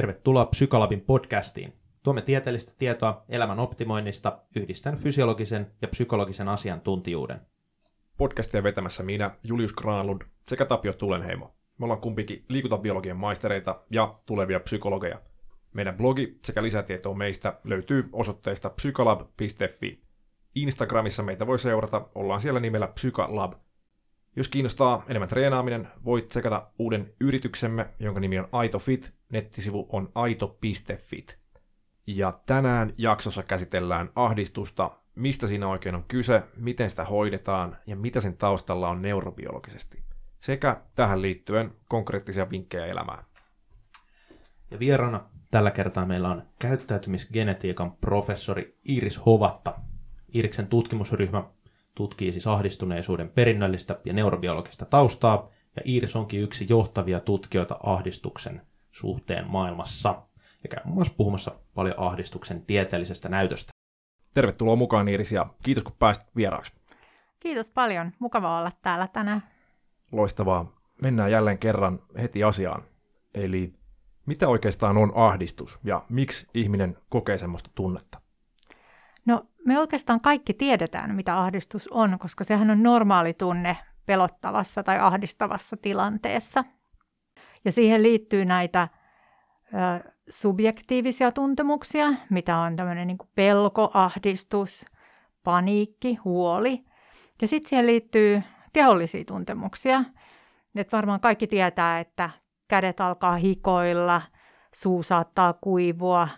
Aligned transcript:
Tervetuloa 0.00 0.46
Psykolabin 0.46 1.00
podcastiin. 1.00 1.72
Tuomme 2.02 2.22
tieteellistä 2.22 2.72
tietoa 2.78 3.24
elämän 3.28 3.58
optimoinnista 3.58 4.38
yhdistän 4.56 4.96
fysiologisen 4.96 5.70
ja 5.82 5.88
psykologisen 5.88 6.48
asiantuntijuuden. 6.48 7.40
Podcastia 8.16 8.62
vetämässä 8.62 9.02
minä, 9.02 9.30
Julius 9.44 9.72
Granlund 9.72 10.22
sekä 10.48 10.64
Tapio 10.64 10.92
Tulenheimo. 10.92 11.54
Me 11.78 11.84
ollaan 11.84 12.00
kumpikin 12.00 12.44
liikuntabiologian 12.48 13.16
maistereita 13.16 13.80
ja 13.90 14.18
tulevia 14.26 14.60
psykologeja. 14.60 15.20
Meidän 15.72 15.96
blogi 15.96 16.38
sekä 16.44 16.62
lisätietoa 16.62 17.14
meistä 17.14 17.60
löytyy 17.64 18.08
osoitteesta 18.12 18.70
psykolab.fi. 18.70 20.02
Instagramissa 20.54 21.22
meitä 21.22 21.46
voi 21.46 21.58
seurata, 21.58 22.08
ollaan 22.14 22.40
siellä 22.40 22.60
nimellä 22.60 22.86
Psykalab– 22.86 23.52
jos 24.36 24.48
kiinnostaa 24.48 25.04
enemmän 25.08 25.28
treenaaminen, 25.28 25.88
voit 26.04 26.28
tsekata 26.28 26.66
uuden 26.78 27.12
yrityksemme, 27.20 27.86
jonka 27.98 28.20
nimi 28.20 28.38
on 28.38 28.48
Aito 28.52 28.78
Fit. 28.78 29.12
Nettisivu 29.30 29.86
on 29.92 30.12
aito.fit. 30.14 31.38
Ja 32.06 32.40
tänään 32.46 32.94
jaksossa 32.98 33.42
käsitellään 33.42 34.10
ahdistusta, 34.14 34.90
mistä 35.14 35.46
siinä 35.46 35.68
oikein 35.68 35.94
on 35.94 36.04
kyse, 36.08 36.42
miten 36.56 36.90
sitä 36.90 37.04
hoidetaan 37.04 37.76
ja 37.86 37.96
mitä 37.96 38.20
sen 38.20 38.36
taustalla 38.36 38.88
on 38.88 39.02
neurobiologisesti. 39.02 40.02
Sekä 40.40 40.80
tähän 40.94 41.22
liittyen 41.22 41.72
konkreettisia 41.88 42.50
vinkkejä 42.50 42.86
elämään. 42.86 43.24
Ja 44.70 44.78
vierana 44.78 45.20
tällä 45.50 45.70
kertaa 45.70 46.06
meillä 46.06 46.28
on 46.28 46.42
käyttäytymisgenetiikan 46.58 47.92
professori 47.92 48.78
Iris 48.84 49.26
Hovatta. 49.26 49.74
Iiriksen 50.34 50.66
tutkimusryhmä 50.66 51.44
tutkii 51.94 52.32
siis 52.32 52.46
ahdistuneisuuden 52.46 53.30
perinnöllistä 53.30 54.00
ja 54.04 54.12
neurobiologista 54.12 54.84
taustaa, 54.84 55.50
ja 55.76 55.82
Iiris 55.86 56.16
onkin 56.16 56.40
yksi 56.40 56.66
johtavia 56.68 57.20
tutkijoita 57.20 57.76
ahdistuksen 57.82 58.62
suhteen 58.92 59.50
maailmassa, 59.50 60.22
ja 60.62 60.68
käy 60.68 60.84
muun 60.84 60.94
muassa 60.94 61.14
puhumassa 61.16 61.52
paljon 61.74 61.94
ahdistuksen 61.98 62.62
tieteellisestä 62.62 63.28
näytöstä. 63.28 63.70
Tervetuloa 64.34 64.76
mukaan 64.76 65.08
Iiris, 65.08 65.32
ja 65.32 65.46
kiitos 65.62 65.84
kun 65.84 65.96
pääsit 65.98 66.36
vieraaksi. 66.36 66.72
Kiitos 67.40 67.70
paljon, 67.70 68.12
mukava 68.18 68.58
olla 68.58 68.72
täällä 68.82 69.08
tänään. 69.08 69.42
Loistavaa. 70.12 70.72
Mennään 71.02 71.30
jälleen 71.30 71.58
kerran 71.58 71.98
heti 72.18 72.44
asiaan. 72.44 72.82
Eli 73.34 73.74
mitä 74.26 74.48
oikeastaan 74.48 74.96
on 74.96 75.12
ahdistus 75.14 75.78
ja 75.84 76.02
miksi 76.08 76.46
ihminen 76.54 76.96
kokee 77.08 77.38
semmoista 77.38 77.70
tunnetta? 77.74 78.20
No 79.26 79.46
me 79.64 79.78
oikeastaan 79.78 80.20
kaikki 80.20 80.54
tiedetään, 80.54 81.14
mitä 81.14 81.38
ahdistus 81.38 81.88
on, 81.88 82.18
koska 82.18 82.44
sehän 82.44 82.70
on 82.70 82.82
normaali 82.82 83.34
tunne 83.34 83.76
pelottavassa 84.06 84.82
tai 84.82 84.98
ahdistavassa 84.98 85.76
tilanteessa. 85.76 86.64
Ja 87.64 87.72
siihen 87.72 88.02
liittyy 88.02 88.44
näitä 88.44 88.88
ö, 89.74 90.10
subjektiivisia 90.28 91.32
tuntemuksia, 91.32 92.12
mitä 92.30 92.58
on 92.58 92.76
tämmöinen 92.76 93.06
niin 93.06 93.18
pelko, 93.34 93.90
ahdistus, 93.94 94.84
paniikki, 95.44 96.14
huoli. 96.14 96.84
Ja 97.42 97.48
sitten 97.48 97.68
siihen 97.68 97.86
liittyy 97.86 98.42
kehollisia 98.72 99.24
tuntemuksia. 99.24 100.04
Et 100.74 100.92
varmaan 100.92 101.20
kaikki 101.20 101.46
tietää, 101.46 102.00
että 102.00 102.30
kädet 102.68 103.00
alkaa 103.00 103.36
hikoilla, 103.36 104.22
suu 104.74 105.02
saattaa 105.02 105.52
kuivua. 105.52 106.28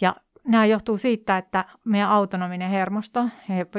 Ja 0.00 0.16
nämä 0.44 0.66
johtuu 0.66 0.98
siitä, 0.98 1.38
että 1.38 1.64
meidän 1.84 2.08
autonominen 2.08 2.70
hermosto 2.70 3.28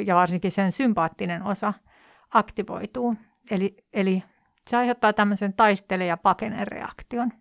ja 0.05 0.15
varsinkin 0.15 0.51
sen 0.51 0.71
sympaattinen 0.71 1.43
osa 1.43 1.73
aktivoituu. 2.33 3.15
Eli, 3.51 3.75
eli 3.93 4.23
se 4.69 4.77
aiheuttaa 4.77 5.13
tämmöisen 5.13 5.53
taistele- 5.53 6.05
ja 6.05 6.17
pakenereaktion. 6.17 7.31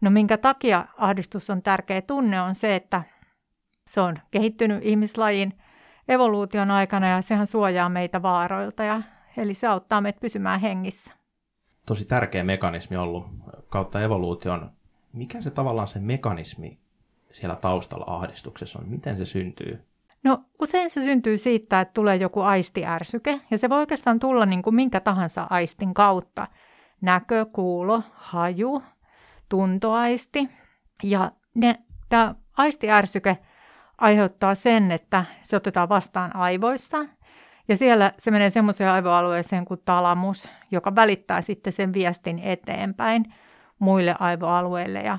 No 0.00 0.10
minkä 0.10 0.38
takia 0.38 0.86
ahdistus 0.98 1.50
on 1.50 1.62
tärkeä 1.62 2.02
tunne 2.02 2.40
on 2.40 2.54
se, 2.54 2.76
että 2.76 3.02
se 3.86 4.00
on 4.00 4.18
kehittynyt 4.30 4.84
ihmislajin 4.84 5.52
evoluution 6.08 6.70
aikana 6.70 7.08
ja 7.08 7.22
sehän 7.22 7.46
suojaa 7.46 7.88
meitä 7.88 8.22
vaaroilta 8.22 8.84
ja 8.84 9.02
eli 9.36 9.54
se 9.54 9.66
auttaa 9.66 10.00
meitä 10.00 10.20
pysymään 10.20 10.60
hengissä. 10.60 11.10
Tosi 11.86 12.04
tärkeä 12.04 12.44
mekanismi 12.44 12.96
ollut 12.96 13.26
kautta 13.68 14.02
evoluution. 14.02 14.70
Mikä 15.12 15.42
se 15.42 15.50
tavallaan 15.50 15.88
se 15.88 16.00
mekanismi 16.00 16.78
siellä 17.32 17.56
taustalla 17.56 18.04
ahdistuksessa 18.08 18.78
on? 18.78 18.88
Miten 18.88 19.16
se 19.16 19.26
syntyy? 19.26 19.84
No 20.24 20.44
usein 20.60 20.90
se 20.90 21.02
syntyy 21.02 21.38
siitä, 21.38 21.80
että 21.80 21.94
tulee 21.94 22.16
joku 22.16 22.40
aistiärsyke, 22.40 23.40
ja 23.50 23.58
se 23.58 23.68
voi 23.68 23.78
oikeastaan 23.78 24.20
tulla 24.20 24.46
niin 24.46 24.62
kuin 24.62 24.74
minkä 24.74 25.00
tahansa 25.00 25.46
aistin 25.50 25.94
kautta. 25.94 26.46
Näkö, 27.00 27.46
kuulo, 27.52 28.02
haju, 28.14 28.82
tuntoaisti. 29.48 30.48
Ja 31.02 31.32
ne, 31.54 31.78
tämä 32.08 32.34
aistiärsyke 32.56 33.38
aiheuttaa 33.98 34.54
sen, 34.54 34.92
että 34.92 35.24
se 35.42 35.56
otetaan 35.56 35.88
vastaan 35.88 36.36
aivoissa, 36.36 37.06
ja 37.68 37.76
siellä 37.76 38.12
se 38.18 38.30
menee 38.30 38.50
semmoiseen 38.50 38.90
aivoalueeseen 38.90 39.64
kuin 39.64 39.80
talamus, 39.84 40.48
joka 40.70 40.94
välittää 40.94 41.42
sitten 41.42 41.72
sen 41.72 41.92
viestin 41.92 42.38
eteenpäin 42.38 43.34
muille 43.78 44.16
aivoalueille. 44.18 45.00
Ja 45.00 45.18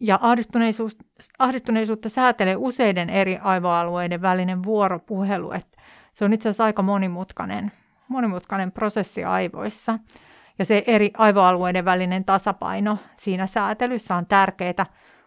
ja 0.00 0.18
ahdistuneisuus, 0.22 0.96
ahdistuneisuutta 1.38 2.08
säätelee 2.08 2.56
useiden 2.56 3.10
eri 3.10 3.38
aivoalueiden 3.42 4.22
välinen 4.22 4.62
vuoropuhelu. 4.62 5.52
Että 5.52 5.82
se 6.12 6.24
on 6.24 6.32
itse 6.32 6.48
asiassa 6.48 6.64
aika 6.64 6.82
monimutkainen, 6.82 7.72
monimutkainen 8.08 8.72
prosessi 8.72 9.24
aivoissa. 9.24 9.98
Ja 10.58 10.64
se 10.64 10.84
eri 10.86 11.10
aivoalueiden 11.18 11.84
välinen 11.84 12.24
tasapaino 12.24 12.98
siinä 13.16 13.46
säätelyssä 13.46 14.16
on 14.16 14.26
tärkeää. 14.26 14.86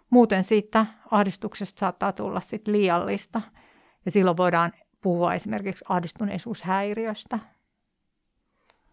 Muuten 0.09 0.43
siitä 0.43 0.85
ahdistuksesta 1.11 1.79
saattaa 1.79 2.11
tulla 2.11 2.39
sit 2.39 2.67
liiallista. 2.67 3.41
Ja 4.05 4.11
silloin 4.11 4.37
voidaan 4.37 4.71
puhua 5.01 5.33
esimerkiksi 5.33 5.85
ahdistuneisuushäiriöstä. 5.89 7.39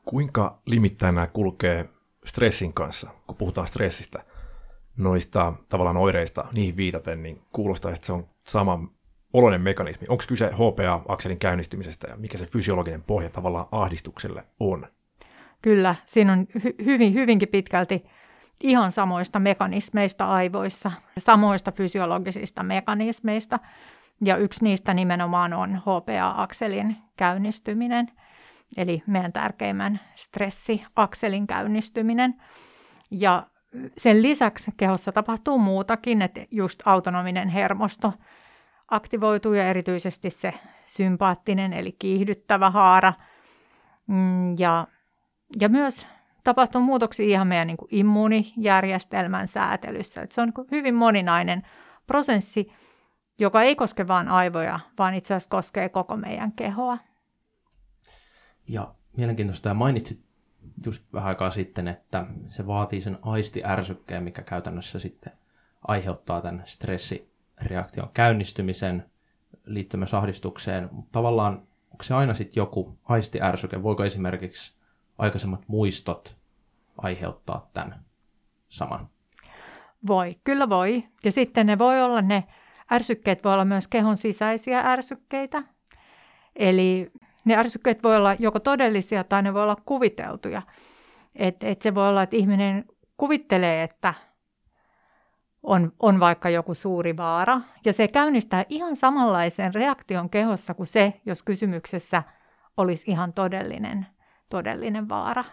Kuinka 0.05 0.59
limittäin 0.67 1.15
nämä 1.15 1.27
kulkee 1.27 1.89
stressin 2.27 2.73
kanssa, 2.73 3.11
kun 3.27 3.37
puhutaan 3.37 3.67
stressistä? 3.67 4.25
Noista 4.99 5.53
tavallaan 5.69 5.97
oireista 5.97 6.45
niihin 6.53 6.77
viitaten, 6.77 7.23
niin 7.23 7.43
kuulostaa, 7.53 7.93
että 7.93 8.07
se 8.07 8.13
on 8.13 8.27
sama 8.47 8.89
oloinen 9.33 9.61
mekanismi. 9.61 10.07
Onko 10.11 10.25
kyse 10.29 10.51
HPA-akselin 10.53 11.39
käynnistymisestä 11.39 12.09
ja 12.11 12.17
mikä 12.17 12.39
se 12.39 12.47
fysiologinen 12.47 13.03
pohja 13.03 13.31
tavallaan 13.31 13.67
ahdistukselle 13.73 14.45
on? 14.61 14.87
Kyllä, 15.63 15.95
siinä 16.07 16.33
on 16.33 16.47
hy- 16.59 16.85
hyvin, 16.85 17.15
hyvinkin 17.15 17.49
pitkälti 17.49 18.05
ihan 18.61 18.93
samoista 18.93 19.39
mekanismeista 19.39 20.27
aivoissa, 20.27 20.93
samoista 21.19 21.73
fysiologisista 21.73 22.63
mekanismeista. 22.63 23.59
Ja 24.25 24.37
yksi 24.37 24.65
niistä 24.65 24.95
nimenomaan 24.95 25.53
on 25.53 25.77
HPA-akselin 25.77 26.97
käynnistyminen, 27.17 28.09
eli 28.77 29.03
meidän 29.07 29.33
tärkeimmän 29.33 30.01
stressiakselin 30.15 31.47
käynnistyminen. 31.47 32.35
Ja 33.11 33.47
sen 33.97 34.23
lisäksi 34.23 34.71
kehossa 34.77 35.13
tapahtuu 35.13 35.59
muutakin, 35.59 36.23
että 36.23 36.41
just 36.51 36.83
autonominen 36.85 37.49
hermosto 37.49 38.13
aktivoituu 38.89 39.53
ja 39.53 39.69
erityisesti 39.69 40.31
se 40.31 40.55
sympaattinen 40.87 41.73
eli 41.73 41.97
kiihdyttävä 41.99 42.71
haara. 42.71 43.13
Mm, 44.07 44.59
ja, 44.59 44.87
ja 45.61 45.69
myös 45.69 46.07
tapahtuu 46.45 46.81
muutoksia 46.81 47.27
ihan 47.27 47.47
meidän 47.47 47.67
niin 47.67 47.77
kuin 47.77 47.89
immuunijärjestelmän 47.91 49.49
säätelyssä. 49.49 50.23
Että 50.23 50.35
se 50.35 50.41
on 50.41 50.53
hyvin 50.71 50.95
moninainen 50.95 51.63
prosessi, 52.07 52.73
joka 53.39 53.63
ei 53.63 53.77
koske 53.77 54.09
vain 54.09 54.29
aivoja, 54.29 54.81
vaan 54.99 55.15
itse 55.15 55.35
asiassa 55.35 55.51
koskee 55.51 55.89
koko 55.89 56.17
meidän 56.17 56.53
kehoa. 56.53 56.99
Ja 58.69 58.95
mielenkiintoista, 59.17 59.69
ja 59.69 59.75
mainitsit 59.75 60.28
just 60.85 61.05
vähän 61.13 61.29
aikaa 61.29 61.51
sitten, 61.51 61.89
että 61.89 62.27
se 62.49 62.67
vaatii 62.67 63.01
sen 63.01 63.19
aistiärsykkeen, 63.23 64.23
mikä 64.23 64.43
käytännössä 64.43 64.99
sitten 64.99 65.33
aiheuttaa 65.89 66.41
tämän 66.41 66.63
stressireaktion 66.67 68.11
käynnistymisen 68.15 69.11
liittyen 69.65 69.99
myös 69.99 70.15
ahdistukseen. 70.15 70.89
Mutta 70.93 71.13
tavallaan 71.13 71.63
onko 71.91 72.03
se 72.03 72.15
aina 72.15 72.35
sitten 72.35 72.61
joku 72.61 72.99
aistiärsyke? 73.05 73.83
Voiko 73.83 74.05
esimerkiksi 74.05 74.75
aikaisemmat 75.19 75.65
muistot 75.67 76.37
aiheuttaa 76.99 77.71
tämän 77.73 78.05
saman? 78.69 79.09
Voi, 80.07 80.37
kyllä 80.45 80.69
voi. 80.69 81.05
Ja 81.25 81.33
sitten 81.33 81.67
ne 81.67 81.79
voi 81.79 82.03
olla 82.03 82.23
ne 82.23 82.45
ärsykkeet 82.93 83.45
voi 83.45 83.53
olla 83.53 83.65
myös 83.65 83.89
kehon 83.89 84.17
sisäisiä 84.17 84.81
ärsykkeitä. 84.81 85.63
Eli 86.57 87.13
ne 87.45 87.57
ärsykkeet 87.57 88.03
voi 88.03 88.17
olla 88.17 88.37
joko 88.39 88.61
todellisia 88.61 89.25
tai 89.25 89.43
ne 89.43 89.55
voi 89.55 89.63
olla 89.63 89.77
kuviteltuja. 89.85 90.63
Et, 91.35 91.57
et 91.65 91.83
se 91.83 91.95
voi 91.95 92.09
olla, 92.09 92.23
että 92.23 92.37
ihminen 92.37 92.85
kuvittelee, 93.17 93.83
että 93.83 94.15
on, 95.63 95.93
on 96.01 96.21
vaikka 96.21 96.51
joku 96.51 96.75
suuri 96.75 97.17
vaara, 97.17 97.61
ja 97.85 97.93
se 97.93 98.09
käynnistää 98.09 98.65
ihan 98.69 98.97
samanlaisen 98.97 99.75
reaktion 99.75 100.31
kehossa 100.31 100.75
kuin 100.75 100.87
se, 100.87 101.21
jos 101.27 101.43
kysymyksessä 101.43 102.23
olisi 102.77 103.11
ihan 103.11 103.33
todellinen, 103.33 104.07
todellinen 104.49 105.09
vaara. 105.09 105.45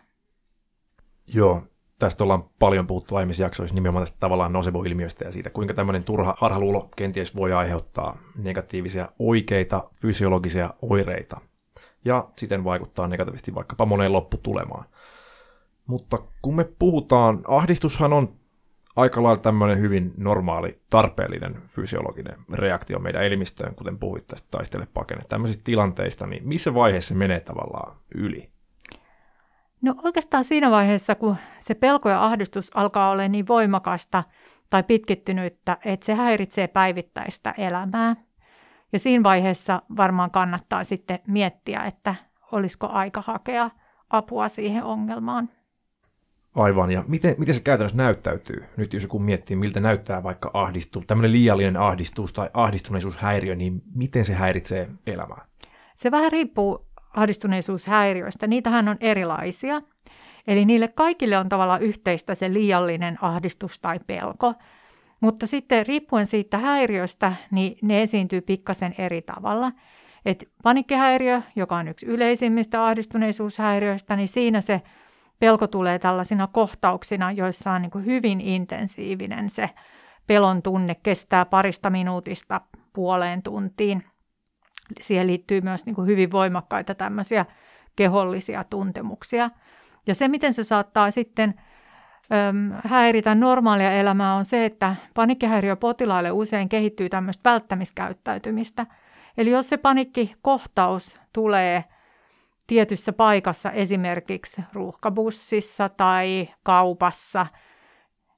Joo, 1.27 1.63
tästä 1.99 2.23
ollaan 2.23 2.43
paljon 2.59 2.87
puhuttu 2.87 3.15
aiemmissa 3.15 3.43
jaksoissa 3.43 3.75
nimenomaan 3.75 4.01
tästä 4.05 4.19
tavallaan 4.19 4.53
nocebo-ilmiöstä 4.53 5.25
ja 5.25 5.31
siitä, 5.31 5.49
kuinka 5.49 5.73
tämmöinen 5.73 6.03
turha 6.03 6.35
harhaluulo 6.37 6.89
kenties 6.95 7.35
voi 7.35 7.53
aiheuttaa 7.53 8.17
negatiivisia 8.37 9.09
oikeita 9.19 9.89
fysiologisia 9.93 10.73
oireita 10.81 11.41
ja 12.05 12.29
siten 12.37 12.63
vaikuttaa 12.63 13.07
negatiivisesti 13.07 13.55
vaikkapa 13.55 13.85
moneen 13.85 14.13
lopputulemaan. 14.13 14.85
Mutta 15.87 16.17
kun 16.41 16.55
me 16.55 16.63
puhutaan, 16.79 17.39
ahdistushan 17.47 18.13
on 18.13 18.35
aika 18.95 19.23
lailla 19.23 19.41
tämmöinen 19.41 19.79
hyvin 19.79 20.13
normaali, 20.17 20.81
tarpeellinen 20.89 21.61
fysiologinen 21.67 22.35
reaktio 22.53 22.99
meidän 22.99 23.23
elimistöön, 23.23 23.75
kuten 23.75 23.99
puhuit 23.99 24.27
tästä 24.27 24.47
taistele 24.51 24.87
pakene. 24.93 25.21
Tämmöisistä 25.29 25.63
tilanteista, 25.63 26.27
niin 26.27 26.47
missä 26.47 26.73
vaiheessa 26.73 27.07
se 27.07 27.13
menee 27.13 27.39
tavallaan 27.39 27.97
yli? 28.15 28.49
No 29.81 29.95
oikeastaan 30.03 30.43
siinä 30.43 30.71
vaiheessa, 30.71 31.15
kun 31.15 31.35
se 31.59 31.73
pelko 31.73 32.09
ja 32.09 32.25
ahdistus 32.25 32.71
alkaa 32.75 33.09
olla 33.09 33.27
niin 33.27 33.47
voimakasta 33.47 34.23
tai 34.69 34.83
pitkittynyttä, 34.83 35.77
että 35.85 36.05
se 36.05 36.13
häiritsee 36.13 36.67
päivittäistä 36.67 37.53
elämää. 37.57 38.15
Ja 38.95 38.99
siinä 38.99 39.23
vaiheessa 39.23 39.81
varmaan 39.97 40.31
kannattaa 40.31 40.83
sitten 40.83 41.19
miettiä, 41.27 41.83
että 41.83 42.15
olisiko 42.51 42.87
aika 42.87 43.23
hakea 43.25 43.69
apua 44.09 44.49
siihen 44.49 44.83
ongelmaan. 44.83 45.49
Aivan, 46.55 46.91
ja 46.91 47.03
miten, 47.07 47.35
miten 47.37 47.55
se 47.55 47.61
käytännössä 47.61 47.97
näyttäytyy? 47.97 48.65
Nyt 48.77 48.93
jos 48.93 49.03
joku 49.03 49.19
miettii, 49.19 49.55
miltä 49.55 49.79
näyttää 49.79 50.23
vaikka 50.23 50.51
ahdistus, 50.53 51.03
tämmöinen 51.07 51.31
liiallinen 51.31 51.77
ahdistus 51.77 52.33
tai 52.33 52.49
ahdistuneisuushäiriö, 52.53 53.55
niin 53.55 53.81
miten 53.95 54.25
se 54.25 54.33
häiritsee 54.33 54.89
elämää? 55.07 55.45
Se 55.95 56.11
vähän 56.11 56.31
riippuu 56.31 56.87
ahdistuneisuushäiriöistä. 57.15 58.47
Niitähän 58.47 58.87
on 58.87 58.97
erilaisia. 58.99 59.81
Eli 60.47 60.65
niille 60.65 60.87
kaikille 60.87 61.37
on 61.37 61.49
tavallaan 61.49 61.81
yhteistä 61.81 62.35
se 62.35 62.53
liiallinen 62.53 63.17
ahdistus 63.21 63.79
tai 63.79 63.99
pelko. 64.07 64.53
Mutta 65.19 65.47
sitten 65.47 65.85
riippuen 65.85 66.27
siitä 66.27 66.57
häiriöstä, 66.57 67.33
niin 67.51 67.77
ne 67.81 68.01
esiintyy 68.01 68.41
pikkasen 68.41 68.95
eri 68.97 69.21
tavalla. 69.21 69.71
Et 70.25 70.49
panikkihäiriö, 70.63 71.41
joka 71.55 71.75
on 71.75 71.87
yksi 71.87 72.05
yleisimmistä 72.05 72.85
ahdistuneisuushäiriöistä, 72.85 74.15
niin 74.15 74.27
siinä 74.27 74.61
se 74.61 74.81
pelko 75.39 75.67
tulee 75.67 75.99
tällaisina 75.99 76.47
kohtauksina, 76.47 77.31
joissa 77.31 77.71
on 77.71 77.81
niin 77.81 78.05
hyvin 78.05 78.41
intensiivinen 78.41 79.49
se 79.49 79.69
pelon 80.27 80.61
tunne, 80.61 80.95
kestää 80.95 81.45
parista 81.45 81.89
minuutista 81.89 82.61
puoleen 82.93 83.43
tuntiin. 83.43 84.03
Siihen 85.01 85.27
liittyy 85.27 85.61
myös 85.61 85.85
niin 85.85 86.05
hyvin 86.05 86.31
voimakkaita 86.31 86.95
tämmöisiä 86.95 87.45
kehollisia 87.95 88.63
tuntemuksia. 88.63 89.49
Ja 90.07 90.15
se, 90.15 90.27
miten 90.27 90.53
se 90.53 90.63
saattaa 90.63 91.11
sitten 91.11 91.61
häiritä 92.85 93.35
normaalia 93.35 93.91
elämää, 93.91 94.35
on 94.35 94.45
se, 94.45 94.65
että 94.65 94.95
panikkihäiriöpotilaille 95.13 96.31
usein 96.31 96.69
kehittyy 96.69 97.09
tämmöistä 97.09 97.49
välttämiskäyttäytymistä. 97.49 98.85
Eli 99.37 99.49
jos 99.49 99.69
se 99.69 99.77
panikkikohtaus 99.77 101.17
tulee– 101.33 101.83
tietyssä 102.67 103.13
paikassa, 103.13 103.71
esimerkiksi 103.71 104.61
ruuhkabussissa 104.73 105.89
tai 105.89 106.47
kaupassa, 106.63 107.47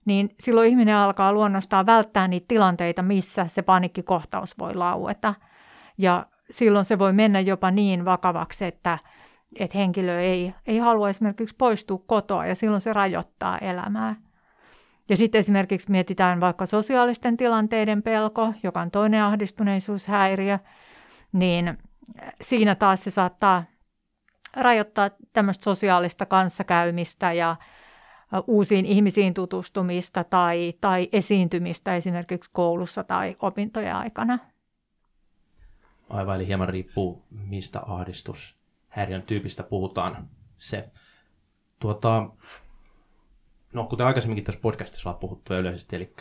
niin 0.06 0.30
silloin 0.40 0.70
ihminen 0.70 0.96
alkaa 0.96 1.34
luonnostaan 1.34 1.86
välttää 1.86 2.28
niitä 2.28 2.46
tilanteita, 2.48 3.02
missä 3.02 3.48
se 3.48 3.62
panikkikohtaus 3.62 4.60
voi 4.60 4.76
laueta. 4.76 5.36
Ja 5.98 6.26
silloin 6.52 6.86
se 6.86 7.00
voi 7.00 7.14
mennä 7.14 7.40
jopa 7.40 7.72
niin 7.72 8.06
vakavaksi, 8.06 8.66
että, 8.66 8.98
että 9.56 9.78
henkilö 9.78 10.20
ei, 10.20 10.52
ei 10.66 10.78
halua 10.78 11.10
esimerkiksi 11.10 11.56
poistua 11.58 12.04
kotoa 12.06 12.46
ja 12.46 12.56
silloin 12.56 12.82
se 12.82 12.94
rajoittaa 12.94 13.58
elämää. 13.58 14.16
Ja 15.10 15.18
sitten 15.18 15.40
esimerkiksi 15.40 15.92
mietitään 15.92 16.40
vaikka 16.40 16.66
sosiaalisten 16.66 17.38
tilanteiden 17.38 18.04
pelko, 18.04 18.54
joka 18.64 18.82
on 18.82 18.92
toinen 18.92 19.24
ahdistuneisuushäiriö, 19.24 20.60
niin 21.34 21.78
siinä 22.42 22.76
taas 22.76 23.04
se 23.04 23.12
saattaa 23.12 23.64
rajoittaa 24.56 25.10
tämmöistä 25.34 25.64
sosiaalista 25.64 26.26
kanssakäymistä 26.26 27.34
ja 27.34 27.56
uusiin 28.48 28.86
ihmisiin 28.86 29.34
tutustumista 29.34 30.24
tai, 30.24 30.74
tai 30.82 31.10
esiintymistä 31.12 31.96
esimerkiksi 31.96 32.50
koulussa 32.54 33.04
tai 33.04 33.36
opintojen 33.42 33.96
aikana. 33.96 34.40
Aivan, 36.10 36.36
eli 36.36 36.48
hieman 36.48 36.70
riippuu, 36.70 37.24
mistä 37.32 37.80
ahdistushäiriön 38.98 39.22
tyypistä 39.22 39.64
puhutaan. 39.64 40.30
Se, 40.58 40.90
tuota, 41.80 42.30
no, 43.74 43.84
kuten 43.84 44.06
aikaisemminkin 44.06 44.44
tässä 44.44 44.62
podcastissa 44.62 45.10
ollaan 45.10 45.20
puhuttu 45.20 45.54
yleisesti, 45.54 45.96
eli 45.96 46.14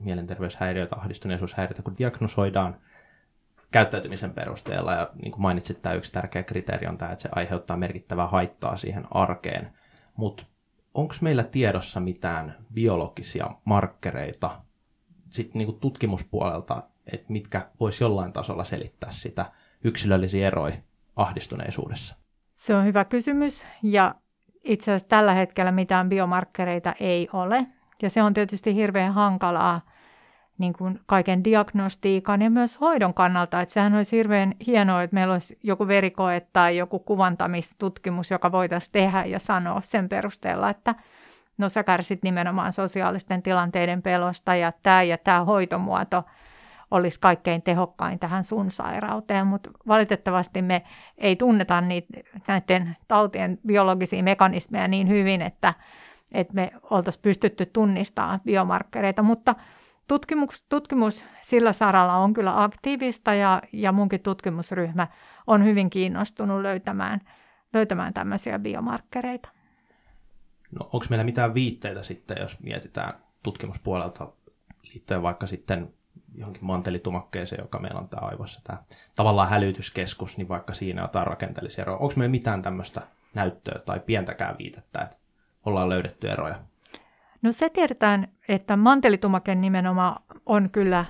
mielenterveyshäiriöitä, 0.00 0.96
ahdistuneisuushäiriöitä, 0.96 1.82
kun 1.82 1.98
diagnosoidaan– 1.98 2.76
käyttäytymisen 3.72 4.34
perusteella. 4.34 4.92
Ja 4.92 5.10
niin 5.22 5.32
kuin 5.32 5.42
mainitsit, 5.42 5.82
tämä 5.82 5.94
yksi 5.94 6.12
tärkeä 6.12 6.42
kriteeri 6.42 6.86
on 6.86 6.98
tämä, 6.98 7.12
että 7.12 7.22
se 7.22 7.28
aiheuttaa 7.32 7.76
merkittävää 7.76 8.26
haittaa 8.26 8.76
siihen 8.76 9.04
arkeen. 9.10 9.72
Mutta 10.16 10.44
onko 10.94 11.14
meillä 11.20 11.44
tiedossa 11.44 12.00
mitään 12.00 12.56
biologisia 12.74 13.50
markkereita 13.64 14.60
sit 15.30 15.54
niin 15.54 15.66
kuin 15.66 15.80
tutkimuspuolelta, 15.80 16.82
että 17.12 17.32
mitkä 17.32 17.70
voisi 17.80 18.04
jollain 18.04 18.32
tasolla 18.32 18.64
selittää 18.64 19.12
sitä 19.12 19.52
yksilöllisiä 19.84 20.46
eroja 20.46 20.76
ahdistuneisuudessa? 21.16 22.21
Se 22.62 22.74
on 22.74 22.84
hyvä 22.84 23.04
kysymys 23.04 23.66
ja 23.82 24.14
itse 24.64 24.90
asiassa 24.90 25.08
tällä 25.08 25.32
hetkellä 25.32 25.72
mitään 25.72 26.08
biomarkkereita 26.08 26.94
ei 27.00 27.28
ole. 27.32 27.66
Ja 28.02 28.10
se 28.10 28.22
on 28.22 28.34
tietysti 28.34 28.74
hirveän 28.74 29.12
hankalaa 29.12 29.80
niin 30.58 30.72
kuin 30.72 31.00
kaiken 31.06 31.44
diagnostiikan 31.44 32.42
ja 32.42 32.50
myös 32.50 32.80
hoidon 32.80 33.14
kannalta. 33.14 33.60
Että 33.60 33.72
sehän 33.72 33.94
olisi 33.94 34.16
hirveän 34.16 34.54
hienoa, 34.66 35.02
että 35.02 35.14
meillä 35.14 35.32
olisi 35.32 35.58
joku 35.62 35.86
verikoe 35.86 36.46
tai 36.52 36.76
joku 36.76 36.98
kuvantamistutkimus, 36.98 38.30
joka 38.30 38.52
voitaisiin 38.52 38.92
tehdä 38.92 39.24
ja 39.24 39.38
sanoa 39.38 39.80
sen 39.84 40.08
perusteella, 40.08 40.70
että 40.70 40.94
no 41.58 41.68
sä 41.68 41.84
kärsit 41.84 42.22
nimenomaan 42.22 42.72
sosiaalisten 42.72 43.42
tilanteiden 43.42 44.02
pelosta 44.02 44.54
ja 44.54 44.72
tämä 44.82 45.02
ja 45.02 45.18
tämä 45.18 45.44
hoitomuoto 45.44 46.22
olisi 46.92 47.20
kaikkein 47.20 47.62
tehokkain 47.62 48.18
tähän 48.18 48.44
sun 48.44 48.70
sairauteen, 48.70 49.46
mutta 49.46 49.70
valitettavasti 49.88 50.62
me 50.62 50.82
ei 51.18 51.36
tunneta 51.36 51.80
niitä, 51.80 52.08
näiden 52.48 52.96
tautien 53.08 53.58
biologisia 53.66 54.22
mekanismeja 54.22 54.88
niin 54.88 55.08
hyvin, 55.08 55.42
että, 55.42 55.74
että 56.32 56.54
me 56.54 56.72
oltaisiin 56.90 57.22
pystytty 57.22 57.66
tunnistamaan 57.66 58.40
biomarkkereita, 58.40 59.22
mutta 59.22 59.54
tutkimus, 60.08 60.64
tutkimus 60.68 61.24
sillä 61.42 61.72
saralla 61.72 62.16
on 62.16 62.32
kyllä 62.32 62.62
aktiivista 62.62 63.34
ja, 63.34 63.62
ja 63.72 63.92
munkin 63.92 64.20
tutkimusryhmä 64.20 65.08
on 65.46 65.64
hyvin 65.64 65.90
kiinnostunut 65.90 66.62
löytämään, 66.62 67.20
löytämään 67.72 68.14
tämmöisiä 68.14 68.58
biomarkkereita. 68.58 69.48
No, 70.78 70.84
onko 70.92 71.06
meillä 71.10 71.24
mitään 71.24 71.54
viitteitä 71.54 72.02
sitten, 72.02 72.36
jos 72.40 72.60
mietitään 72.60 73.12
tutkimuspuolelta 73.42 74.32
liittyen 74.82 75.22
vaikka 75.22 75.46
sitten 75.46 75.94
johonkin 76.34 76.64
mantelitumakkeeseen, 76.64 77.62
joka 77.62 77.78
meillä 77.78 78.00
on 78.00 78.08
tämä 78.08 78.26
aivossa, 78.26 78.60
tämä 78.64 78.78
tavallaan 79.14 79.48
hälytyskeskus, 79.48 80.36
niin 80.36 80.48
vaikka 80.48 80.74
siinä 80.74 81.02
jotain 81.02 81.26
rakenteellisia 81.26 81.82
eroja. 81.82 81.98
Onko 81.98 82.14
meillä 82.16 82.30
mitään 82.30 82.62
tämmöistä 82.62 83.02
näyttöä 83.34 83.78
tai 83.78 84.00
pientäkään 84.00 84.54
viitettä, 84.58 85.02
että 85.02 85.16
ollaan 85.64 85.88
löydetty 85.88 86.30
eroja? 86.30 86.54
No 87.42 87.52
se 87.52 87.68
tiedetään, 87.68 88.28
että 88.48 88.76
mantelitumake 88.76 89.54
nimenomaan 89.54 90.22
on 90.46 90.70
kyllä 90.70 91.04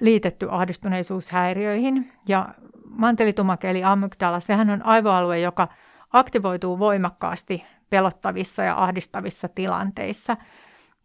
liitetty 0.00 0.48
ahdistuneisuushäiriöihin. 0.50 2.12
Ja 2.28 2.48
mantelitumake 2.84 3.70
eli 3.70 3.84
amygdala, 3.84 4.40
sehän 4.40 4.70
on 4.70 4.86
aivoalue, 4.86 5.40
joka 5.40 5.68
aktivoituu 6.12 6.78
voimakkaasti 6.78 7.64
pelottavissa 7.90 8.62
ja 8.62 8.82
ahdistavissa 8.82 9.48
tilanteissa. 9.48 10.36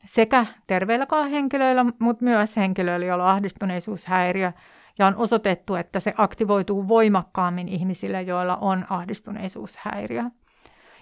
Sekä 0.05 0.45
terveillä 0.67 1.05
henkilöillä, 1.31 1.85
mutta 1.99 2.23
myös 2.23 2.55
henkilöillä, 2.55 3.05
joilla 3.05 3.23
on 3.23 3.29
ahdistuneisuushäiriö. 3.29 4.51
Ja 4.99 5.07
on 5.07 5.15
osoitettu, 5.15 5.75
että 5.75 5.99
se 5.99 6.13
aktivoituu 6.17 6.87
voimakkaammin 6.87 7.67
ihmisille, 7.67 8.21
joilla 8.21 8.57
on 8.57 8.85
ahdistuneisuushäiriö. 8.89 10.23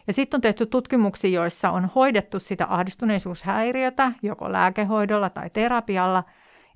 Ja 0.08 0.14
sitten 0.14 0.38
on 0.38 0.42
tehty 0.42 0.66
tutkimuksia, 0.66 1.30
joissa 1.30 1.72
on 1.72 1.90
hoidettu 1.96 2.40
sitä 2.40 2.66
ahdistuneisuushäiriötä 2.70 4.12
joko 4.22 4.52
lääkehoidolla 4.52 5.30
tai 5.30 5.50
terapialla. 5.50 6.24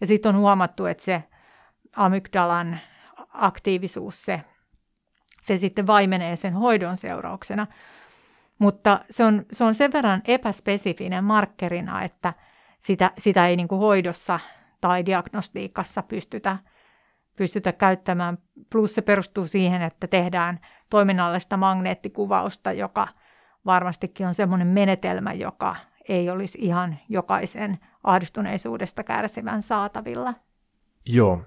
Ja 0.02 0.08
sitten 0.08 0.36
on 0.36 0.42
huomattu, 0.42 0.86
että 0.86 1.04
se 1.04 1.24
amygdalan 1.96 2.80
aktiivisuus, 3.34 4.22
se, 4.22 4.42
se 5.42 5.58
sitten 5.58 5.88
vaimenee 5.88 6.36
sen 6.36 6.54
hoidon 6.54 6.98
seurauksena. 6.98 7.68
Mutta 8.60 9.00
se 9.10 9.26
on, 9.26 9.46
se 9.52 9.64
on 9.64 9.76
sen 9.76 9.94
verran 9.94 10.22
epäspesifinen 10.26 11.24
markkerina, 11.24 12.04
että 12.04 12.34
sitä, 12.80 13.12
sitä 13.18 13.48
ei 13.48 13.56
niin 13.56 13.68
kuin 13.68 13.80
hoidossa 13.80 14.40
tai 14.82 15.06
diagnostiikassa 15.06 16.04
pystytä, 16.04 16.58
pystytä 17.36 17.72
käyttämään. 17.72 18.38
Plus 18.72 18.96
se 18.96 19.02
perustuu 19.02 19.48
siihen, 19.48 19.82
että 19.82 20.08
tehdään 20.08 20.60
toiminnallista 20.90 21.58
magneettikuvausta, 21.58 22.72
joka 22.72 23.08
varmastikin 23.66 24.28
on 24.28 24.34
semmoinen 24.34 24.68
menetelmä, 24.68 25.34
joka 25.34 25.76
ei 26.10 26.30
olisi 26.30 26.58
ihan 26.62 26.98
jokaisen 27.10 27.80
ahdistuneisuudesta 28.04 29.04
kärsivän 29.04 29.62
saatavilla. 29.62 30.34
Joo. 31.06 31.42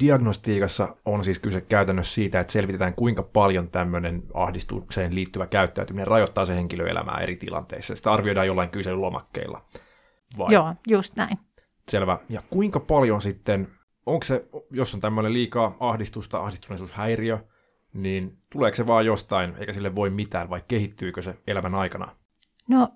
Diagnostiikassa 0.00 0.96
on 1.04 1.24
siis 1.24 1.38
kyse 1.38 1.60
käytännössä 1.60 2.14
siitä, 2.14 2.40
että 2.40 2.52
selvitetään 2.52 2.94
kuinka 2.94 3.22
paljon 3.22 3.70
tämmöinen 3.70 4.22
ahdistukseen 4.34 5.14
liittyvä 5.14 5.46
käyttäytyminen 5.46 6.06
rajoittaa 6.06 6.46
se 6.46 6.56
henkilöelämää 6.56 7.20
eri 7.20 7.36
tilanteissa. 7.36 7.96
Sitä 7.96 8.12
arvioidaan 8.12 8.46
jollain 8.46 8.70
kyselylomakkeilla. 8.70 9.64
Vai? 10.38 10.52
Joo, 10.52 10.74
just 10.88 11.16
näin. 11.16 11.38
Selvä. 11.88 12.18
Ja 12.28 12.42
kuinka 12.50 12.80
paljon 12.80 13.22
sitten, 13.22 13.68
onko 14.06 14.24
se, 14.24 14.44
jos 14.70 14.94
on 14.94 15.00
tämmöinen 15.00 15.32
liikaa 15.32 15.76
ahdistusta, 15.80 16.38
ahdistuneisuushäiriö, 16.38 17.38
niin 17.92 18.38
tuleeko 18.52 18.76
se 18.76 18.86
vaan 18.86 19.06
jostain, 19.06 19.54
eikä 19.58 19.72
sille 19.72 19.94
voi 19.94 20.10
mitään, 20.10 20.50
vai 20.50 20.62
kehittyykö 20.68 21.22
se 21.22 21.34
elämän 21.46 21.74
aikana? 21.74 22.16
No, 22.68 22.88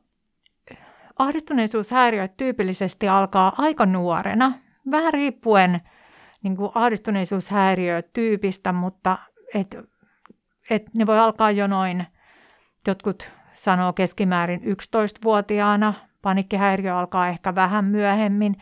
ahdistuneisuushäiriöt 1.19 2.37
tyypillisesti 2.37 3.09
alkaa 3.09 3.53
aika 3.59 3.87
nuorena, 3.87 4.53
vähän 4.91 5.15
riippuen 5.15 5.81
niin 6.43 6.57
kuin 6.57 6.73
ahdistuneisuushäiriötyypistä, 6.75 8.73
mutta 8.73 9.19
et, 9.55 9.77
et 10.71 10.95
ne 10.95 11.07
voi 11.07 11.19
alkaa 11.19 11.51
jo 11.51 11.67
noin, 11.67 12.07
jotkut 12.87 13.31
sanoo 13.55 13.93
keskimäärin 13.93 14.61
11-vuotiaana, 14.61 15.95
panikkihäiriö 16.23 16.97
alkaa 16.97 17.29
ehkä 17.29 17.55
vähän 17.55 17.85
myöhemmin. 17.85 18.57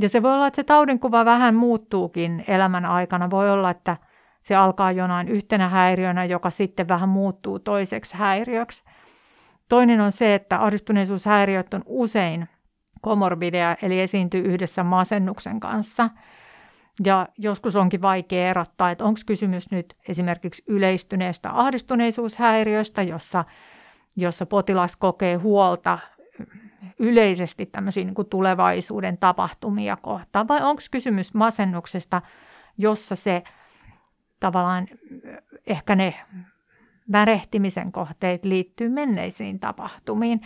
Ja 0.00 0.08
se 0.08 0.22
voi 0.22 0.34
olla, 0.34 0.46
että 0.46 0.56
se 0.56 0.64
taudinkuva 0.64 1.24
vähän 1.24 1.54
muuttuukin 1.54 2.44
elämän 2.46 2.84
aikana. 2.84 3.30
Voi 3.30 3.50
olla, 3.50 3.70
että 3.70 3.96
se 4.40 4.54
alkaa 4.54 4.92
jonain 4.92 5.28
yhtenä 5.28 5.68
häiriönä, 5.68 6.24
joka 6.24 6.50
sitten 6.50 6.88
vähän 6.88 7.08
muuttuu 7.08 7.58
toiseksi 7.58 8.16
häiriöksi. 8.16 8.82
Toinen 9.68 10.00
on 10.00 10.12
se, 10.12 10.34
että 10.34 10.62
ahdistuneisuushäiriöt 10.64 11.74
on 11.74 11.82
usein 11.86 12.48
komorbideja, 13.00 13.76
eli 13.82 14.00
esiintyy 14.00 14.40
yhdessä 14.40 14.84
masennuksen 14.84 15.60
kanssa. 15.60 16.10
Ja 17.04 17.28
joskus 17.38 17.76
onkin 17.76 18.02
vaikea 18.02 18.48
erottaa, 18.48 18.90
että 18.90 19.04
onko 19.04 19.20
kysymys 19.26 19.70
nyt 19.70 19.96
esimerkiksi 20.08 20.62
yleistyneestä 20.66 21.50
ahdistuneisuushäiriöstä, 21.52 23.02
jossa, 23.02 23.44
jossa 24.16 24.46
potilas 24.46 24.96
kokee 24.96 25.36
huolta 25.36 25.98
yleisesti 26.98 27.66
tämmöisiä 27.66 28.04
niin 28.04 28.26
tulevaisuuden 28.30 29.18
tapahtumia 29.18 29.96
kohtaan, 29.96 30.48
vai 30.48 30.62
onko 30.62 30.82
kysymys 30.90 31.34
masennuksesta, 31.34 32.22
jossa 32.78 33.16
se 33.16 33.42
tavallaan 34.40 34.86
ehkä 35.66 35.96
ne 35.96 36.14
värehtimisen 37.12 37.92
kohteet 37.92 38.44
liittyy 38.44 38.88
menneisiin 38.88 39.60
tapahtumiin. 39.60 40.40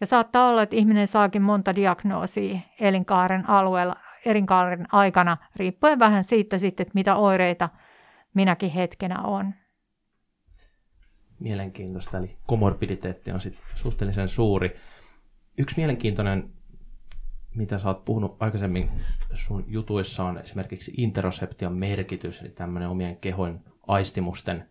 Ja 0.00 0.06
saattaa 0.06 0.48
olla, 0.48 0.62
että 0.62 0.76
ihminen 0.76 1.06
saakin 1.06 1.42
monta 1.42 1.74
diagnoosia 1.74 2.58
elinkaaren 2.80 3.50
alueella, 3.50 3.94
elinkaaren 4.24 4.86
aikana, 4.92 5.36
riippuen 5.56 5.98
vähän 5.98 6.24
siitä 6.24 6.58
sitten, 6.58 6.84
että 6.84 6.94
mitä 6.94 7.16
oireita 7.16 7.68
minäkin 8.34 8.70
hetkenä 8.70 9.22
on. 9.22 9.54
Mielenkiintoista, 11.40 12.18
eli 12.18 12.36
komorbiditeetti 12.46 13.32
on 13.32 13.40
sitten 13.40 13.64
suhteellisen 13.74 14.28
suuri. 14.28 14.76
Yksi 15.58 15.76
mielenkiintoinen, 15.76 16.50
mitä 17.54 17.78
sä 17.78 17.88
oot 17.88 18.04
puhunut 18.04 18.36
aikaisemmin 18.42 18.90
sun 19.34 19.64
jutuissa, 19.66 20.24
on 20.24 20.38
esimerkiksi 20.38 20.92
interoseption 20.96 21.72
merkitys, 21.72 22.40
eli 22.40 22.48
tämmöinen 22.48 22.88
omien 22.88 23.16
kehon 23.16 23.60
aistimusten 23.86 24.68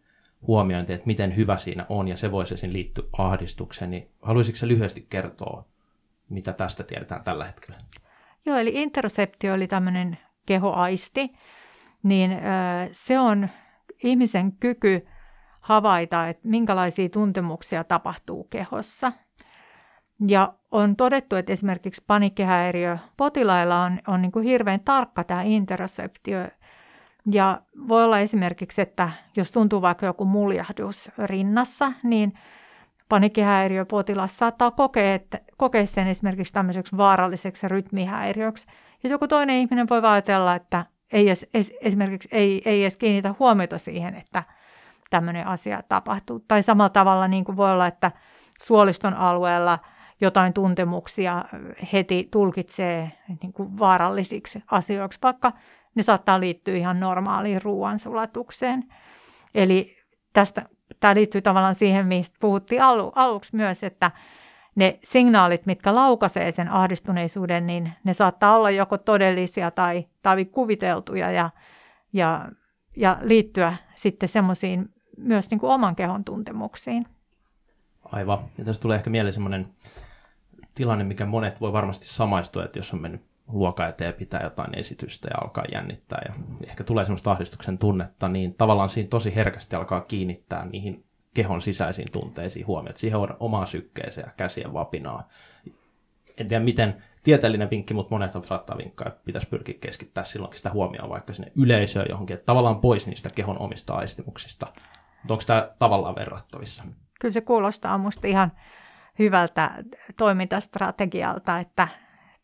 huomiointi, 0.47 0.93
että 0.93 1.07
miten 1.07 1.35
hyvä 1.35 1.57
siinä 1.57 1.85
on, 1.89 2.07
ja 2.07 2.17
se 2.17 2.31
voisi 2.31 2.53
esim. 2.53 2.73
liittyä 2.73 3.03
ahdistukseen, 3.17 3.91
niin 3.91 4.11
haluaisitko 4.21 4.67
lyhyesti 4.67 5.07
kertoa, 5.09 5.65
mitä 6.29 6.53
tästä 6.53 6.83
tiedetään 6.83 7.23
tällä 7.23 7.45
hetkellä? 7.45 7.79
Joo, 8.45 8.57
eli 8.57 8.71
interoseptio 8.73 9.53
oli 9.53 9.67
tämmöinen 9.67 10.17
kehoaisti, 10.45 11.33
niin 12.03 12.31
se 12.91 13.19
on 13.19 13.49
ihmisen 14.03 14.51
kyky 14.51 15.07
havaita, 15.59 16.27
että 16.27 16.49
minkälaisia 16.49 17.09
tuntemuksia 17.09 17.83
tapahtuu 17.83 18.43
kehossa. 18.43 19.11
Ja 20.27 20.53
on 20.71 20.95
todettu, 20.95 21.35
että 21.35 21.53
esimerkiksi 21.53 22.03
panikkihäiriö 22.07 22.97
potilailla 23.17 23.83
on, 23.83 23.99
on 24.07 24.21
niin 24.21 24.31
kuin 24.31 24.45
hirveän 24.45 24.79
tarkka 24.79 25.23
tämä 25.23 25.41
interoseptio, 25.41 26.39
ja 27.31 27.61
voi 27.87 28.03
olla 28.03 28.19
esimerkiksi, 28.19 28.81
että 28.81 29.09
jos 29.35 29.51
tuntuu 29.51 29.81
vaikka 29.81 30.05
joku 30.05 30.25
muljahdus 30.25 31.11
rinnassa, 31.17 31.91
niin 32.03 32.33
panikkihäiriöpotilas 33.09 34.37
saattaa 34.37 34.71
kokea, 34.71 35.13
että, 35.13 35.39
kokea 35.57 35.85
sen 35.85 36.07
esimerkiksi 36.07 36.53
tämmöiseksi 36.53 36.97
vaaralliseksi 36.97 37.67
rytmihäiriöksi. 37.67 38.67
Ja 39.03 39.09
joku 39.09 39.27
toinen 39.27 39.55
ihminen 39.55 39.89
voi 39.89 40.01
ajatella, 40.03 40.55
että 40.55 40.85
ei 41.13 41.27
edes, 41.27 41.47
esimerkiksi 41.81 42.29
ei, 42.31 42.61
ei 42.65 42.81
edes 42.81 42.97
kiinnitä 42.97 43.35
huomiota 43.39 43.77
siihen, 43.77 44.15
että 44.15 44.43
tämmöinen 45.09 45.47
asia 45.47 45.83
tapahtuu. 45.89 46.45
Tai 46.47 46.63
samalla 46.63 46.89
tavalla 46.89 47.27
niin 47.27 47.45
kuin 47.45 47.57
voi 47.57 47.71
olla, 47.71 47.87
että 47.87 48.11
suoliston 48.61 49.13
alueella 49.13 49.79
jotain 50.21 50.53
tuntemuksia 50.53 51.45
heti 51.93 52.27
tulkitsee 52.31 53.11
niin 53.41 53.53
kuin 53.53 53.79
vaarallisiksi 53.79 54.63
asioiksi, 54.71 55.19
vaikka 55.23 55.51
ne 55.95 56.03
saattaa 56.03 56.39
liittyä 56.39 56.75
ihan 56.75 56.99
normaaliin 56.99 57.61
ruoansulatukseen. 57.61 58.83
Eli 59.55 59.97
tästä, 60.33 60.69
tämä 60.99 61.15
liittyy 61.15 61.41
tavallaan 61.41 61.75
siihen, 61.75 62.07
mistä 62.07 62.37
puhuttiin 62.39 62.81
alu, 62.81 63.11
aluksi 63.15 63.55
myös, 63.55 63.83
että 63.83 64.11
ne 64.75 64.99
signaalit, 65.03 65.65
mitkä 65.65 65.95
laukaisee 65.95 66.51
sen 66.51 66.69
ahdistuneisuuden, 66.69 67.67
niin 67.67 67.93
ne 68.03 68.13
saattaa 68.13 68.55
olla 68.55 68.69
joko 68.69 68.97
todellisia 68.97 69.71
tai, 69.71 70.07
tai 70.21 70.45
kuviteltuja 70.45 71.31
ja, 71.31 71.49
ja, 72.13 72.49
ja 72.97 73.17
liittyä 73.21 73.75
sitten 73.95 74.29
semmoisiin 74.29 74.93
myös 75.17 75.49
niin 75.49 75.59
kuin 75.59 75.71
oman 75.71 75.95
kehon 75.95 76.23
tuntemuksiin. 76.23 77.05
Aivan. 78.11 78.39
Ja 78.57 78.65
tästä 78.65 78.81
tulee 78.81 78.97
ehkä 78.97 79.09
mieleen 79.09 79.33
semmoinen 79.33 79.67
tilanne, 80.75 81.03
mikä 81.03 81.25
monet 81.25 81.61
voi 81.61 81.73
varmasti 81.73 82.05
samaistua, 82.05 82.65
että 82.65 82.79
jos 82.79 82.93
on 82.93 83.01
mennyt 83.01 83.21
luokan 83.47 83.89
eteen 83.89 84.13
pitää 84.13 84.43
jotain 84.43 84.79
esitystä 84.79 85.27
ja 85.31 85.37
alkaa 85.41 85.65
jännittää 85.71 86.21
ja 86.27 86.33
ehkä 86.67 86.83
tulee 86.83 87.05
semmoista 87.05 87.31
ahdistuksen 87.31 87.77
tunnetta, 87.77 88.27
niin 88.27 88.53
tavallaan 88.53 88.89
siinä 88.89 89.09
tosi 89.09 89.35
herkästi 89.35 89.75
alkaa 89.75 90.01
kiinnittää 90.01 90.65
niihin 90.65 91.05
kehon 91.33 91.61
sisäisiin 91.61 92.11
tunteisiin 92.11 92.67
huomiota, 92.67 92.99
siihen 92.99 93.19
omaa 93.39 93.65
sykkeeseen 93.65 94.25
ja 94.27 94.33
käsien 94.37 94.73
vapinaa. 94.73 95.27
En 96.37 96.47
tiedä 96.47 96.63
miten 96.63 97.03
tieteellinen 97.23 97.69
vinkki, 97.69 97.93
mutta 97.93 98.15
monet 98.15 98.31
saattaa 98.45 98.77
vinkkaa, 98.77 99.07
että 99.07 99.21
pitäisi 99.25 99.47
pyrkiä 99.47 99.75
keskittää 99.81 100.23
silloinkin 100.23 100.57
sitä 100.57 100.69
huomioon 100.69 101.09
vaikka 101.09 101.33
sinne 101.33 101.51
yleisöön 101.55 102.05
johonkin, 102.09 102.33
että 102.33 102.45
tavallaan 102.45 102.79
pois 102.79 103.07
niistä 103.07 103.29
kehon 103.35 103.59
omista 103.59 103.93
aistimuksista. 103.93 104.67
Mutta 105.21 105.33
onko 105.33 105.43
tämä 105.47 105.69
tavallaan 105.79 106.15
verrattavissa? 106.15 106.83
Kyllä 107.19 107.33
se 107.33 107.41
kuulostaa 107.41 107.97
minusta 107.97 108.27
ihan 108.27 108.51
hyvältä 109.19 109.71
toimintastrategialta, 110.17 111.59
että 111.59 111.87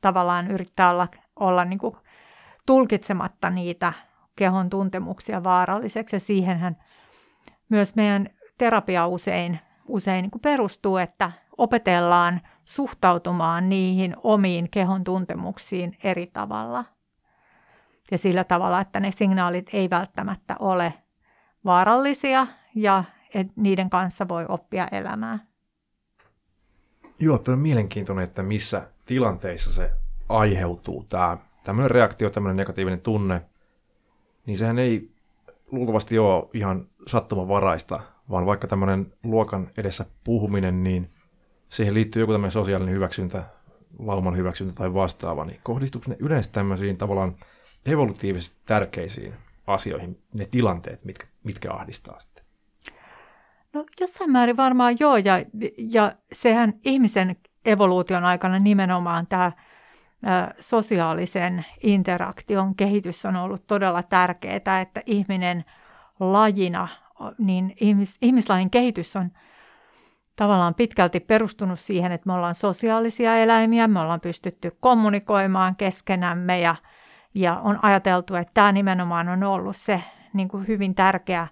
tavallaan 0.01 0.51
yrittää 0.51 0.89
olla, 0.89 1.07
olla 1.35 1.65
niin 1.65 1.79
kuin 1.79 1.95
tulkitsematta 2.65 3.49
niitä 3.49 3.93
kehon 4.35 4.69
tuntemuksia 4.69 5.43
vaaralliseksi. 5.43 6.15
Ja 6.15 6.19
siihenhän 6.19 6.77
myös 7.69 7.95
meidän 7.95 8.29
terapia 8.57 9.07
usein, 9.07 9.59
usein 9.87 10.21
niin 10.21 10.31
kuin 10.31 10.41
perustuu, 10.41 10.97
että 10.97 11.31
opetellaan 11.57 12.41
suhtautumaan 12.65 13.69
niihin 13.69 14.15
omiin 14.23 14.69
kehon 14.69 15.03
tuntemuksiin 15.03 15.97
eri 16.03 16.27
tavalla. 16.27 16.85
Ja 18.11 18.17
sillä 18.17 18.43
tavalla, 18.43 18.81
että 18.81 18.99
ne 18.99 19.11
signaalit 19.11 19.69
ei 19.73 19.89
välttämättä 19.89 20.55
ole 20.59 20.93
vaarallisia 21.65 22.47
ja 22.75 23.03
niiden 23.55 23.89
kanssa 23.89 24.27
voi 24.27 24.45
oppia 24.49 24.87
elämää. 24.91 25.39
Joo, 27.19 27.37
tuo 27.37 27.53
on 27.53 27.59
mielenkiintoinen, 27.59 28.23
että 28.23 28.43
missä 28.43 28.87
tilanteissa 29.05 29.73
se 29.73 29.91
aiheutuu, 30.29 31.05
tämä 31.09 31.37
tämmöinen 31.63 31.91
reaktio, 31.91 32.29
tämmöinen 32.29 32.57
negatiivinen 32.57 33.01
tunne, 33.01 33.41
niin 34.45 34.57
sehän 34.57 34.79
ei 34.79 35.09
luultavasti 35.71 36.19
ole 36.19 36.49
ihan 36.53 36.87
sattumanvaraista, 37.07 37.99
vaan 38.29 38.45
vaikka 38.45 38.67
tämmöinen 38.67 39.13
luokan 39.23 39.69
edessä 39.77 40.05
puhuminen, 40.23 40.83
niin 40.83 41.09
siihen 41.69 41.93
liittyy 41.93 42.21
joku 42.21 42.31
tämmöinen 42.31 42.51
sosiaalinen 42.51 42.95
hyväksyntä, 42.95 43.43
lauman 43.99 44.37
hyväksyntä 44.37 44.73
tai 44.73 44.93
vastaava, 44.93 45.45
niin 45.45 45.59
kohdistuuko 45.63 46.05
ne 46.09 46.15
yleensä 46.19 46.51
tämmöisiin 46.51 46.97
tavallaan 46.97 47.35
evolutiivisesti 47.85 48.57
tärkeisiin 48.65 49.33
asioihin, 49.67 50.21
ne 50.33 50.45
tilanteet, 50.45 51.05
mitkä, 51.05 51.27
mitkä 51.43 51.73
ahdistaa 51.73 52.19
sitten? 52.19 52.38
No 53.73 53.85
jossain 53.99 54.31
määrin 54.31 54.57
varmaan 54.57 54.95
joo, 54.99 55.17
ja, 55.17 55.45
ja 55.77 56.15
sehän 56.31 56.73
ihmisen 56.85 57.35
evoluution 57.65 58.23
aikana 58.23 58.59
nimenomaan 58.59 59.27
tämä 59.27 59.51
sosiaalisen 60.59 61.65
interaktion 61.83 62.75
kehitys 62.75 63.25
on 63.25 63.35
ollut 63.35 63.67
todella 63.67 64.03
tärkeää, 64.03 64.81
että 64.81 65.01
ihminen 65.05 65.65
lajina, 66.19 66.87
niin 67.37 67.73
ihmis, 67.81 68.17
ihmislajin 68.21 68.69
kehitys 68.69 69.15
on 69.15 69.31
tavallaan 70.35 70.75
pitkälti 70.75 71.19
perustunut 71.19 71.79
siihen, 71.79 72.11
että 72.11 72.27
me 72.27 72.33
ollaan 72.33 72.55
sosiaalisia 72.55 73.37
eläimiä, 73.37 73.87
me 73.87 73.99
ollaan 73.99 74.21
pystytty 74.21 74.77
kommunikoimaan 74.79 75.75
keskenämme 75.75 76.59
ja, 76.59 76.75
ja 77.33 77.59
on 77.59 77.79
ajateltu, 77.81 78.35
että 78.35 78.53
tämä 78.53 78.71
nimenomaan 78.71 79.29
on 79.29 79.43
ollut 79.43 79.75
se 79.75 80.03
niin 80.33 80.47
kuin 80.47 80.67
hyvin 80.67 80.95
tärkeä 80.95 81.47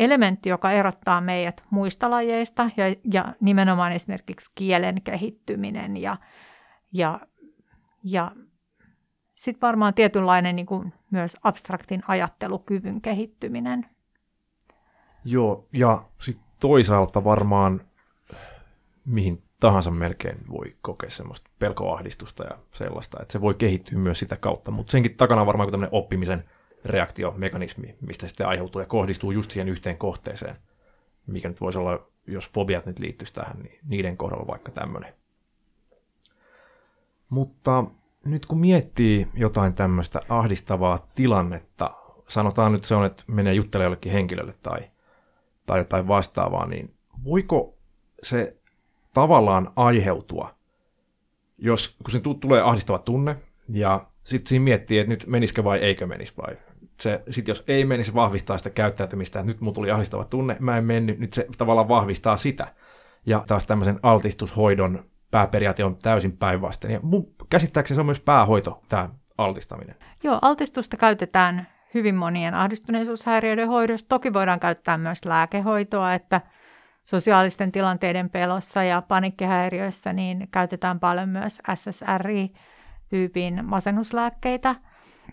elementti, 0.00 0.48
joka 0.48 0.70
erottaa 0.70 1.20
meidät 1.20 1.62
muista 1.70 2.10
lajeista 2.10 2.70
ja, 2.76 2.84
ja 3.12 3.34
nimenomaan 3.40 3.92
esimerkiksi 3.92 4.52
kielen 4.54 5.02
kehittyminen 5.02 5.96
ja, 5.96 6.16
ja, 6.92 7.20
ja 8.04 8.32
sitten 9.34 9.60
varmaan 9.60 9.94
tietynlainen 9.94 10.56
niin 10.56 10.66
kuin 10.66 10.92
myös 11.10 11.36
abstraktin 11.44 12.02
ajattelukyvyn 12.08 13.00
kehittyminen. 13.00 13.86
Joo, 15.24 15.68
ja 15.72 16.04
sitten 16.20 16.46
toisaalta 16.60 17.24
varmaan 17.24 17.80
mihin 19.04 19.42
tahansa 19.60 19.90
melkein 19.90 20.38
voi 20.50 20.76
kokea 20.82 21.10
semmoista 21.10 21.50
pelkoahdistusta 21.58 22.44
ja 22.44 22.58
sellaista, 22.74 23.18
että 23.22 23.32
se 23.32 23.40
voi 23.40 23.54
kehittyä 23.54 23.98
myös 23.98 24.18
sitä 24.18 24.36
kautta, 24.36 24.70
mutta 24.70 24.90
senkin 24.90 25.16
takana 25.16 25.40
on 25.40 25.46
varmaan 25.46 25.70
tämmöinen 25.70 25.94
oppimisen 25.94 26.44
reaktiomekanismi, 26.84 27.96
mistä 28.00 28.28
sitten 28.28 28.46
aiheutuu 28.46 28.80
ja 28.80 28.86
kohdistuu 28.86 29.30
just 29.30 29.50
siihen 29.50 29.68
yhteen 29.68 29.98
kohteeseen, 29.98 30.56
mikä 31.26 31.48
nyt 31.48 31.60
voisi 31.60 31.78
olla, 31.78 32.06
jos 32.26 32.50
fobiat 32.50 32.86
nyt 32.86 32.98
liittyisi 32.98 33.34
tähän, 33.34 33.58
niin 33.58 33.78
niiden 33.88 34.16
kohdalla 34.16 34.46
vaikka 34.46 34.72
tämmöinen. 34.72 35.14
Mutta 37.28 37.84
nyt 38.24 38.46
kun 38.46 38.60
miettii 38.60 39.28
jotain 39.34 39.74
tämmöistä 39.74 40.20
ahdistavaa 40.28 41.06
tilannetta, 41.14 41.90
sanotaan 42.28 42.72
nyt 42.72 42.84
se 42.84 42.94
on, 42.94 43.06
että 43.06 43.22
menee 43.26 43.54
juttelemaan 43.54 43.86
jollekin 43.86 44.12
henkilölle 44.12 44.54
tai, 44.62 44.80
tai 45.66 45.78
jotain 45.78 46.08
vastaavaa, 46.08 46.66
niin 46.66 46.94
voiko 47.24 47.78
se 48.22 48.56
tavallaan 49.14 49.70
aiheutua, 49.76 50.54
jos 51.58 51.96
kun 52.02 52.12
se 52.12 52.20
tulee 52.40 52.62
ahdistava 52.62 52.98
tunne, 52.98 53.36
ja 53.68 54.06
sitten 54.24 54.48
siinä 54.48 54.64
miettii, 54.64 54.98
että 54.98 55.08
nyt 55.08 55.26
menisikö 55.26 55.64
vai 55.64 55.78
eikö 55.78 56.06
menisi 56.06 56.32
vai. 56.36 56.56
Se, 57.00 57.22
sit 57.30 57.48
jos 57.48 57.64
ei 57.68 57.84
menisi, 57.84 58.10
se 58.10 58.14
vahvistaa 58.14 58.58
sitä 58.58 58.70
käyttäytymistä, 58.70 59.38
että 59.40 59.46
nyt 59.46 59.60
mulla 59.60 59.74
tuli 59.74 59.90
ahdistava 59.90 60.24
tunne, 60.24 60.56
mä 60.60 60.78
en 60.78 60.84
mennyt, 60.84 61.18
nyt 61.18 61.32
se 61.32 61.46
tavallaan 61.58 61.88
vahvistaa 61.88 62.36
sitä. 62.36 62.74
Ja 63.26 63.44
taas 63.46 63.66
tämmöisen 63.66 64.00
altistushoidon 64.02 65.04
pääperiaate 65.30 65.84
on 65.84 65.96
täysin 65.96 66.36
päinvastainen. 66.36 66.94
Ja 66.94 67.00
mun 67.02 67.34
käsittääkseni 67.50 67.96
se 67.96 68.00
on 68.00 68.06
myös 68.06 68.20
päähoito, 68.20 68.82
tämä 68.88 69.08
altistaminen. 69.38 69.96
Joo, 70.22 70.38
altistusta 70.42 70.96
käytetään 70.96 71.66
hyvin 71.94 72.14
monien 72.14 72.54
ahdistuneisuushäiriöiden 72.54 73.68
hoidossa. 73.68 74.08
Toki 74.08 74.32
voidaan 74.32 74.60
käyttää 74.60 74.98
myös 74.98 75.24
lääkehoitoa, 75.24 76.14
että 76.14 76.40
sosiaalisten 77.04 77.72
tilanteiden 77.72 78.30
pelossa 78.30 78.84
ja 78.84 79.02
panikkihäiriöissä 79.02 80.12
niin 80.12 80.48
käytetään 80.50 81.00
paljon 81.00 81.28
myös 81.28 81.60
SSRI-tyypin 81.74 83.64
masennuslääkkeitä, 83.64 84.74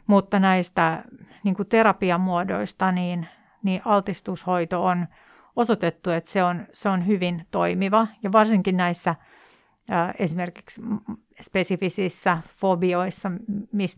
mutta 0.07 0.39
näistä 0.39 1.03
niin 1.43 1.55
kuin 1.55 1.69
terapiamuodoista 1.69 2.91
niin, 2.91 3.27
niin 3.63 3.81
altistushoito 3.85 4.85
on 4.85 5.07
osoitettu, 5.55 6.09
että 6.09 6.31
se 6.31 6.43
on, 6.43 6.67
se 6.73 6.89
on 6.89 7.07
hyvin 7.07 7.47
toimiva. 7.51 8.07
Ja 8.23 8.31
varsinkin 8.31 8.77
näissä– 8.77 9.15
esimerkiksi 10.19 10.81
spesifisissä 11.41 12.37
fobioissa, 12.55 13.31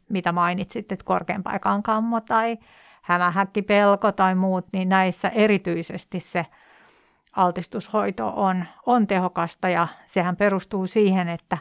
mitä 0.09 0.31
mainitsit, 0.31 0.91
että 0.91 1.05
korkean 1.05 1.43
paikan 1.43 1.83
kammo 1.83 2.21
tai 2.21 2.57
hämähäkkipelko 3.01 4.11
tai 4.11 4.35
muut, 4.35 4.65
niin 4.73 4.89
näissä 4.89 5.29
erityisesti 5.29 6.19
se 6.19 6.45
altistushoito 7.35 8.33
on, 8.35 8.65
on 8.85 9.07
tehokasta. 9.07 9.69
Ja 9.69 9.87
sehän 10.05 10.35
perustuu 10.35 10.87
siihen, 10.87 11.29
että 11.29 11.57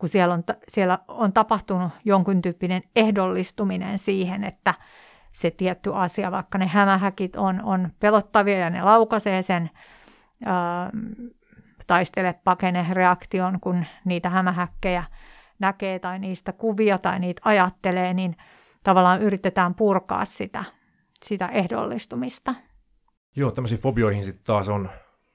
kun 0.00 0.08
siellä 0.08 0.34
on, 0.34 0.44
siellä 0.68 0.98
on 1.08 1.32
tapahtunut 1.32 1.92
jonkun 2.04 2.42
tyyppinen 2.42 2.82
ehdollistuminen 2.96 3.98
siihen, 3.98 4.44
että 4.44 4.74
se 5.32 5.50
tietty 5.50 5.94
asia, 5.94 6.30
vaikka 6.30 6.58
ne 6.58 6.66
hämähäkit 6.66 7.36
on, 7.36 7.62
on 7.62 7.88
pelottavia 8.00 8.58
ja 8.58 8.70
ne 8.70 8.82
laukaisee 8.82 9.42
sen 9.42 9.70
taistele 11.86 12.34
pakene 12.44 12.86
reaktion, 12.92 13.60
kun 13.60 13.84
niitä 14.04 14.28
hämähäkkejä 14.28 15.04
näkee 15.58 15.98
tai 15.98 16.18
niistä 16.18 16.52
kuvia 16.52 16.98
tai 16.98 17.18
niitä 17.18 17.42
ajattelee, 17.44 18.14
niin 18.14 18.36
tavallaan 18.84 19.22
yritetään 19.22 19.74
purkaa 19.74 20.24
sitä, 20.24 20.64
sitä 21.24 21.46
ehdollistumista. 21.46 22.54
Joo, 23.36 23.50
tämmöisiin 23.50 23.80
fobioihin 23.80 24.24
sitten 24.24 24.44
taas 24.44 24.68
on 24.68 24.90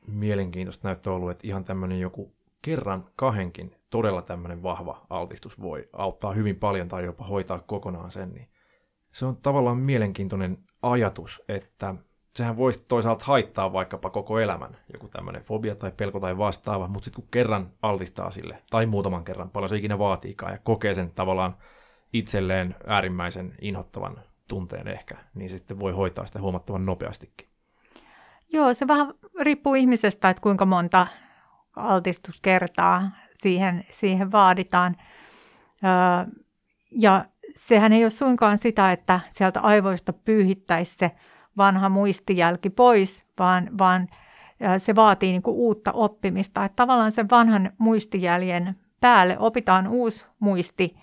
mielenkiintoista 0.07 0.87
näyttää 0.87 1.13
ollut, 1.13 1.31
että 1.31 1.47
ihan 1.47 1.65
tämmöinen 1.65 1.99
joku 1.99 2.35
kerran 2.61 3.05
kahdenkin 3.15 3.75
todella 3.95 4.21
tämmöinen 4.21 4.63
vahva 4.63 5.05
altistus 5.09 5.61
voi 5.61 5.89
auttaa 5.93 6.33
hyvin 6.33 6.55
paljon 6.55 6.87
tai 6.87 7.05
jopa 7.05 7.25
hoitaa 7.25 7.59
kokonaan 7.59 8.11
sen, 8.11 8.33
niin 8.33 8.47
se 9.11 9.25
on 9.25 9.35
tavallaan 9.35 9.77
mielenkiintoinen 9.77 10.57
ajatus, 10.81 11.43
että 11.47 11.95
sehän 12.29 12.57
voisi 12.57 12.85
toisaalta 12.87 13.25
haittaa 13.25 13.73
vaikkapa 13.73 14.09
koko 14.09 14.39
elämän, 14.39 14.77
joku 14.93 15.07
tämmöinen 15.07 15.41
fobia 15.41 15.75
tai 15.75 15.91
pelko 15.97 16.19
tai 16.19 16.37
vastaava, 16.37 16.87
mutta 16.87 17.05
sitten 17.05 17.23
kun 17.23 17.31
kerran 17.31 17.71
altistaa 17.81 18.31
sille, 18.31 18.63
tai 18.69 18.85
muutaman 18.85 19.23
kerran, 19.23 19.49
paljon 19.49 19.69
se 19.69 19.77
ikinä 19.77 19.99
vaatiikaan, 19.99 20.51
ja 20.51 20.59
kokee 20.63 20.93
sen 20.93 21.11
tavallaan 21.11 21.55
itselleen 22.13 22.75
äärimmäisen 22.87 23.55
inhottavan 23.61 24.19
tunteen 24.47 24.87
ehkä, 24.87 25.17
niin 25.33 25.49
se 25.49 25.57
sitten 25.57 25.79
voi 25.79 25.91
hoitaa 25.91 26.25
sitä 26.25 26.41
huomattavan 26.41 26.85
nopeastikin. 26.85 27.47
Joo, 28.53 28.73
se 28.73 28.87
vähän 28.87 29.13
riippuu 29.39 29.75
ihmisestä, 29.75 30.29
että 30.29 30.41
kuinka 30.41 30.65
monta 30.65 31.07
altistuskertaa 31.75 33.11
siihen, 33.45 33.85
siihen 33.91 34.31
vaaditaan. 34.31 34.95
Ja 36.91 37.25
sehän 37.55 37.93
ei 37.93 38.03
ole 38.03 38.09
suinkaan 38.09 38.57
sitä, 38.57 38.91
että 38.91 39.19
sieltä 39.29 39.59
aivoista 39.59 40.13
pyyhittäisi 40.13 40.95
se 40.97 41.11
vanha 41.57 41.89
muistijälki 41.89 42.69
pois, 42.69 43.25
vaan, 43.39 43.69
vaan 43.77 44.07
se 44.77 44.95
vaatii 44.95 45.31
niin 45.31 45.41
kuin 45.41 45.55
uutta 45.55 45.91
oppimista. 45.91 46.65
Että 46.65 46.75
tavallaan 46.75 47.11
sen 47.11 47.29
vanhan 47.29 47.71
muistijäljen 47.77 48.75
päälle 49.01 49.39
opitaan 49.39 49.87
uusi 49.87 50.25
muisti, 50.39 50.97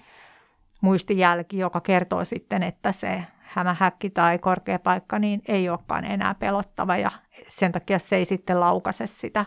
muistijälki, 0.80 1.58
joka 1.58 1.80
kertoo 1.80 2.24
sitten, 2.24 2.62
että 2.62 2.92
se 2.92 3.22
hämähäkki 3.40 4.10
tai 4.10 4.38
korkea 4.38 4.78
paikka 4.78 5.18
niin 5.18 5.42
ei 5.48 5.68
olekaan 5.68 6.04
enää 6.04 6.34
pelottava 6.34 6.96
ja 6.96 7.10
sen 7.48 7.72
takia 7.72 7.98
se 7.98 8.16
ei 8.16 8.24
sitten 8.24 8.60
laukaise 8.60 9.06
sitä, 9.06 9.44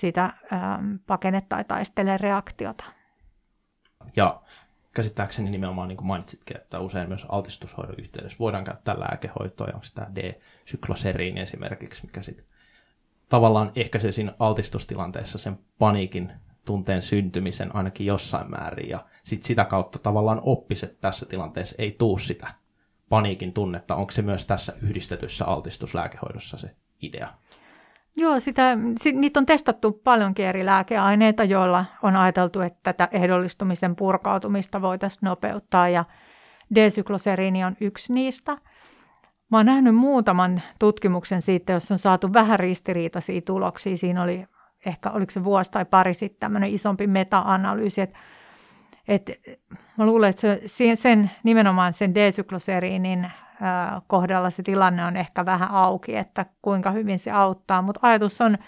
sitä 0.00 0.32
ähm, 0.52 0.94
pakene- 1.06 1.46
tai 1.48 1.64
taistele 1.64 2.16
reaktiota. 2.16 2.84
Ja 4.16 4.42
käsittääkseni 4.94 5.50
nimenomaan 5.50 5.88
niin 5.88 5.96
kuin 5.96 6.06
mainitsitkin, 6.06 6.56
että 6.56 6.78
usein 6.80 7.08
myös 7.08 7.26
altistushoidon 7.28 7.94
yhteydessä 7.98 8.38
voidaan 8.38 8.64
käyttää 8.64 9.00
lääkehoitoa, 9.00 9.66
ja 9.66 9.74
onko 9.74 9.86
tämä 9.94 10.14
D-sykloseriin 10.14 11.38
esimerkiksi, 11.38 12.06
mikä 12.06 12.22
sitten 12.22 12.46
tavallaan 13.28 13.72
ehkäisee 13.76 14.12
siinä 14.12 14.34
altistustilanteessa 14.38 15.38
sen 15.38 15.58
paniikin 15.78 16.32
tunteen 16.64 17.02
syntymisen 17.02 17.76
ainakin 17.76 18.06
jossain 18.06 18.50
määrin, 18.50 18.88
ja 18.88 19.06
sitten 19.24 19.46
sitä 19.46 19.64
kautta 19.64 19.98
tavallaan 19.98 20.40
oppiset 20.42 21.00
tässä 21.00 21.26
tilanteessa 21.26 21.74
ei 21.78 21.92
tuu 21.98 22.18
sitä 22.18 22.54
paniikin 23.08 23.52
tunnetta. 23.52 23.96
Onko 23.96 24.10
se 24.10 24.22
myös 24.22 24.46
tässä 24.46 24.72
yhdistetyssä 24.82 25.44
altistuslääkehoidossa 25.44 26.58
se 26.58 26.76
idea? 27.02 27.28
Joo, 28.16 28.40
sitä, 28.40 28.78
sit, 28.98 29.16
niitä 29.16 29.40
on 29.40 29.46
testattu 29.46 29.92
paljonkin 29.92 30.46
eri 30.46 30.66
lääkeaineita, 30.66 31.44
joilla 31.44 31.84
on 32.02 32.16
ajateltu, 32.16 32.60
että 32.60 32.80
tätä 32.82 33.08
ehdollistumisen 33.12 33.96
purkautumista 33.96 34.82
voitaisiin 34.82 35.20
nopeuttaa 35.22 35.88
ja 35.88 36.04
D-sykloseriini 36.74 37.64
on 37.64 37.76
yksi 37.80 38.12
niistä. 38.12 38.58
Mä 39.50 39.56
oon 39.56 39.66
nähnyt 39.66 39.94
muutaman 39.94 40.62
tutkimuksen 40.78 41.42
siitä, 41.42 41.72
jos 41.72 41.90
on 41.90 41.98
saatu 41.98 42.32
vähän 42.32 42.60
ristiriitaisia 42.60 43.40
tuloksia. 43.40 43.96
Siinä 43.96 44.22
oli 44.22 44.46
ehkä, 44.86 45.10
oliko 45.10 45.30
se 45.30 45.44
vuosi 45.44 45.70
tai 45.70 45.84
pari 45.84 46.14
sitten 46.14 46.40
tämmöinen 46.40 46.70
isompi 46.70 47.06
meta-analyysi, 47.06 48.00
että 48.00 48.18
et, 49.08 49.30
mä 49.96 50.06
luulen, 50.06 50.30
että 50.30 50.40
se, 50.66 50.96
sen, 50.96 51.30
nimenomaan 51.44 51.92
sen 51.92 52.14
D-sykloseriinin 52.14 53.30
kohdalla 54.06 54.50
se 54.50 54.62
tilanne 54.62 55.04
on 55.04 55.16
ehkä 55.16 55.44
vähän 55.46 55.70
auki, 55.70 56.16
että 56.16 56.46
kuinka 56.62 56.90
hyvin 56.90 57.18
se 57.18 57.30
auttaa, 57.30 57.82
mutta 57.82 58.00
ajatus 58.02 58.40
on 58.40 58.58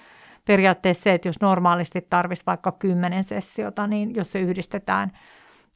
periaatteessa 0.44 1.02
se, 1.02 1.14
että 1.14 1.28
jos 1.28 1.40
normaalisti 1.40 2.07
tarvitsisi 2.11 2.46
vaikka 2.46 2.72
10 2.72 3.24
sessiota, 3.24 3.87
niin 3.87 4.14
jos 4.14 4.33
se 4.33 4.40
yhdistetään 4.40 5.12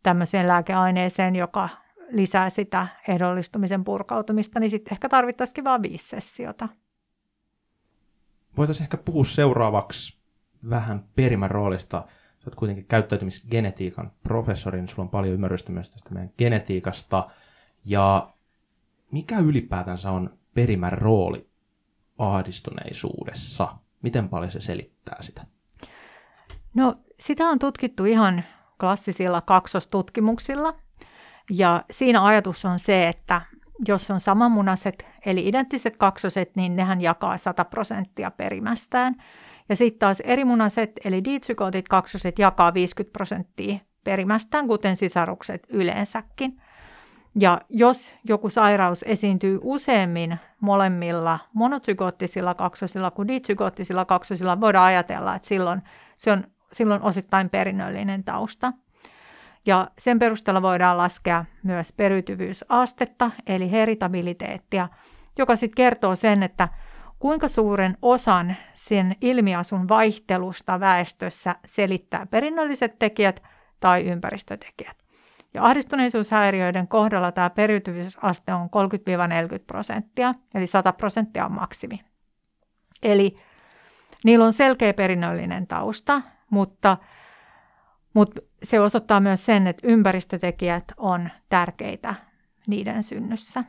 tämmöiseen 0.02 0.48
lääkeaineeseen, 0.48 1.36
joka 1.36 1.68
lisää 2.10 2.50
sitä 2.50 2.86
ehdollistumisen 3.08 3.84
purkautumista, 3.84 4.60
niin 4.60 4.70
sitten 4.70 4.92
ehkä 4.92 5.08
tarvittaisikin 5.08 5.64
vain 5.64 5.82
viisi 5.82 6.08
sessiota. 6.08 6.68
Voitaisiin 8.56 8.84
ehkä 8.84 8.96
puhua 8.96 9.24
seuraavaksi 9.24 10.18
vähän 10.70 11.04
perimän 11.16 11.50
roolista. 11.50 12.04
Sä 12.38 12.50
kuitenkin 12.56 12.86
käyttäytymisgenetiikan 12.86 14.12
professori, 14.22 14.78
niin 14.78 14.88
sulla 14.88 15.02
on 15.02 15.08
paljon 15.08 15.34
ymmärrystä 15.34 15.72
myös 15.72 15.90
tästä 15.90 16.14
meidän 16.14 16.30
genetiikasta. 16.38 17.30
Ja 17.84 18.28
mikä 19.12 19.38
ylipäätänsä 19.38 20.10
on 20.10 20.38
perimän 20.54 20.92
rooli 20.92 21.50
ahdistuneisuudessa? 22.18 23.76
miten 24.02 24.28
paljon 24.28 24.50
se 24.50 24.60
selittää 24.60 25.22
sitä? 25.22 25.44
No 26.74 26.94
sitä 27.20 27.44
on 27.48 27.58
tutkittu 27.58 28.04
ihan 28.04 28.44
klassisilla 28.80 29.40
kaksostutkimuksilla. 29.40 30.74
Ja 31.50 31.84
siinä 31.90 32.24
ajatus 32.24 32.64
on 32.64 32.78
se, 32.78 33.08
että 33.08 33.42
jos 33.88 34.10
on 34.10 34.20
samanmunaiset, 34.20 35.06
eli 35.26 35.48
identtiset 35.48 35.96
kaksoset, 35.96 36.56
niin 36.56 36.76
nehän 36.76 37.00
jakaa 37.00 37.38
100 37.38 37.64
prosenttia 37.64 38.30
perimästään. 38.30 39.14
Ja 39.68 39.76
sitten 39.76 39.98
taas 39.98 40.20
erimunaiset, 40.20 40.90
eli 41.04 41.24
diitsykootit 41.24 41.88
kaksoset, 41.88 42.38
jakaa 42.38 42.74
50 42.74 43.12
prosenttia 43.12 43.78
perimästään, 44.04 44.66
kuten 44.68 44.96
sisarukset 44.96 45.66
yleensäkin. 45.68 46.62
Ja 47.40 47.60
jos 47.70 48.12
joku 48.24 48.50
sairaus 48.50 49.04
esiintyy 49.08 49.58
useammin 49.62 50.38
molemmilla 50.60 51.38
monozygoottisilla 51.52 52.54
kaksosilla 52.54 53.10
kuin 53.10 53.28
dizygoottisilla 53.28 54.04
kaksosilla, 54.04 54.60
voidaan 54.60 54.86
ajatella, 54.86 55.34
että 55.34 55.48
silloin 55.48 55.82
se 56.16 56.32
on 56.32 56.44
silloin 56.72 57.02
osittain 57.02 57.50
perinnöllinen 57.50 58.24
tausta. 58.24 58.72
Ja 59.66 59.90
sen 59.98 60.18
perusteella 60.18 60.62
voidaan 60.62 60.96
laskea 60.96 61.44
myös 61.62 61.92
periytyvyysastetta, 61.92 63.30
eli 63.46 63.70
heritabiliteettia, 63.70 64.88
joka 65.38 65.56
sitten 65.56 65.76
kertoo 65.76 66.16
sen, 66.16 66.42
että 66.42 66.68
kuinka 67.18 67.48
suuren 67.48 67.98
osan 68.02 68.56
sen 68.74 69.16
ilmiasun 69.20 69.88
vaihtelusta 69.88 70.80
väestössä 70.80 71.54
selittää 71.64 72.26
perinnölliset 72.26 72.98
tekijät 72.98 73.42
tai 73.80 74.04
ympäristötekijät. 74.04 75.05
Ja 75.56 75.64
ahdistuneisuushäiriöiden 75.64 76.88
kohdalla 76.88 77.32
tämä 77.32 77.50
periytyvyysaste 77.50 78.54
on 78.54 78.66
30-40 78.66 78.68
prosenttia, 79.66 80.34
eli 80.54 80.66
100 80.66 80.92
prosenttia 80.92 81.46
on 81.46 81.52
maksimi. 81.52 82.00
Eli 83.02 83.36
niillä 84.24 84.44
on 84.44 84.52
selkeä 84.52 84.94
perinnöllinen 84.94 85.66
tausta, 85.66 86.22
mutta, 86.50 86.96
mutta 88.14 88.40
se 88.62 88.80
osoittaa 88.80 89.20
myös 89.20 89.46
sen, 89.46 89.66
että 89.66 89.88
ympäristötekijät 89.88 90.84
on 90.96 91.28
tärkeitä 91.48 92.14
niiden 92.66 93.02
synnyssä. 93.02 93.64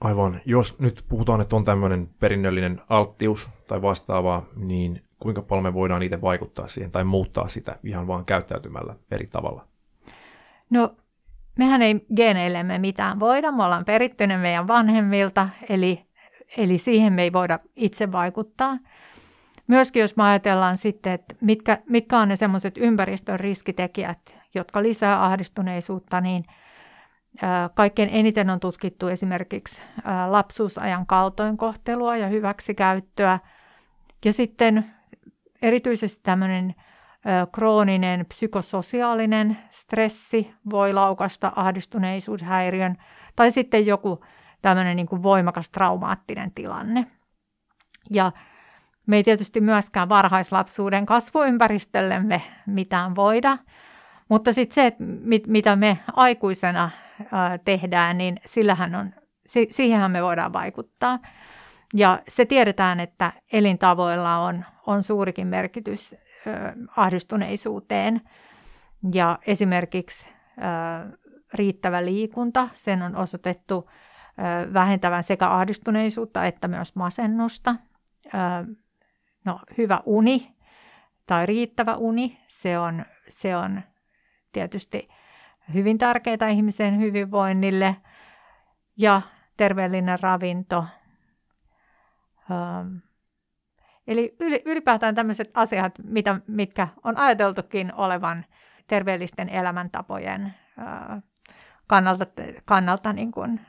Aivan. 0.00 0.40
Jos 0.44 0.78
nyt 0.80 1.04
puhutaan, 1.08 1.40
että 1.40 1.56
on 1.56 1.64
tämmöinen 1.64 2.08
perinnöllinen 2.20 2.80
alttius 2.88 3.50
tai 3.68 3.82
vastaavaa, 3.82 4.46
niin 4.56 5.02
kuinka 5.18 5.42
paljon 5.42 5.64
me 5.64 5.74
voidaan 5.74 6.02
itse 6.02 6.20
vaikuttaa 6.20 6.68
siihen 6.68 6.90
tai 6.90 7.04
muuttaa 7.04 7.48
sitä 7.48 7.78
ihan 7.84 8.06
vaan 8.06 8.24
käyttäytymällä 8.24 8.94
eri 9.10 9.26
tavalla? 9.26 9.68
No, 10.70 10.96
mehän 11.58 11.82
ei 11.82 12.06
geneillemme 12.16 12.78
mitään 12.78 13.20
voida. 13.20 13.52
Me 13.52 13.64
ollaan 13.64 13.84
perittyneet 13.84 14.40
meidän 14.40 14.68
vanhemmilta, 14.68 15.48
eli, 15.68 16.06
eli 16.56 16.78
siihen 16.78 17.12
me 17.12 17.22
ei 17.22 17.32
voida 17.32 17.58
itse 17.76 18.12
vaikuttaa. 18.12 18.78
Myöskin 19.66 20.02
jos 20.02 20.16
me 20.16 20.22
ajatellaan 20.22 20.76
sitten, 20.76 21.12
että 21.12 21.34
mitkä, 21.40 21.78
mitkä 21.88 22.18
on 22.18 22.28
ne 22.28 22.36
semmoiset 22.36 22.78
ympäristön 22.78 23.40
riskitekijät, 23.40 24.38
jotka 24.54 24.82
lisää 24.82 25.24
ahdistuneisuutta, 25.24 26.20
niin 26.20 26.44
Kaikkein 27.74 28.08
eniten 28.12 28.50
on 28.50 28.60
tutkittu 28.60 29.08
esimerkiksi 29.08 29.82
lapsuusajan 30.28 31.06
kaltoinkohtelua 31.06 32.16
ja 32.16 32.26
hyväksikäyttöä. 32.28 33.38
Ja 34.24 34.32
sitten 34.32 34.84
erityisesti 35.62 36.20
tämmöinen 36.22 36.74
krooninen 37.52 38.26
psykososiaalinen 38.26 39.58
stressi 39.70 40.54
voi 40.70 40.92
laukasta 40.92 41.52
ahdistuneisuushäiriön 41.56 42.96
tai 43.36 43.50
sitten 43.50 43.86
joku 43.86 44.24
tämmöinen 44.62 44.96
niin 44.96 45.06
kuin 45.06 45.22
voimakas 45.22 45.70
traumaattinen 45.70 46.50
tilanne. 46.50 47.06
Ja 48.10 48.32
me 49.06 49.16
ei 49.16 49.24
tietysti 49.24 49.60
myöskään 49.60 50.08
varhaislapsuuden 50.08 51.06
kasvuympäristöllemme 51.06 52.42
mitään 52.66 53.16
voida, 53.16 53.58
mutta 54.28 54.52
sitten 54.52 54.74
se, 54.74 54.96
mit, 54.98 55.46
mitä 55.46 55.76
me 55.76 55.98
aikuisena 56.12 56.90
ää, 57.32 57.58
tehdään, 57.58 58.18
niin 58.18 58.40
sillähän 58.46 58.94
on, 58.94 59.14
si, 59.46 59.68
siihenhän 59.70 60.10
me 60.10 60.22
voidaan 60.22 60.52
vaikuttaa. 60.52 61.18
Ja 61.94 62.22
se 62.28 62.44
tiedetään, 62.44 63.00
että 63.00 63.32
elintavoilla 63.52 64.36
on, 64.38 64.64
on 64.86 65.02
suurikin 65.02 65.46
merkitys 65.46 66.16
ahdistuneisuuteen. 66.96 68.20
Ja 69.14 69.38
esimerkiksi 69.46 70.28
riittävä 71.54 72.04
liikunta, 72.04 72.68
sen 72.72 73.02
on 73.02 73.16
osoitettu 73.16 73.90
vähentävän 74.72 75.24
sekä 75.24 75.50
ahdistuneisuutta 75.50 76.44
että 76.44 76.68
myös 76.68 76.94
masennusta. 76.94 77.74
No 79.44 79.60
hyvä 79.78 80.00
uni 80.06 80.56
tai 81.26 81.46
riittävä 81.46 81.96
uni, 81.96 82.40
se 82.46 82.78
on, 82.78 83.04
se 83.28 83.56
on 83.56 83.82
tietysti 84.52 85.08
hyvin 85.74 85.98
tärkeää 85.98 86.48
ihmisen 86.50 87.00
hyvinvoinnille 87.00 87.96
ja 88.96 89.22
terveellinen 89.56 90.20
ravinto. 90.20 90.84
Eli 94.08 94.36
ylipäätään 94.64 95.14
tämmöiset 95.14 95.50
asiat, 95.54 95.92
mitä, 96.04 96.40
mitkä 96.46 96.88
on 97.04 97.16
ajateltukin 97.16 97.94
olevan 97.94 98.44
terveellisten 98.86 99.48
elämäntapojen 99.48 100.54
kannalta, 101.86 102.26
kannalta 102.64 103.12
niin 103.12 103.32
kun, 103.32 103.60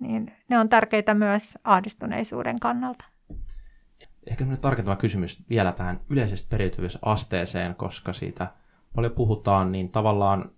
niin 0.00 0.32
ne 0.48 0.58
on 0.58 0.68
tärkeitä 0.68 1.14
myös 1.14 1.58
ahdistuneisuuden 1.64 2.60
kannalta. 2.60 3.04
Ehkä 4.30 4.44
tarkentava 4.60 4.96
kysymys 4.96 5.44
vielä 5.50 5.72
tähän 5.72 6.00
yleisestä 6.10 6.50
periytyvyysasteeseen, 6.50 7.74
koska 7.74 8.12
siitä 8.12 8.46
paljon 8.94 9.12
puhutaan, 9.12 9.72
niin 9.72 9.90
tavallaan 9.90 10.50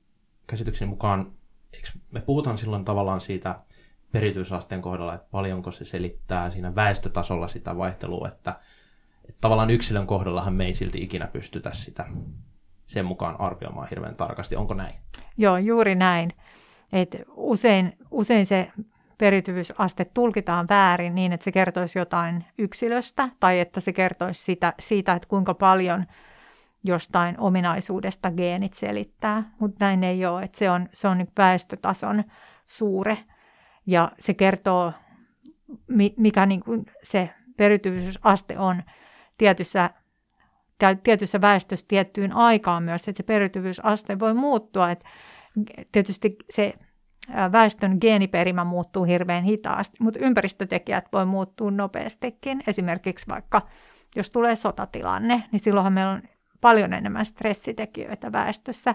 käsitykseni 0.47 0.89
mukaan, 0.89 1.33
eikö 1.73 1.89
me 2.11 2.21
puhutaan 2.21 2.59
silloin 2.59 2.85
tavallaan 2.85 3.21
siitä 3.21 3.61
periytyvyysasteen 4.13 4.83
kohdalla, 4.83 5.15
että 5.15 5.29
paljonko 5.31 5.71
se 5.71 5.85
selittää 5.85 6.51
siinä 6.51 6.75
väestötasolla 6.75 7.49
sitä 7.49 7.77
vaihtelua, 7.77 8.29
että 8.29 8.61
tavallaan 9.41 9.71
yksilön 9.71 10.07
kohdallahan 10.07 10.55
me 10.55 10.67
ei 10.67 10.75
silti 10.75 11.03
ikinä 11.03 11.27
pystytä 11.27 11.71
sitä 11.73 12.07
sen 12.87 13.05
mukaan 13.05 13.41
arvioimaan 13.41 13.89
hirveän 13.91 14.15
tarkasti. 14.15 14.57
Onko 14.57 14.75
näin? 14.75 14.95
Joo, 15.37 15.57
juuri 15.57 15.95
näin. 15.95 16.33
Et 16.93 17.17
usein, 17.37 17.99
usein 18.11 18.47
se 18.47 18.71
periytyvyysaste 19.19 20.05
tulkitaan 20.05 20.67
väärin 20.69 21.15
niin, 21.15 21.33
että 21.33 21.45
se 21.45 21.53
kertoisi 21.53 21.99
jotain 21.99 22.45
yksilöstä 22.59 23.29
tai 23.41 23.61
että 23.61 23.81
se 23.81 23.93
kertoisi 23.93 24.45
sitä, 24.45 24.73
siitä, 24.81 25.13
että 25.13 25.29
kuinka 25.29 25.55
paljon 25.55 26.07
jostain 26.85 27.41
ominaisuudesta 27.41 28.31
geenit 28.31 28.75
selittää, 28.75 29.51
mutta 29.59 29.85
näin 29.85 30.05
ei 30.05 30.27
ole, 30.27 30.43
että 30.43 30.59
se 30.59 30.71
on, 30.71 30.89
se 30.93 31.09
on 31.09 31.19
nyt 31.19 31.31
väestötason 31.39 32.25
suure 32.67 33.19
ja 33.87 34.13
se 34.19 34.35
kertoo, 34.35 34.93
mikä 36.17 36.47
niin 36.47 36.61
kuin 36.61 36.87
se 37.03 37.31
periytyvyysaste 37.57 38.59
on 38.59 38.83
tietyssä, 39.39 39.91
tietyssä 41.03 41.41
väestössä 41.41 41.87
tiettyyn 41.89 42.33
aikaan 42.33 42.83
myös, 42.83 43.09
että 43.09 43.17
se 43.17 43.23
periytyvyysaste 43.23 44.19
voi 44.19 44.35
muuttua, 44.35 44.91
että 44.91 45.09
tietysti 45.93 46.37
se 46.51 46.75
väestön 47.53 47.99
geeniperimä 48.01 48.65
muuttuu 48.65 49.05
hirveän 49.05 49.45
hitaasti, 49.45 49.97
mutta 50.01 50.21
ympäristötekijät 50.21 51.05
voi 51.13 51.27
muuttua 51.27 51.71
nopeastikin. 51.71 52.63
Esimerkiksi 52.67 53.27
vaikka 53.29 53.63
jos 54.17 54.31
tulee 54.31 54.57
sotatilanne, 54.57 55.45
niin 55.53 55.61
silloinhan 55.61 55.93
meillä 55.93 56.13
on 56.13 56.23
paljon 56.61 56.93
enemmän 56.93 57.27
stressitekijöitä 57.27 58.33
väestössä. 58.33 58.95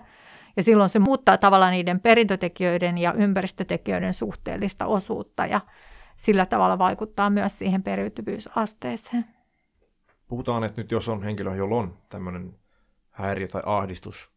Ja 0.58 0.63
silloin 0.63 0.89
se 0.89 0.99
muuttaa 0.99 1.38
tavallaan 1.38 1.71
niiden 1.71 1.99
perintötekijöiden 1.99 2.97
ja 2.97 3.13
ympäristötekijöiden 3.13 4.13
suhteellista 4.13 4.86
osuutta 4.86 5.45
ja 5.45 5.62
sillä 6.15 6.45
tavalla 6.45 6.77
vaikuttaa 6.77 7.29
myös 7.29 7.58
siihen 7.58 7.84
periytyvyysasteeseen. 7.84 9.25
Puhutaan, 10.28 10.64
että 10.64 10.82
nyt 10.82 10.92
jos 10.92 11.10
on 11.10 11.24
henkilö, 11.24 11.56
jolla 11.56 11.76
on 11.76 11.98
tämmöinen 12.10 12.56
häiriö 13.12 13.48
tai 13.48 13.62
ahdistus, 13.66 14.32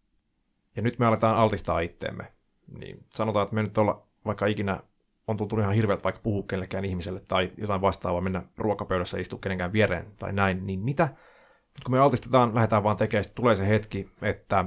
ja 0.77 0.83
nyt 0.83 0.99
me 0.99 1.07
aletaan 1.07 1.37
altistaa 1.37 1.81
itteemme 1.81 2.37
niin 2.67 3.05
sanotaan, 3.15 3.45
että 3.45 3.55
me 3.55 3.63
nyt 3.63 3.79
olla 3.79 4.07
vaikka 4.25 4.47
ikinä 4.47 4.81
on 5.27 5.37
tuntunut 5.37 5.63
ihan 5.63 5.75
hirveältä 5.75 6.05
vaikka 6.05 6.21
puhua 6.23 6.45
kellekään 6.49 6.85
ihmiselle 6.85 7.21
tai 7.29 7.53
jotain 7.57 7.81
vastaavaa, 7.81 8.21
mennä 8.21 8.43
ruokapöydässä 8.57 9.19
istua 9.19 9.39
kenenkään 9.43 9.73
viereen 9.73 10.07
tai 10.19 10.33
näin, 10.33 10.67
niin 10.67 10.81
mitä? 10.81 11.09
Nyt 11.75 11.85
kun 11.85 11.93
me 11.93 11.99
altistetaan, 11.99 12.55
lähdetään 12.55 12.83
vaan 12.83 12.97
tekemään, 12.97 13.25
tulee 13.35 13.55
se 13.55 13.69
hetki, 13.69 14.11
että 14.23 14.65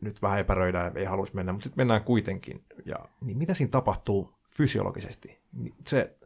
nyt 0.00 0.22
vähän 0.22 0.40
epäröidään, 0.40 0.96
ei 0.96 1.04
haluaisi 1.04 1.36
mennä, 1.36 1.52
mutta 1.52 1.64
sitten 1.64 1.80
mennään 1.80 2.04
kuitenkin. 2.04 2.64
Ja, 2.84 2.96
niin 3.20 3.38
mitä 3.38 3.54
siinä 3.54 3.70
tapahtuu 3.70 4.34
fysiologisesti? 4.50 5.40
Niin 5.52 5.74
se, 5.86 6.16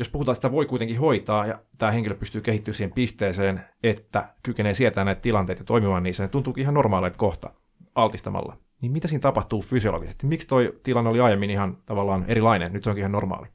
jos 0.00 0.08
puhutaan, 0.08 0.32
että 0.32 0.38
sitä 0.38 0.52
voi 0.52 0.66
kuitenkin 0.66 1.00
hoitaa 1.00 1.46
ja 1.46 1.58
tämä 1.78 1.92
henkilö 1.92 2.14
pystyy 2.14 2.40
kehittymään 2.40 2.76
siihen 2.76 2.94
pisteeseen, 2.94 3.60
että 3.82 4.26
kykenee 4.42 4.74
sietämään 4.74 5.06
näitä 5.06 5.20
tilanteita 5.20 5.60
ja 5.60 5.64
toimimaan 5.66 6.02
niissä, 6.02 6.22
niin 6.22 6.30
tuntuukin 6.30 6.62
ihan 6.62 6.74
normaaleita 6.74 7.18
kohta 7.18 7.50
altistamalla 7.94 8.56
niin 8.80 8.92
mitä 8.92 9.08
siinä 9.08 9.20
tapahtuu 9.20 9.62
fysiologisesti? 9.62 10.26
Miksi 10.26 10.48
toi 10.48 10.80
tilanne 10.82 11.10
oli 11.10 11.20
aiemmin 11.20 11.50
ihan 11.50 11.76
tavallaan 11.86 12.24
erilainen? 12.28 12.72
Nyt 12.72 12.84
se 12.84 12.90
onkin 12.90 13.00
ihan 13.00 13.12
normaali. 13.12 13.46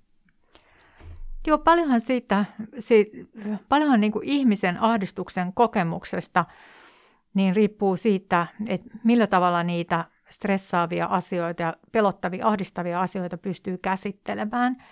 Joo, 1.47 1.57
paljonhan 1.57 2.01
siitä, 2.01 2.45
siitä 2.79 3.17
paljonhan 3.69 4.01
niin 4.01 4.11
kuin 4.11 4.29
ihmisen 4.29 4.77
ahdistuksen 4.81 5.53
kokemuksesta 5.53 6.45
niin 7.33 7.55
riippuu 7.55 7.97
siitä, 7.97 8.47
että 8.67 8.89
millä 9.03 9.27
tavalla 9.27 9.63
niitä 9.63 10.05
stressaavia 10.29 11.05
asioita 11.05 11.63
ja 11.63 11.73
pelottavia, 11.91 12.47
ahdistavia 12.47 13.01
asioita 13.01 13.37
pystyy 13.37 13.77
käsittelemään. 13.77 14.83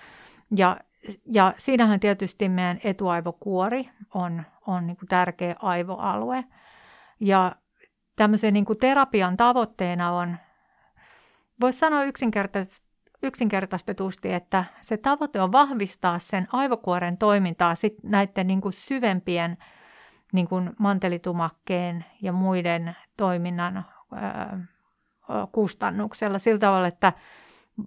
Ja, 0.55 0.77
ja 1.25 1.53
siinähän 1.57 1.99
tietysti 1.99 2.49
meidän 2.49 2.79
etuaivokuori 2.83 3.89
on, 4.13 4.43
on 4.67 4.87
niin 4.87 4.97
kuin 4.97 5.09
tärkeä 5.09 5.55
aivoalue. 5.61 6.43
Ja 7.19 7.55
tämmöisen 8.15 8.53
niin 8.53 8.65
kuin 8.65 8.79
terapian 8.79 9.37
tavoitteena 9.37 10.11
on, 10.11 10.37
voisi 11.61 11.79
sanoa 11.79 12.03
yksinkertaisesti, 12.03 12.87
yksinkertaistetusti, 13.23 14.33
että 14.33 14.65
se 14.81 14.97
tavoite 14.97 15.41
on 15.41 15.51
vahvistaa 15.51 16.19
sen 16.19 16.47
aivokuoren 16.51 17.17
toimintaa 17.17 17.75
sit 17.75 17.93
näiden 18.03 18.47
niin 18.47 18.61
kuin 18.61 18.73
syvempien 18.73 19.57
niin 20.33 20.47
kuin 20.47 20.71
mantelitumakkeen 20.79 22.05
ja 22.21 22.31
muiden 22.31 22.95
toiminnan 23.17 23.85
ää, 24.15 24.59
kustannuksella 25.51 26.39
sillä 26.39 26.59
tavalla, 26.59 26.87
että 26.87 27.13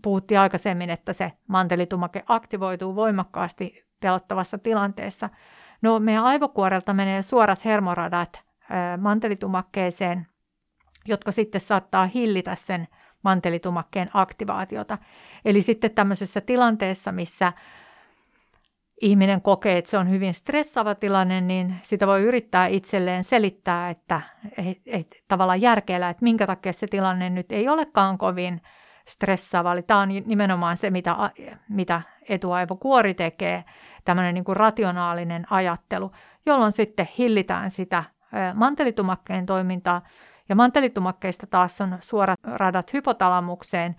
puhuttiin 0.03 0.41
aikaisemmin, 0.41 0.91
että 0.91 1.13
se 1.13 1.33
mantelitumake 1.49 2.23
aktivoituu 2.27 2.95
voimakkaasti 2.95 3.85
pelottavassa 4.01 4.59
tilanteessa. 4.59 5.31
No 5.83 6.01
meidän 6.01 6.25
aivokuorelta 6.25 6.95
menee 6.95 7.23
suorat 7.23 7.65
hermoradat 7.65 8.41
mantelitumakkeeseen, 9.01 10.27
jotka 11.05 11.33
sitten 11.33 11.61
saattaa 11.61 12.07
hillitä 12.07 12.55
sen 12.55 12.89
mantelitumakkeen 13.25 14.11
aktivaatiota. 14.15 14.99
Eli 15.45 15.63
sitten 15.63 15.91
tämmöisessä 15.91 16.41
tilanteessa, 16.41 17.13
missä 17.13 17.53
ihminen 19.01 19.43
kokee, 19.43 19.79
että 19.79 19.91
se 19.91 19.99
on 19.99 20.11
hyvin 20.11 20.35
stressaava 20.35 20.95
tilanne, 20.95 21.41
niin 21.41 21.75
sitä 21.83 22.07
voi 22.07 22.23
yrittää 22.23 22.67
itselleen 22.67 23.25
selittää, 23.25 23.91
että 23.91 24.21
et, 24.59 24.79
et, 24.87 25.07
tavallaan 25.29 25.61
järkeellä, 25.61 26.11
että 26.11 26.23
minkä 26.23 26.47
takia 26.47 26.73
se 26.73 26.87
tilanne 26.87 27.31
nyt 27.31 27.53
ei 27.53 27.69
olekaan 27.69 28.19
kovin 28.19 28.61
stressaava. 29.09 29.73
Eli 29.73 29.83
tämä 29.83 30.01
on 30.01 30.09
nimenomaan 30.09 30.77
se, 30.77 30.91
mitä, 30.91 31.17
mitä 31.69 32.03
etuaivokuori 32.29 33.15
tekee, 33.15 33.65
tämmöinen 34.05 34.35
niin 34.35 34.45
kuin 34.45 34.57
rationaalinen 34.57 35.47
ajattelu, 35.51 36.13
jolloin 36.47 36.73
sitten 36.73 37.09
hillitään 37.19 37.71
sitä 37.71 38.05
mantelitumakkeen 38.55 39.47
toimintaa. 39.47 40.03
Ja 40.49 40.57
mantelitumakkeista 40.57 41.47
taas 41.47 41.81
on 41.81 41.99
suorat 42.01 42.41
radat 42.43 42.93
hypotalamukseen, 42.93 43.97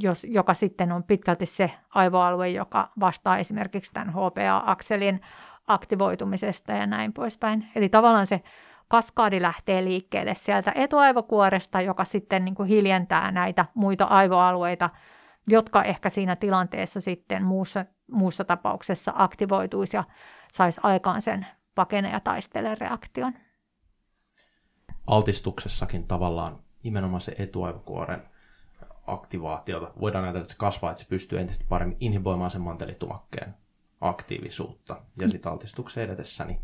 jos, 0.00 0.24
joka 0.24 0.54
sitten 0.54 0.92
on 0.92 1.02
pitkälti 1.04 1.46
se 1.46 1.70
aivoalue, 1.94 2.48
joka 2.48 2.88
vastaa 3.00 3.38
esimerkiksi 3.38 3.92
tämän 3.92 4.10
HPA-akselin 4.10 5.20
aktivoitumisesta 5.66 6.72
ja 6.72 6.86
näin 6.86 7.12
poispäin. 7.12 7.68
Eli 7.74 7.88
tavallaan 7.88 8.26
se 8.26 8.42
kaskaadi 8.92 9.42
lähtee 9.42 9.84
liikkeelle 9.84 10.34
sieltä 10.34 10.72
etuaivokuoresta, 10.74 11.80
joka 11.80 12.04
sitten 12.04 12.44
niin 12.44 12.54
kuin 12.54 12.68
hiljentää 12.68 13.30
näitä 13.30 13.66
muita 13.74 14.04
aivoalueita, 14.04 14.90
jotka 15.46 15.82
ehkä 15.82 16.10
siinä 16.10 16.36
tilanteessa 16.36 17.00
sitten 17.00 17.44
muussa, 17.44 17.84
muussa 18.10 18.44
tapauksessa 18.44 19.12
aktivoituisi 19.16 19.96
ja 19.96 20.04
saisi 20.52 20.80
aikaan 20.82 21.22
sen 21.22 21.46
pakene- 21.74 22.10
ja 22.10 22.20
taistele 22.20 22.74
reaktion. 22.74 23.34
Altistuksessakin 25.06 26.06
tavallaan 26.06 26.58
nimenomaan 26.82 27.20
se 27.20 27.34
etuaivokuoren 27.38 28.22
aktivaatiota. 29.06 29.92
Voidaan 30.00 30.24
ajatella, 30.24 30.42
että 30.42 30.52
se 30.52 30.58
kasvaa, 30.58 30.90
että 30.90 31.02
se 31.02 31.08
pystyy 31.08 31.40
entistä 31.40 31.64
paremmin 31.68 31.96
inhiboimaan 32.00 32.50
sen 32.50 32.60
mantelitumakkeen 32.60 33.54
aktiivisuutta. 34.00 35.02
Ja 35.20 35.28
sitten 35.28 35.52
altistuksen 35.52 36.04
edetessä 36.04 36.44
niin 36.44 36.60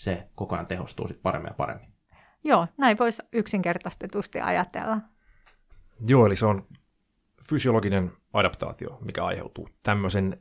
se 0.00 0.26
koko 0.34 0.54
ajan 0.54 0.66
tehostuu 0.66 1.08
sit 1.08 1.22
paremmin 1.22 1.48
ja 1.48 1.54
paremmin. 1.54 1.88
Joo, 2.44 2.66
näin 2.76 2.98
voisi 2.98 3.22
yksinkertaistetusti 3.32 4.40
ajatella. 4.40 4.98
Joo, 6.06 6.26
eli 6.26 6.36
se 6.36 6.46
on 6.46 6.66
fysiologinen 7.48 8.12
adaptaatio, 8.32 8.98
mikä 9.00 9.24
aiheutuu 9.24 9.68
tämmöisen, 9.82 10.40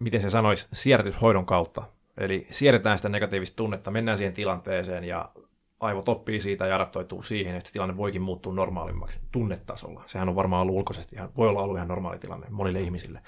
miten 0.00 0.20
se 0.20 0.30
sanoisi, 0.30 0.68
siirretyshoidon 0.72 1.46
kautta. 1.46 1.82
Eli 2.16 2.46
siirretään 2.50 2.98
sitä 2.98 3.08
negatiivista 3.08 3.56
tunnetta, 3.56 3.90
mennään 3.90 4.16
siihen 4.18 4.34
tilanteeseen 4.34 5.04
ja 5.04 5.32
aivot 5.80 6.08
oppii 6.08 6.40
siitä 6.40 6.66
ja 6.66 6.76
adaptoituu 6.76 7.22
siihen, 7.22 7.54
ja 7.54 7.60
tilanne 7.72 7.96
voikin 7.96 8.22
muuttua 8.22 8.54
normaalimmaksi 8.54 9.18
tunnetasolla. 9.32 10.02
Sehän 10.06 10.28
on 10.28 10.36
varmaan 10.36 10.62
ollut 10.62 10.74
ulkoisesti, 10.74 11.16
ihan, 11.16 11.30
voi 11.36 11.48
olla 11.48 11.62
ollut 11.62 11.76
ihan 11.76 11.88
normaali 11.88 12.18
tilanne 12.18 12.46
monille 12.50 12.80
ihmisille. 12.80 13.20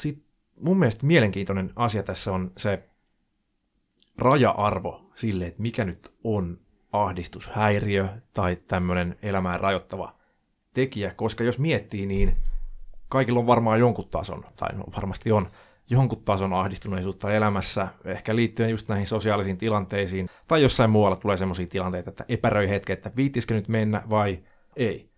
Sitten 0.00 0.24
mun 0.60 0.78
mielestä 0.78 1.06
mielenkiintoinen 1.06 1.70
asia 1.76 2.02
tässä 2.02 2.32
on 2.32 2.50
se 2.56 2.88
raja-arvo 4.18 5.10
sille, 5.14 5.46
että 5.46 5.62
mikä 5.62 5.84
nyt 5.84 6.14
on 6.24 6.58
ahdistushäiriö 6.92 8.08
tai 8.32 8.56
tämmöinen 8.56 9.16
elämään 9.22 9.60
rajoittava 9.60 10.14
tekijä, 10.74 11.14
koska 11.14 11.44
jos 11.44 11.58
miettii, 11.58 12.06
niin 12.06 12.36
kaikilla 13.08 13.38
on 13.40 13.46
varmaan 13.46 13.80
jonkun 13.80 14.08
tason, 14.08 14.44
tai 14.56 14.76
no 14.76 14.84
varmasti 14.96 15.32
on, 15.32 15.50
jonkun 15.90 16.22
tason 16.24 16.52
ahdistuneisuutta 16.52 17.32
elämässä, 17.32 17.88
ehkä 18.04 18.36
liittyen 18.36 18.70
just 18.70 18.88
näihin 18.88 19.06
sosiaalisiin 19.06 19.58
tilanteisiin, 19.58 20.28
tai 20.48 20.62
jossain 20.62 20.90
muualla 20.90 21.16
tulee 21.16 21.36
sellaisia 21.36 21.66
tilanteita, 21.66 22.10
että 22.10 22.24
epäröi 22.28 22.68
hetki, 22.68 22.92
että 22.92 23.10
viittisikö 23.16 23.54
nyt 23.54 23.68
mennä 23.68 24.02
vai 24.10 24.38
ei. 24.76 25.10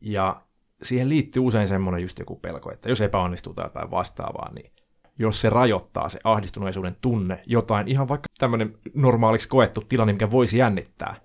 Ja 0.00 0.42
siihen 0.82 1.08
liittyy 1.08 1.42
usein 1.42 1.68
semmoinen 1.68 2.02
just 2.02 2.18
joku 2.18 2.36
pelko, 2.36 2.72
että 2.72 2.88
jos 2.88 3.00
epäonnistuu 3.00 3.54
tai 3.54 3.66
jotain 3.66 3.90
vastaavaa, 3.90 4.52
niin 4.54 4.72
jos 5.18 5.40
se 5.40 5.50
rajoittaa 5.50 6.08
se 6.08 6.18
ahdistuneisuuden 6.24 6.96
tunne 7.00 7.42
jotain, 7.46 7.88
ihan 7.88 8.08
vaikka 8.08 8.26
tämmöinen 8.38 8.78
normaaliksi 8.94 9.48
koettu 9.48 9.80
tilanne, 9.80 10.12
mikä 10.12 10.30
voisi 10.30 10.58
jännittää, 10.58 11.16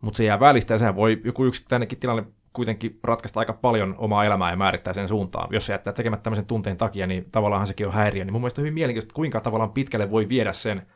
mutta 0.00 0.16
se 0.16 0.24
jää 0.24 0.40
välistä 0.40 0.74
ja 0.74 0.78
sehän 0.78 0.96
voi 0.96 1.20
joku 1.24 1.44
yksittäinenkin 1.44 1.98
tilanne 1.98 2.24
kuitenkin 2.52 2.98
ratkaista 3.04 3.40
aika 3.40 3.52
paljon 3.52 3.94
omaa 3.98 4.24
elämää 4.24 4.50
ja 4.50 4.56
määrittää 4.56 4.92
sen 4.92 5.08
suuntaan. 5.08 5.48
Jos 5.52 5.66
se 5.66 5.72
jättää 5.72 5.92
tekemättä 5.92 6.22
tämmöisen 6.22 6.46
tunteen 6.46 6.76
takia, 6.76 7.06
niin 7.06 7.30
tavallaan 7.32 7.66
sekin 7.66 7.86
on 7.86 7.92
häiriö. 7.92 8.24
Niin 8.24 8.32
mun 8.32 8.42
mielestä 8.42 8.60
on 8.60 8.62
hyvin 8.62 8.74
mielenkiintoista, 8.74 9.14
kuinka 9.14 9.40
tavallaan 9.40 9.72
pitkälle 9.72 10.10
voi 10.10 10.28
viedä 10.28 10.52
sen 10.52 10.86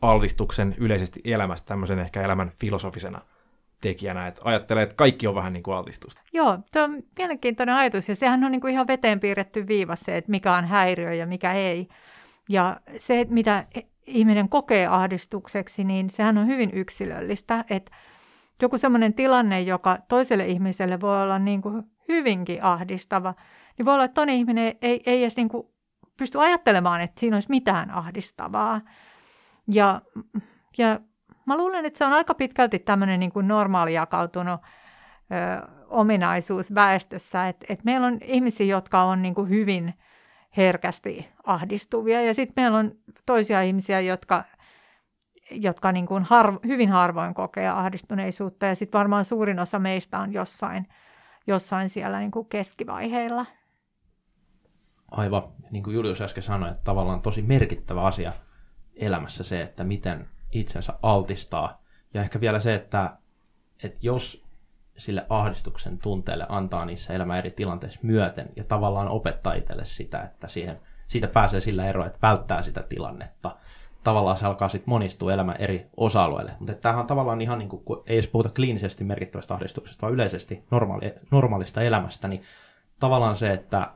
altistuksen 0.00 0.74
yleisesti 0.78 1.20
elämästä 1.24 1.66
tämmöisen 1.66 1.98
ehkä 1.98 2.22
elämän 2.22 2.50
filosofisena 2.60 3.20
tekijänä, 3.88 4.26
että 4.26 4.40
ajattelee, 4.44 4.82
että 4.82 4.94
kaikki 4.94 5.26
on 5.26 5.34
vähän 5.34 5.52
niin 5.52 5.62
kuin 5.62 5.76
altistusta. 5.76 6.20
Joo, 6.32 6.58
tuo 6.72 6.82
on 6.82 7.02
mielenkiintoinen 7.18 7.74
ajatus, 7.74 8.08
ja 8.08 8.16
sehän 8.16 8.44
on 8.44 8.52
niin 8.52 8.60
kuin 8.60 8.72
ihan 8.72 8.86
veteen 8.86 9.20
piirretty 9.20 9.66
viiva 9.66 9.96
se, 9.96 10.16
että 10.16 10.30
mikä 10.30 10.54
on 10.54 10.64
häiriö 10.64 11.14
ja 11.14 11.26
mikä 11.26 11.52
ei. 11.52 11.88
Ja 12.48 12.80
se, 12.96 13.26
mitä 13.28 13.66
ihminen 14.06 14.48
kokee 14.48 14.86
ahdistukseksi, 14.86 15.84
niin 15.84 16.10
sehän 16.10 16.38
on 16.38 16.46
hyvin 16.46 16.70
yksilöllistä, 16.72 17.64
että 17.70 17.92
joku 18.62 18.78
sellainen 18.78 19.14
tilanne, 19.14 19.60
joka 19.60 19.98
toiselle 20.08 20.46
ihmiselle 20.46 21.00
voi 21.00 21.22
olla 21.22 21.38
niin 21.38 21.62
kuin 21.62 21.82
hyvinkin 22.08 22.62
ahdistava, 22.62 23.34
niin 23.78 23.86
voi 23.86 23.94
olla, 23.94 24.04
että 24.04 24.14
toinen 24.14 24.34
ihminen 24.34 24.74
ei, 24.82 25.02
ei 25.06 25.22
edes 25.22 25.36
niin 25.36 25.48
kuin 25.48 25.66
pysty 26.16 26.40
ajattelemaan, 26.40 27.00
että 27.00 27.20
siinä 27.20 27.36
olisi 27.36 27.50
mitään 27.50 27.90
ahdistavaa. 27.90 28.80
Ja, 29.72 30.02
ja 30.78 31.00
mä 31.46 31.56
luulen, 31.56 31.86
että 31.86 31.98
se 31.98 32.04
on 32.04 32.12
aika 32.12 32.34
pitkälti 32.34 32.78
tämmöinen 32.78 33.20
niin 33.20 33.32
kuin 33.32 33.48
normaali 33.48 33.94
jakautunut 33.94 34.60
ö, 34.60 35.68
ominaisuus 35.88 36.74
väestössä, 36.74 37.48
että, 37.48 37.66
että 37.68 37.84
meillä 37.84 38.06
on 38.06 38.18
ihmisiä, 38.24 38.66
jotka 38.66 39.02
on 39.02 39.22
niin 39.22 39.34
kuin 39.34 39.48
hyvin 39.48 39.94
herkästi 40.56 41.28
ahdistuvia, 41.44 42.22
ja 42.22 42.34
sitten 42.34 42.62
meillä 42.62 42.78
on 42.78 42.92
toisia 43.26 43.62
ihmisiä, 43.62 44.00
jotka 44.00 44.44
jotka 45.50 45.92
niin 45.92 46.06
kuin 46.06 46.24
harv, 46.24 46.56
hyvin 46.66 46.90
harvoin 46.90 47.34
kokee 47.34 47.68
ahdistuneisuutta, 47.68 48.66
ja 48.66 48.74
sitten 48.74 48.98
varmaan 48.98 49.24
suurin 49.24 49.58
osa 49.58 49.78
meistä 49.78 50.18
on 50.18 50.32
jossain, 50.32 50.88
jossain 51.46 51.88
siellä 51.88 52.18
niin 52.18 52.30
kuin 52.30 52.48
keskivaiheilla. 52.48 53.46
Aivan, 55.10 55.42
niin 55.70 55.82
kuin 55.82 55.94
Julius 55.94 56.20
äsken 56.20 56.42
sanoi, 56.42 56.70
että 56.70 56.84
tavallaan 56.84 57.20
tosi 57.20 57.42
merkittävä 57.42 58.02
asia 58.02 58.32
elämässä 58.96 59.44
se, 59.44 59.62
että 59.62 59.84
miten 59.84 60.28
itsensä 60.54 60.92
altistaa. 61.02 61.82
Ja 62.14 62.22
ehkä 62.22 62.40
vielä 62.40 62.60
se, 62.60 62.74
että, 62.74 63.16
että 63.82 63.98
jos 64.02 64.44
sille 64.96 65.26
ahdistuksen 65.28 65.98
tunteelle 65.98 66.46
antaa 66.48 66.84
niissä 66.84 67.12
elämän 67.14 67.38
eri 67.38 67.50
tilanteissa 67.50 68.00
myöten 68.02 68.48
ja 68.56 68.64
tavallaan 68.64 69.08
opettaa 69.08 69.54
itselle 69.54 69.84
sitä, 69.84 70.22
että 70.22 70.48
siihen, 70.48 70.80
siitä 71.06 71.28
pääsee 71.28 71.60
sillä 71.60 71.86
eroa, 71.86 72.06
että 72.06 72.18
välttää 72.22 72.62
sitä 72.62 72.82
tilannetta, 72.82 73.56
tavallaan 74.04 74.36
se 74.36 74.46
alkaa 74.46 74.68
sitten 74.68 74.90
monistua 74.90 75.32
elämän 75.32 75.56
eri 75.58 75.86
osa-alueille. 75.96 76.52
Mutta 76.58 76.74
tämähän 76.74 77.00
on 77.00 77.06
tavallaan 77.06 77.40
ihan 77.40 77.58
niin 77.58 77.68
kuin, 77.68 77.84
kun 77.84 78.02
ei 78.06 78.16
edes 78.16 78.28
puhuta 78.28 78.48
kliinisesti 78.48 79.04
merkittävästä 79.04 79.54
ahdistuksesta, 79.54 80.02
vaan 80.02 80.14
yleisesti 80.14 80.64
normaali, 80.70 81.14
normaalista 81.30 81.82
elämästä, 81.82 82.28
niin 82.28 82.42
tavallaan 83.00 83.36
se, 83.36 83.52
että 83.52 83.90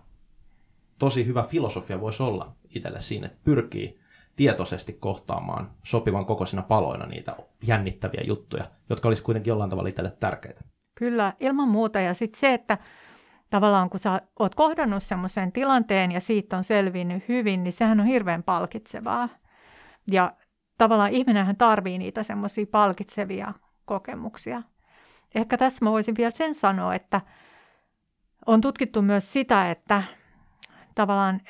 tosi 0.99 1.27
hyvä 1.27 1.43
filosofia 1.43 2.01
voisi 2.01 2.23
olla 2.23 2.53
itselle 2.75 3.01
siinä, 3.01 3.27
että 3.27 3.39
pyrkii 3.45 4.01
tietoisesti 4.39 4.93
kohtaamaan 4.93 5.71
sopivan 5.83 6.27
kokoisina 6.27 6.63
paloina 6.63 7.07
niitä 7.07 7.37
jännittäviä 7.67 8.21
juttuja, 8.27 8.65
jotka 8.91 9.09
olisi 9.09 9.23
kuitenkin 9.23 9.51
jollain 9.51 9.71
tavalla 9.71 9.89
itselle 9.89 10.17
tärkeitä. 10.21 10.61
Kyllä, 10.95 11.33
ilman 11.41 11.69
muuta. 11.69 12.01
Ja 12.01 12.15
sitten 12.15 12.41
se, 12.41 12.55
että 12.55 12.79
tavallaan 13.51 13.91
kun 13.91 14.01
sä 14.01 14.21
oot 14.39 14.55
kohdannut 14.55 15.03
semmoisen 15.03 15.53
tilanteen 15.53 16.13
ja 16.13 16.21
siitä 16.21 16.57
on 16.57 16.65
selvinnyt 16.65 17.29
hyvin, 17.29 17.65
niin 17.65 17.73
sehän 17.73 18.01
on 18.01 18.07
hirveän 18.07 18.43
palkitsevaa. 18.43 19.29
Ja 20.11 20.33
tavallaan 20.79 21.11
ihminenhän 21.11 21.57
tarvii 21.57 21.99
niitä 21.99 22.23
semmoisia 22.23 22.67
palkitsevia 22.71 23.55
kokemuksia. 23.85 24.63
Ehkä 25.35 25.57
tässä 25.57 25.85
mä 25.85 25.91
voisin 25.91 26.15
vielä 26.19 26.33
sen 26.35 26.55
sanoa, 26.55 26.95
että 26.95 27.21
on 28.47 28.61
tutkittu 28.61 29.03
myös 29.03 29.33
sitä, 29.33 29.71
että 29.71 30.03
tavallaan 30.95 31.41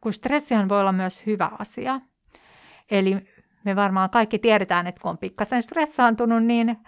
kun 0.00 0.12
stressihän 0.12 0.68
voi 0.68 0.80
olla 0.80 0.92
myös 0.92 1.26
hyvä 1.26 1.50
asia. 1.58 2.00
Eli 2.90 3.16
me 3.64 3.76
varmaan 3.76 4.10
kaikki 4.10 4.38
tiedetään, 4.38 4.86
että 4.86 5.00
kun 5.00 5.10
on 5.10 5.18
pikkasen 5.18 5.62
stressaantunut, 5.62 6.44
niin 6.44 6.78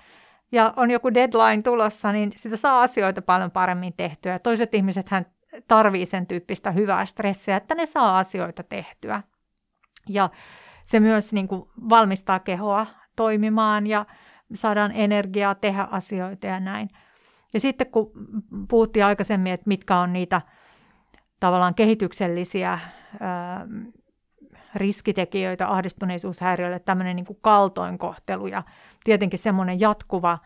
ja 0.53 0.75
on 0.77 0.91
joku 0.91 1.15
deadline 1.15 1.63
tulossa, 1.63 2.13
niin 2.13 2.33
sitä 2.37 2.57
saa 2.57 2.83
asioita 2.83 3.23
paljon 3.23 3.51
paremmin 3.51 3.93
tehtyä. 3.97 4.39
Toiset 4.39 4.75
ihmiset 4.75 5.09
hän 5.09 5.27
tarvii 5.69 6.07
sen 6.07 6.27
tyyppistä 6.27 6.71
hyvää 6.71 7.07
stressiä, 7.07 7.57
että 7.57 7.75
ne 7.75 7.87
saa 7.87 8.19
asioita 8.19 8.63
tehtyä. 8.63 9.23
Ja 10.09 10.31
se 10.85 11.01
myös 11.01 11.33
niin 11.33 11.49
kuin 11.49 11.63
valmistaa 11.89 12.39
kehoa 12.39 12.87
toimimaan 13.17 13.87
ja 13.87 14.07
saadaan 14.55 14.93
energiaa 14.95 15.55
tehdä 15.55 15.89
asioita 15.91 16.47
ja 16.47 16.61
näin. 16.61 16.89
Ja 17.55 17.61
sitten 17.61 17.87
kun 17.87 18.13
puhuttiin 18.69 19.05
aikaisemmin, 19.05 19.53
että 19.53 19.69
mitkä 19.69 19.99
on 19.99 20.13
niitä 20.13 20.41
tavallaan 21.41 21.75
kehityksellisiä 21.75 22.79
ää, 23.21 23.67
riskitekijöitä 24.75 25.69
ahdistuneisuushäiriöille, 25.69 26.79
tämmöinen 26.79 27.17
niin 27.17 27.27
kuin 27.27 27.39
kaltoinkohtelu 27.41 28.47
ja 28.47 28.63
tietenkin 29.05 29.39
semmoinen 29.39 29.81
jatkuva 29.81 30.39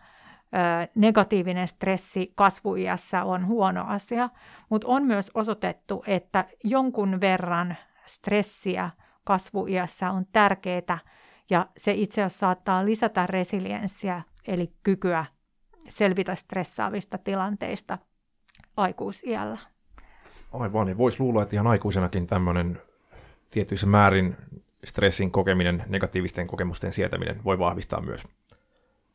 ää, 0.51 0.87
negatiivinen 0.95 1.67
stressi 1.67 2.33
kasvuiässä 2.35 3.23
on 3.23 3.47
huono 3.47 3.85
asia, 3.87 4.29
mutta 4.69 4.87
on 4.87 5.05
myös 5.05 5.31
osoitettu, 5.33 6.03
että 6.07 6.45
jonkun 6.63 7.21
verran 7.21 7.77
stressiä 8.05 8.89
kasvuiässä 9.23 10.11
on 10.11 10.25
tärkeää 10.33 10.99
ja 11.49 11.67
se 11.77 11.91
itse 11.91 12.21
asiassa 12.21 12.39
saattaa 12.39 12.85
lisätä 12.85 13.27
resilienssiä, 13.27 14.21
eli 14.47 14.73
kykyä 14.83 15.25
selvitä 15.89 16.35
stressaavista 16.35 17.17
tilanteista 17.17 17.97
aikuisiällä. 18.77 19.74
Aivan, 20.61 20.85
niin 20.85 20.97
voisi 20.97 21.19
luulla, 21.19 21.43
että 21.43 21.55
ihan 21.55 21.67
aikuisenakin 21.67 22.27
tämmöinen 22.27 22.81
tietyissä 23.49 23.87
määrin 23.87 24.35
stressin 24.83 25.31
kokeminen, 25.31 25.83
negatiivisten 25.87 26.47
kokemusten 26.47 26.91
sietäminen 26.91 27.43
voi 27.43 27.59
vahvistaa 27.59 28.01
myös 28.01 28.27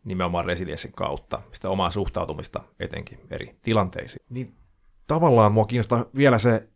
nimenomaan 0.05 0.45
resilienssin 0.45 0.93
kautta 0.93 1.43
sitä 1.53 1.71
omaa 1.71 1.91
suhtautumista 1.91 2.61
etenkin 2.81 3.19
eri 3.31 3.57
tilanteisiin. 3.63 4.25
Niin 4.31 4.55
tavallaan 5.07 5.53
mua 5.53 5.67
kiinnostaa 5.67 6.05
vielä 6.17 6.39
se 6.39 6.69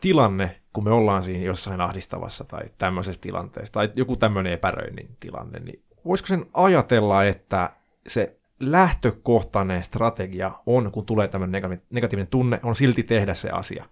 tilanne, 0.00 0.60
kun 0.72 0.84
me 0.84 0.90
ollaan 0.90 1.22
siinä 1.22 1.44
jossain 1.44 1.80
ahdistavassa 1.80 2.44
tai 2.44 2.62
tämmöisessä 2.78 3.20
tilanteessa, 3.20 3.72
tai 3.72 3.92
joku 3.94 4.16
tämmöinen 4.16 4.52
epäröinnin 4.52 5.16
tilanne, 5.20 5.58
niin 5.58 5.82
voisiko 6.04 6.26
sen 6.26 6.46
ajatella, 6.54 7.24
että 7.24 7.70
se 8.06 8.36
lähtökohtainen 8.62 9.82
strategia 9.82 10.52
on, 10.66 10.92
kun 10.92 11.06
tulee 11.06 11.28
tämmöinen 11.28 11.82
negatiivinen 11.90 12.30
tunne, 12.30 12.60
on 12.62 12.76
silti 12.76 13.02
tehdä 13.02 13.34
se 13.34 13.50
asia. 13.50 13.84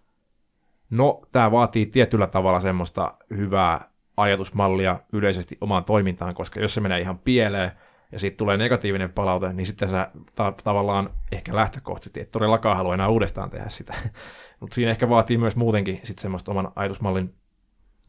No, 0.91 1.23
tämä 1.33 1.51
vaatii 1.51 1.87
tietyllä 1.87 2.27
tavalla 2.27 2.61
semmoista 2.61 3.15
hyvää 3.37 3.91
ajatusmallia 4.17 5.01
yleisesti 5.13 5.59
omaan 5.61 5.85
toimintaan, 5.85 6.35
koska 6.35 6.61
jos 6.61 6.75
se 6.75 6.81
menee 6.81 7.01
ihan 7.01 7.19
pieleen, 7.19 7.73
ja 8.13 8.19
sitten 8.19 8.39
tulee 8.39 8.57
negatiivinen 8.57 9.13
palaute, 9.13 9.53
niin 9.53 9.67
sitten 9.67 9.89
sä 9.89 10.11
ta- 10.35 10.55
tavallaan 10.65 11.11
ehkä 11.33 11.55
lähtökohtaisesti 11.55 12.21
et 12.21 12.31
todellakaan 12.31 12.77
halua 12.77 12.95
enää 12.95 13.09
uudestaan 13.09 13.51
tehdä 13.51 13.69
sitä. 13.69 13.95
Mutta 14.61 14.75
siinä 14.75 14.91
ehkä 14.91 15.09
vaatii 15.09 15.39
myös 15.39 15.57
muutenkin 15.57 16.01
sitten 16.03 16.23
semmoista 16.23 16.51
oman 16.51 16.73
ajatusmallin 16.77 17.35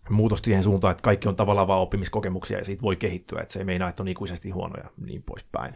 muutos 0.10 0.40
siihen 0.42 0.64
suuntaan, 0.64 0.92
että 0.92 1.02
kaikki 1.02 1.28
on 1.28 1.36
tavallaan 1.36 1.68
vaan 1.68 1.82
oppimiskokemuksia 1.82 2.58
ja 2.58 2.66
siitä 2.66 2.82
voi 2.82 2.96
kehittyä, 2.96 3.42
että 3.42 3.54
se 3.54 3.60
ei 3.60 3.66
meinaa, 3.66 3.90
että 3.90 4.04
on 4.04 4.08
ikuisesti 4.08 4.50
huonoja 4.50 4.90
niin 5.06 5.24
poispäin. 5.24 5.76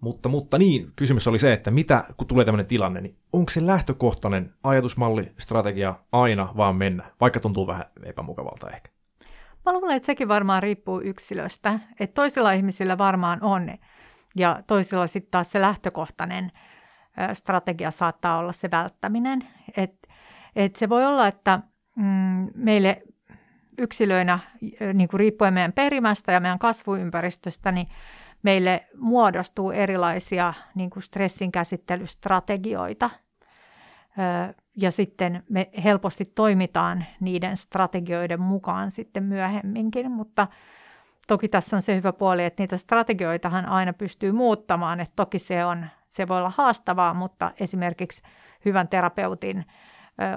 Mutta, 0.00 0.28
mutta 0.28 0.58
niin, 0.58 0.92
kysymys 0.96 1.28
oli 1.28 1.38
se, 1.38 1.52
että 1.52 1.70
mitä, 1.70 2.04
kun 2.16 2.26
tulee 2.26 2.44
tämmöinen 2.44 2.66
tilanne, 2.66 3.00
niin 3.00 3.16
onko 3.32 3.50
se 3.50 3.66
lähtökohtainen 3.66 4.54
ajatusmalli, 4.62 5.32
strategia 5.38 5.94
aina 6.12 6.52
vaan 6.56 6.76
mennä, 6.76 7.10
vaikka 7.20 7.40
tuntuu 7.40 7.66
vähän 7.66 7.84
epämukavalta 8.04 8.70
ehkä? 8.70 8.90
Mä 9.66 9.72
luulen, 9.72 9.96
että 9.96 10.06
sekin 10.06 10.28
varmaan 10.28 10.62
riippuu 10.62 11.00
yksilöstä. 11.00 11.80
Että 12.00 12.14
toisilla 12.14 12.52
ihmisillä 12.52 12.98
varmaan 12.98 13.42
on 13.42 13.70
ja 14.36 14.62
toisilla 14.66 15.06
sitten 15.06 15.30
taas 15.30 15.50
se 15.50 15.60
lähtökohtainen 15.60 16.52
strategia 17.32 17.90
saattaa 17.90 18.38
olla 18.38 18.52
se 18.52 18.70
välttäminen. 18.70 19.48
Et, 19.76 20.08
et 20.56 20.76
se 20.76 20.88
voi 20.88 21.06
olla, 21.06 21.26
että 21.26 21.60
mm, 21.96 22.48
meille 22.54 23.02
yksilöinä, 23.78 24.38
niin 24.94 25.08
kuin 25.08 25.20
riippuen 25.20 25.54
meidän 25.54 25.72
perimästä 25.72 26.32
ja 26.32 26.40
meidän 26.40 26.58
kasvuympäristöstä, 26.58 27.72
niin 27.72 27.86
meille 28.42 28.86
muodostuu 28.96 29.70
erilaisia 29.70 30.54
niin 30.74 30.90
kuin 30.90 31.02
stressin 31.02 31.52
käsittelystrategioita. 31.52 33.10
Ja 34.76 34.90
sitten 34.90 35.42
me 35.48 35.70
helposti 35.84 36.24
toimitaan 36.24 37.04
niiden 37.20 37.56
strategioiden 37.56 38.40
mukaan 38.40 38.90
sitten 38.90 39.22
myöhemminkin, 39.22 40.10
mutta 40.10 40.46
toki 41.28 41.48
tässä 41.48 41.76
on 41.76 41.82
se 41.82 41.96
hyvä 41.96 42.12
puoli, 42.12 42.44
että 42.44 42.62
niitä 42.62 42.76
strategioitahan 42.76 43.66
aina 43.66 43.92
pystyy 43.92 44.32
muuttamaan, 44.32 45.00
että 45.00 45.16
toki 45.16 45.38
se, 45.38 45.64
on, 45.64 45.86
se 46.06 46.28
voi 46.28 46.38
olla 46.38 46.52
haastavaa, 46.56 47.14
mutta 47.14 47.50
esimerkiksi 47.60 48.22
hyvän 48.64 48.88
terapeutin 48.88 49.64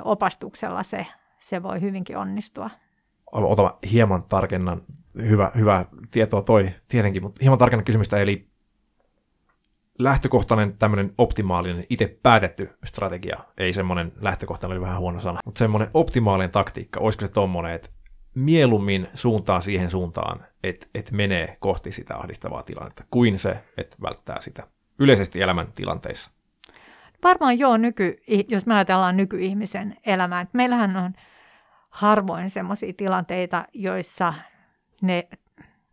opastuksella 0.04 0.84
se, 0.84 1.08
se 1.40 1.64
voi 1.64 1.82
hyvinkin 1.82 2.18
onnistua. 2.18 2.70
Ota 3.34 3.78
hieman 3.92 4.24
tarkennan, 4.24 4.82
hyvä, 5.16 5.52
hyvä 5.56 5.86
tietoa 6.12 6.42
toi 6.42 6.72
tietenkin, 6.88 7.24
mutta 7.24 7.40
hieman 7.42 7.60
tarkennan 7.60 7.86
kysymystä, 7.86 8.18
eli 8.18 8.48
lähtökohtainen 10.00 10.78
tämmöinen 10.78 11.14
optimaalinen, 11.18 11.86
itse 11.90 12.20
päätetty 12.24 12.70
strategia, 12.86 13.40
ei 13.58 13.74
semmoinen 13.74 14.12
lähtökohtainen, 14.22 14.78
oli 14.78 14.86
vähän 14.86 15.00
huono 15.00 15.22
sana, 15.22 15.40
mutta 15.46 15.60
semmoinen 15.60 15.90
optimaalinen 15.94 16.52
taktiikka, 16.52 17.00
olisiko 17.00 17.28
se 17.28 17.34
tommonen, 17.34 17.74
että 17.74 17.90
mieluummin 18.36 19.08
suuntaa 19.14 19.62
siihen 19.62 19.90
suuntaan, 19.90 20.46
että, 20.64 20.88
että 20.96 21.16
menee 21.16 21.58
kohti 21.60 21.92
sitä 21.92 22.18
ahdistavaa 22.18 22.64
tilannetta, 22.64 23.04
kuin 23.12 23.40
se, 23.40 23.58
että 23.78 23.98
välttää 24.02 24.42
sitä 24.42 24.68
yleisesti 25.00 25.42
elämän 25.42 25.68
tilanteissa? 25.76 26.32
Varmaan 27.24 27.60
joo, 27.60 27.78
nyky, 27.78 28.18
jos 28.48 28.66
me 28.66 28.76
ajatellaan 28.76 29.18
nykyihmisen 29.18 29.98
elämää. 30.06 30.42
Että 30.42 30.58
meillähän 30.58 30.98
on 30.98 31.14
harvoin 31.94 32.50
sellaisia 32.50 32.94
tilanteita, 32.98 33.66
joissa 33.74 34.34
ne 35.02 35.28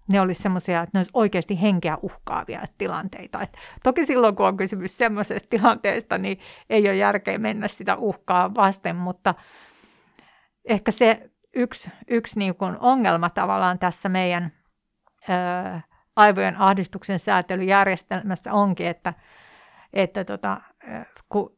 ne 0.08 0.20
olisi 0.20 0.42
semmoisia, 0.42 0.80
että 0.80 0.90
ne 0.94 0.98
olisi 0.98 1.10
oikeasti 1.14 1.62
henkeä 1.62 1.98
uhkaavia 2.02 2.62
tilanteita. 2.78 3.42
Et 3.42 3.56
toki 3.82 4.06
silloin, 4.06 4.36
kun 4.36 4.46
on 4.46 4.56
kysymys 4.56 4.96
semmoisesta 4.96 5.48
tilanteesta, 5.50 6.18
niin 6.18 6.38
ei 6.70 6.88
ole 6.88 6.96
järkeä 6.96 7.38
mennä 7.38 7.68
sitä 7.68 7.96
uhkaa 7.96 8.54
vasten, 8.54 8.96
mutta 8.96 9.34
ehkä 10.64 10.90
se 10.90 11.30
yksi, 11.54 11.90
yksi 12.08 12.38
niin 12.38 12.54
kuin 12.54 12.76
ongelma 12.80 13.30
tavallaan 13.30 13.78
tässä 13.78 14.08
meidän 14.08 14.52
ää, 15.28 15.82
aivojen 16.16 16.56
ahdistuksen 16.56 17.18
säätelyjärjestelmässä 17.18 18.52
onkin, 18.52 18.86
että, 18.86 19.14
että 19.92 20.24
tota, 20.24 20.60
kun 21.28 21.56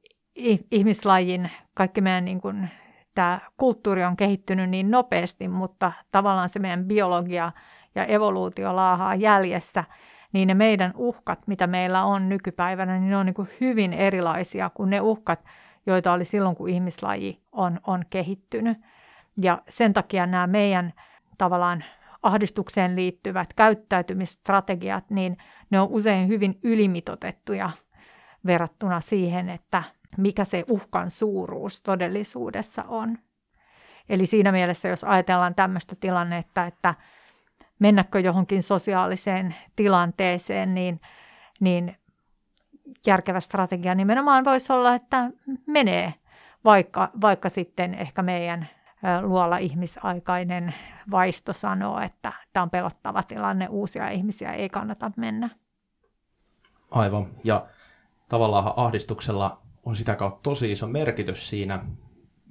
ihmislajin, 0.70 1.50
kaikki 1.74 2.00
meidän 2.00 2.24
niin 2.24 2.40
kuin, 2.40 2.70
tämä 3.14 3.40
kulttuuri 3.56 4.04
on 4.04 4.16
kehittynyt 4.16 4.70
niin 4.70 4.90
nopeasti, 4.90 5.48
mutta 5.48 5.92
tavallaan 6.10 6.48
se 6.48 6.58
meidän 6.58 6.84
biologia 6.84 7.52
ja 7.94 8.04
evoluutio 8.04 8.76
laahaa 8.76 9.14
jäljessä, 9.14 9.84
niin 10.32 10.48
ne 10.48 10.54
meidän 10.54 10.92
uhkat, 10.96 11.48
mitä 11.48 11.66
meillä 11.66 12.04
on 12.04 12.28
nykypäivänä, 12.28 12.98
niin 12.98 13.10
ne 13.10 13.16
on 13.16 13.26
niin 13.26 13.34
kuin 13.34 13.48
hyvin 13.60 13.92
erilaisia 13.92 14.70
kuin 14.70 14.90
ne 14.90 15.00
uhkat, 15.00 15.44
joita 15.86 16.12
oli 16.12 16.24
silloin, 16.24 16.56
kun 16.56 16.68
ihmislaji 16.68 17.42
on, 17.52 17.80
on 17.86 18.04
kehittynyt. 18.10 18.78
Ja 19.42 19.62
sen 19.68 19.92
takia 19.92 20.26
nämä 20.26 20.46
meidän 20.46 20.92
tavallaan 21.38 21.84
ahdistukseen 22.22 22.96
liittyvät 22.96 23.54
käyttäytymistrategiat, 23.54 25.10
niin 25.10 25.36
ne 25.70 25.80
on 25.80 25.88
usein 25.88 26.28
hyvin 26.28 26.58
ylimitotettuja 26.62 27.70
verrattuna 28.46 29.00
siihen, 29.00 29.48
että 29.48 29.82
mikä 30.16 30.44
se 30.44 30.64
uhkan 30.70 31.10
suuruus 31.10 31.82
todellisuudessa 31.82 32.84
on. 32.88 33.18
Eli 34.08 34.26
siinä 34.26 34.52
mielessä, 34.52 34.88
jos 34.88 35.04
ajatellaan 35.04 35.54
tämmöistä 35.54 35.96
tilannetta, 36.00 36.66
että 36.66 36.94
mennäkö 37.78 38.20
johonkin 38.20 38.62
sosiaaliseen 38.62 39.54
tilanteeseen, 39.76 40.74
niin, 40.74 41.00
niin 41.60 41.96
järkevä 43.06 43.40
strategia 43.40 43.94
nimenomaan 43.94 44.44
voisi 44.44 44.72
olla, 44.72 44.94
että 44.94 45.30
menee, 45.66 46.14
vaikka, 46.64 47.10
vaikka 47.20 47.48
sitten 47.48 47.94
ehkä 47.94 48.22
meidän 48.22 48.68
luolla 49.22 49.58
ihmisaikainen 49.58 50.74
vaisto 51.10 51.52
sanoo, 51.52 52.00
että 52.00 52.32
tämä 52.52 52.62
on 52.62 52.70
pelottava 52.70 53.22
tilanne, 53.22 53.68
uusia 53.68 54.08
ihmisiä 54.08 54.52
ei 54.52 54.68
kannata 54.68 55.10
mennä. 55.16 55.50
Aivan, 56.90 57.26
ja 57.44 57.66
tavallaan 58.28 58.72
ahdistuksella 58.76 59.61
on 59.82 59.96
sitä 59.96 60.14
kautta 60.14 60.40
tosi 60.42 60.72
iso 60.72 60.86
merkitys 60.86 61.48
siinä, 61.48 61.84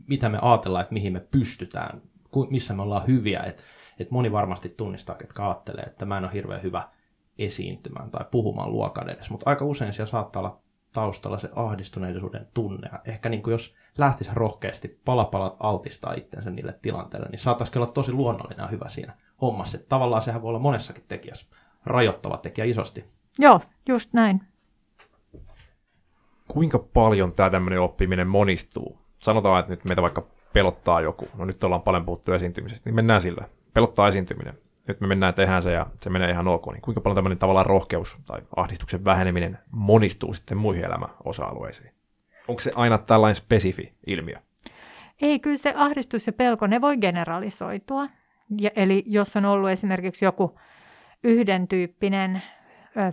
mitä 0.08 0.30
me 0.30 0.40
ajatellaan, 0.42 0.82
että 0.82 0.94
mihin 0.94 1.14
me 1.14 1.20
pystytään, 1.20 2.02
missä 2.50 2.74
me 2.74 2.82
ollaan 2.82 3.08
hyviä. 3.08 3.40
Että 3.40 3.64
et 4.00 4.12
moni 4.12 4.32
varmasti 4.32 4.70
tunnistaa, 4.70 5.16
että 5.22 5.46
ajattelee, 5.46 5.84
että 5.84 6.06
mä 6.06 6.18
en 6.18 6.24
ole 6.24 6.34
hirveän 6.34 6.64
hyvä 6.64 6.90
esiintymään 7.38 8.12
tai 8.12 8.26
puhumaan 8.32 8.72
luokan 8.72 9.10
edessä, 9.10 9.32
mutta 9.32 9.50
aika 9.50 9.66
usein 9.66 9.94
siellä 9.94 10.12
saattaa 10.12 10.40
olla 10.40 10.62
taustalla 10.94 11.38
se 11.38 11.50
ahdistuneisuuden 11.56 12.48
tunne. 12.54 12.90
Ja 12.92 13.00
ehkä 13.06 13.30
niin 13.30 13.44
kuin 13.44 13.52
jos 13.52 13.76
lähtisi 13.98 14.32
rohkeasti 14.34 15.02
palapalat 15.06 15.58
altistaa 15.60 16.14
itsensä 16.14 16.52
niille 16.52 16.80
tilanteille, 16.82 17.28
niin 17.30 17.40
saattaisi 17.40 17.78
olla 17.78 17.88
tosi 17.88 18.12
luonnollinen 18.12 18.64
ja 18.64 18.68
hyvä 18.68 18.90
siinä 18.90 19.18
hommassa. 19.42 19.78
Että 19.78 19.90
tavallaan 19.90 20.22
sehän 20.22 20.42
voi 20.42 20.50
olla 20.50 20.60
monessakin 20.60 21.04
tekijässä 21.08 21.48
rajoittava 21.86 22.38
tekijä 22.38 22.66
isosti. 22.66 23.06
Joo, 23.40 23.62
just 23.88 24.14
näin. 24.14 24.51
Kuinka 26.52 26.80
paljon 26.80 27.32
tämä 27.34 27.50
tämmöinen 27.50 27.82
oppiminen 27.82 28.28
monistuu? 28.28 28.98
Sanotaan, 29.20 29.60
että 29.60 29.72
nyt 29.72 29.86
meitä 29.86 30.02
vaikka 30.02 30.24
pelottaa 30.54 31.02
joku. 31.02 31.30
No 31.38 31.46
nyt 31.46 31.64
ollaan 31.64 31.82
paljon 31.82 32.06
puhuttu 32.06 32.34
esiintymisestä, 32.34 32.90
niin 32.90 32.96
mennään 32.96 33.22
sillä. 33.22 33.46
Pelottaa 33.74 34.08
esiintyminen. 34.08 34.54
Nyt 34.88 35.02
me 35.02 35.08
mennään 35.08 35.34
tehdään 35.34 35.62
se 35.62 35.72
ja 35.72 35.86
se 36.02 36.10
menee 36.10 36.32
ihan 36.32 36.48
ok. 36.48 36.72
Niin 36.72 36.82
kuinka 36.82 37.02
paljon 37.02 37.16
tämmöinen 37.16 37.38
tavallaan 37.38 37.66
rohkeus 37.66 38.18
tai 38.26 38.42
ahdistuksen 38.56 39.06
väheneminen 39.06 39.60
monistuu 39.72 40.34
sitten 40.34 40.58
muihin 40.58 40.86
elämän 40.86 41.10
osa-alueisiin? 41.24 41.92
Onko 42.48 42.62
se 42.62 42.72
aina 42.76 42.98
tällainen 42.98 43.36
spesifi 43.36 43.94
ilmiö? 44.08 44.36
Ei, 45.22 45.40
kyllä 45.40 45.58
se 45.58 45.74
ahdistus 45.76 46.28
ja 46.28 46.34
pelko, 46.34 46.68
ne 46.68 46.82
voi 46.82 46.98
generalisoitua. 46.98 48.10
Ja, 48.62 48.70
eli 48.76 49.04
jos 49.06 49.36
on 49.36 49.46
ollut 49.46 49.70
esimerkiksi 49.70 50.26
joku 50.26 50.60
yhden 51.24 51.68
tyyppinen 51.68 52.42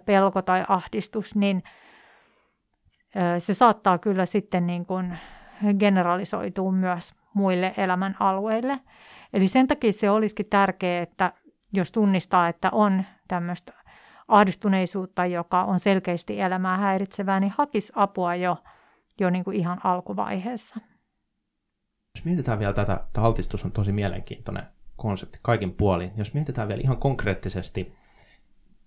pelko 0.05 0.43
tai 0.43 0.65
ahdistus, 0.69 1.35
niin 1.35 1.63
se 3.39 3.55
saattaa 3.55 3.99
kyllä 3.99 4.27
sitten 4.27 4.67
niin 4.67 4.87
kuin 4.87 5.19
generalisoitua 5.79 6.73
myös 6.73 7.15
muille 7.35 7.75
elämän 7.77 8.17
alueille. 8.21 8.81
Eli 9.33 9.49
sen 9.49 9.69
takia 9.69 9.93
se 9.93 10.11
olisikin 10.11 10.47
tärkeää, 10.47 11.03
että 11.03 11.33
jos 11.73 11.93
tunnistaa, 11.93 12.49
että 12.49 12.71
on 12.73 13.05
tämmöistä 13.29 13.73
ahdistuneisuutta, 14.29 15.27
joka 15.27 15.65
on 15.65 15.79
selkeästi 15.79 16.41
elämää 16.41 16.79
häiritsevää, 16.79 17.41
niin 17.41 17.55
hakisi 17.59 17.93
apua 17.97 18.35
jo, 18.35 18.57
jo 19.21 19.31
niin 19.31 19.45
kuin 19.45 19.57
ihan 19.57 19.81
alkuvaiheessa. 19.85 20.77
Jos 22.17 22.25
mietitään 22.25 22.59
vielä 22.59 22.73
tätä, 22.73 23.01
että 23.07 23.23
altistus 23.23 23.65
on 23.65 23.73
tosi 23.73 23.93
mielenkiintoinen 23.93 24.63
konsepti 24.97 25.39
kaikin 25.43 25.75
puolin. 25.75 26.13
Jos 26.17 26.35
mietitään 26.35 26.69
vielä 26.69 26.81
ihan 26.83 26.97
konkreettisesti 26.97 27.95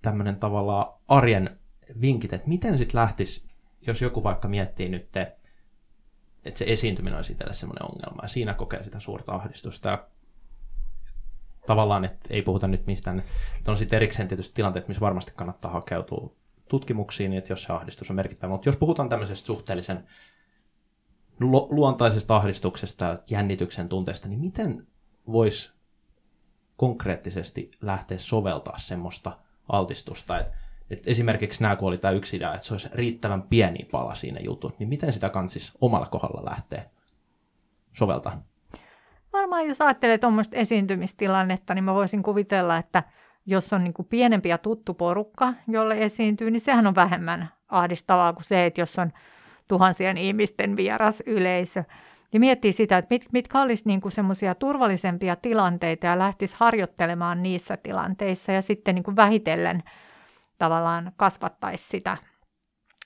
tämmöinen 0.01 0.35
tavallaan 0.35 0.93
arjen 1.07 1.59
vinkit, 2.01 2.33
että 2.33 2.49
miten 2.49 2.77
sitten 2.77 2.99
lähtisi, 2.99 3.50
jos 3.87 4.01
joku 4.01 4.23
vaikka 4.23 4.47
miettii 4.47 4.89
nyt, 4.89 5.17
että 5.17 6.57
se 6.57 6.65
esiintyminen 6.67 7.17
olisi 7.17 7.31
itselle 7.31 7.53
semmoinen 7.53 7.91
ongelma 7.91 8.21
ja 8.21 8.27
siinä 8.27 8.53
kokee 8.53 8.83
sitä 8.83 8.99
suurta 8.99 9.31
ahdistusta 9.31 9.89
ja 9.89 10.07
tavallaan, 11.67 12.05
että 12.05 12.27
ei 12.29 12.41
puhuta 12.41 12.67
nyt 12.67 12.87
mistään, 12.87 13.19
että 13.57 13.71
on 13.71 13.77
sitten 13.77 13.97
erikseen 13.97 14.27
tietysti 14.27 14.55
tilanteet, 14.55 14.87
missä 14.87 15.01
varmasti 15.01 15.33
kannattaa 15.35 15.71
hakeutua 15.71 16.35
tutkimuksiin, 16.69 17.33
että 17.33 17.53
jos 17.53 17.63
se 17.63 17.73
ahdistus 17.73 18.09
on 18.09 18.15
merkittävä. 18.15 18.51
Mutta 18.51 18.69
jos 18.69 18.75
puhutaan 18.75 19.09
tämmöisestä 19.09 19.47
suhteellisen 19.47 20.07
lu- 21.39 21.67
luontaisesta 21.71 22.35
ahdistuksesta, 22.35 23.19
jännityksen 23.29 23.89
tunteesta, 23.89 24.27
niin 24.27 24.39
miten 24.39 24.87
voisi 25.27 25.71
konkreettisesti 26.77 27.71
lähteä 27.81 28.17
soveltaa 28.17 28.77
semmoista 28.77 29.37
altistusta, 29.69 30.39
että 30.39 30.57
et 30.91 31.07
esimerkiksi 31.07 31.61
nämä, 31.61 31.75
kun 31.75 31.87
oli 31.87 31.97
tämä 31.97 32.11
yksi 32.11 32.37
idea, 32.37 32.53
että 32.53 32.67
se 32.67 32.73
olisi 32.73 32.89
riittävän 32.93 33.41
pieni 33.41 33.87
pala 33.91 34.15
siinä 34.15 34.39
jutut, 34.39 34.79
niin 34.79 34.89
miten 34.89 35.13
sitä 35.13 35.29
kansis 35.29 35.77
omalla 35.81 36.05
kohdalla 36.05 36.45
lähtee 36.49 36.89
soveltaa? 37.93 38.43
Varmaan 39.33 39.67
jos 39.67 39.81
ajattelee 39.81 40.17
tuommoista 40.17 40.55
esiintymistilannetta, 40.55 41.73
niin 41.73 41.83
mä 41.83 41.93
voisin 41.93 42.23
kuvitella, 42.23 42.77
että 42.77 43.03
jos 43.45 43.73
on 43.73 43.83
niin 43.83 43.93
pienempi 44.09 44.49
ja 44.49 44.57
tuttu 44.57 44.93
porukka, 44.93 45.53
jolle 45.67 45.97
esiintyy, 45.97 46.51
niin 46.51 46.61
sehän 46.61 46.87
on 46.87 46.95
vähemmän 46.95 47.49
ahdistavaa 47.69 48.33
kuin 48.33 48.43
se, 48.43 48.65
että 48.65 48.81
jos 48.81 48.99
on 48.99 49.11
tuhansien 49.67 50.17
ihmisten 50.17 50.77
vieras 50.77 51.23
yleisö. 51.25 51.83
Ja 52.33 52.39
miettii 52.39 52.73
sitä, 52.73 52.97
että 52.97 53.15
mit, 53.15 53.25
mitkä 53.31 53.61
olisi 53.61 53.83
niin 53.85 54.01
semmoisia 54.09 54.55
turvallisempia 54.55 55.35
tilanteita 55.35 56.05
ja 56.05 56.19
lähtisi 56.19 56.55
harjoittelemaan 56.57 57.43
niissä 57.43 57.77
tilanteissa 57.77 58.51
ja 58.51 58.61
sitten 58.61 58.95
niin 58.95 59.15
vähitellen 59.15 59.83
tavallaan 60.61 61.11
kasvattaisi 61.17 61.87
sitä 61.87 62.17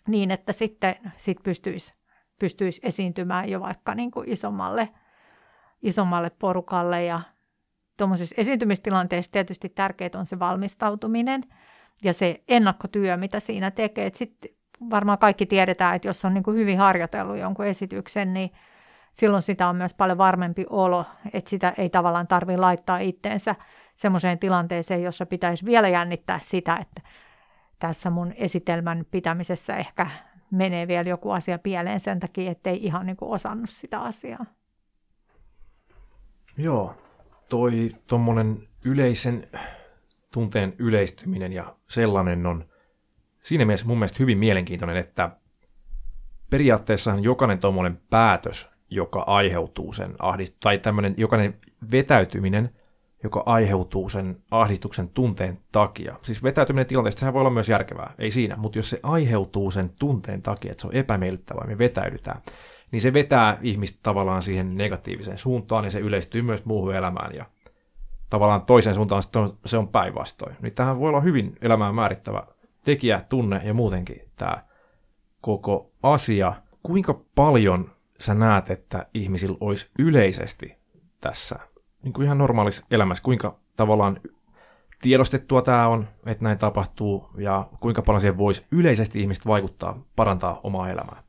niin, 0.07 0.31
että 0.31 0.53
sitten 0.53 0.95
sit 1.17 1.37
pystyisi, 1.43 1.93
pystyisi 2.39 2.81
esiintymään 2.83 3.49
jo 3.49 3.61
vaikka 3.61 3.95
niin 3.95 4.11
kuin 4.11 4.29
isommalle– 4.29 4.89
isommalle 5.85 6.29
porukalle 6.29 7.03
ja 7.03 7.21
tuommoisissa 7.97 8.35
esiintymistilanteissa 8.37 9.31
tietysti 9.31 9.69
tärkeää 9.69 10.09
on 10.15 10.25
se 10.25 10.39
valmistautuminen 10.39 11.43
ja 12.03 12.13
se 12.13 12.43
ennakkotyö, 12.47 13.17
mitä 13.17 13.39
siinä 13.39 13.71
tekee. 13.71 14.11
Sitten 14.13 14.51
varmaan 14.89 15.17
kaikki 15.17 15.45
tiedetään, 15.45 15.95
että 15.95 16.07
jos 16.07 16.25
on 16.25 16.33
niin 16.33 16.43
kuin 16.43 16.57
hyvin 16.57 16.77
harjoitellut 16.77 17.37
jonkun 17.37 17.65
esityksen, 17.65 18.33
niin 18.33 18.51
silloin 19.13 19.43
sitä 19.43 19.67
on 19.67 19.75
myös 19.75 19.93
paljon 19.93 20.17
varmempi 20.17 20.65
olo, 20.69 21.05
että 21.33 21.49
sitä 21.49 21.73
ei 21.77 21.89
tavallaan 21.89 22.27
tarvitse 22.27 22.57
laittaa 22.57 22.97
itteensä 22.97 23.55
semmoiseen 23.95 24.39
tilanteeseen, 24.39 25.03
jossa 25.03 25.25
pitäisi 25.25 25.65
vielä 25.65 25.89
jännittää 25.89 26.39
sitä, 26.43 26.77
että 26.81 27.01
tässä 27.79 28.09
mun 28.09 28.33
esitelmän 28.37 29.05
pitämisessä 29.11 29.75
ehkä 29.75 30.07
menee 30.51 30.87
vielä 30.87 31.09
joku 31.09 31.31
asia 31.31 31.59
pieleen 31.59 31.99
sen 31.99 32.19
takia, 32.19 32.51
ettei 32.51 32.85
ihan 32.85 33.05
niin 33.05 33.17
kuin 33.17 33.31
osannut 33.31 33.69
sitä 33.69 34.01
asiaa. 34.01 34.45
Joo, 36.57 36.95
toi 37.49 37.95
tuommoinen 38.07 38.67
yleisen 38.85 39.47
tunteen 40.31 40.73
yleistyminen 40.79 41.53
ja 41.53 41.75
sellainen 41.87 42.45
on 42.45 42.63
siinä 43.39 43.65
mielessä 43.65 43.87
mun 43.87 43.97
mielestä 43.97 44.17
hyvin 44.19 44.37
mielenkiintoinen, 44.37 44.97
että 44.97 45.29
periaatteessahan 46.49 47.23
jokainen 47.23 47.59
tuommoinen 47.59 48.01
päätös, 48.09 48.69
joka 48.89 49.21
aiheutuu 49.21 49.93
sen 49.93 50.11
ahdist- 50.11 50.57
tai 50.59 50.77
tämmöinen 50.77 51.13
jokainen 51.17 51.59
vetäytyminen, 51.91 52.69
joka 53.25 53.43
aiheutuu 53.45 54.09
sen 54.09 54.37
ahdistuksen 54.51 55.09
tunteen 55.09 55.59
takia. 55.71 56.15
Siis 56.23 56.43
vetäytyminen 56.43 56.85
tilanteesta, 56.85 57.19
sehän 57.19 57.33
voi 57.33 57.39
olla 57.39 57.49
myös 57.49 57.69
järkevää, 57.69 58.13
ei 58.19 58.31
siinä, 58.31 58.55
mutta 58.55 58.79
jos 58.79 58.89
se 58.89 58.99
aiheutuu 59.03 59.71
sen 59.71 59.89
tunteen 59.99 60.41
takia, 60.41 60.71
että 60.71 60.81
se 60.81 60.87
on 60.87 60.95
epämiellyttävää, 60.95 61.67
me 61.67 61.77
vetäydytään, 61.77 62.41
niin 62.91 63.01
se 63.01 63.13
vetää 63.13 63.57
ihmistä 63.61 63.99
tavallaan 64.03 64.41
siihen 64.41 64.77
negatiiviseen 64.77 65.37
suuntaan 65.37 65.83
ja 65.83 65.91
se 65.91 65.99
yleistyy 65.99 66.41
myös 66.41 66.65
muuhun 66.65 66.95
elämään 66.95 67.35
ja 67.35 67.45
tavallaan 68.29 68.61
toiseen 68.61 68.95
suuntaan 68.95 69.23
se 69.65 69.77
on 69.77 69.87
päinvastoin. 69.87 70.55
Niin 70.61 70.73
tähän 70.73 70.99
voi 70.99 71.09
olla 71.09 71.21
hyvin 71.21 71.55
elämään 71.61 71.95
määrittävä 71.95 72.43
tekijä, 72.83 73.21
tunne 73.29 73.61
ja 73.63 73.73
muutenkin 73.73 74.21
tämä 74.35 74.63
koko 75.41 75.91
asia. 76.03 76.53
Kuinka 76.83 77.21
paljon 77.35 77.91
sä 78.19 78.33
näet, 78.33 78.69
että 78.69 79.05
ihmisillä 79.13 79.57
olisi 79.59 79.89
yleisesti 79.99 80.75
tässä 81.19 81.59
niin 82.05 82.13
kuin 82.13 82.25
ihan 82.25 82.37
normaalissa 82.37 82.85
elämässä, 82.91 83.23
kuinka 83.23 83.59
tavallaan 83.77 84.19
tiedostettua 85.01 85.61
tämä 85.61 85.87
on, 85.87 86.07
että 86.25 86.43
näin 86.43 86.57
tapahtuu, 86.57 87.29
ja 87.37 87.67
kuinka 87.79 88.01
paljon 88.01 88.21
siihen 88.21 88.37
voisi 88.37 88.65
yleisesti 88.71 89.21
ihmistä 89.21 89.49
vaikuttaa, 89.49 89.99
parantaa 90.15 90.59
omaa 90.63 90.89
elämää? 90.89 91.23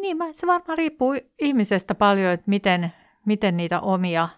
Niin, 0.00 0.16
se 0.32 0.46
varmaan 0.46 0.78
riippuu 0.78 1.14
ihmisestä 1.40 1.94
paljon, 1.94 2.32
että 2.32 2.44
miten, 2.46 2.92
miten 3.26 3.56
niitä 3.56 3.80
omia 3.80 4.28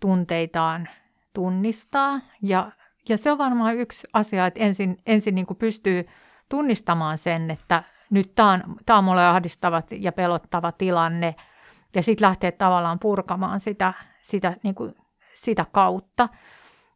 tunteitaan 0.00 0.88
tunnistaa. 1.34 2.20
Ja, 2.42 2.70
ja 3.08 3.18
se 3.18 3.32
on 3.32 3.38
varmaan 3.38 3.76
yksi 3.76 4.06
asia, 4.12 4.46
että 4.46 4.60
ensin, 4.60 4.96
ensin 5.06 5.34
niin 5.34 5.46
kuin 5.46 5.56
pystyy 5.56 6.02
tunnistamaan 6.48 7.18
sen, 7.18 7.50
että 7.50 7.82
nyt 8.10 8.34
tämä 8.34 8.52
on, 8.52 8.62
tämä 8.86 8.98
on 8.98 9.04
mulle 9.04 9.26
ahdistava 9.26 9.82
ja 9.90 10.12
pelottava 10.12 10.72
tilanne, 10.72 11.34
ja 11.94 12.02
sitten 12.02 12.28
lähtee 12.28 12.52
tavallaan 12.52 12.98
purkamaan 12.98 13.60
sitä, 13.60 13.92
sitä, 14.28 14.54
niin 14.62 14.74
kuin, 14.74 14.92
sitä 15.34 15.66
kautta. 15.72 16.28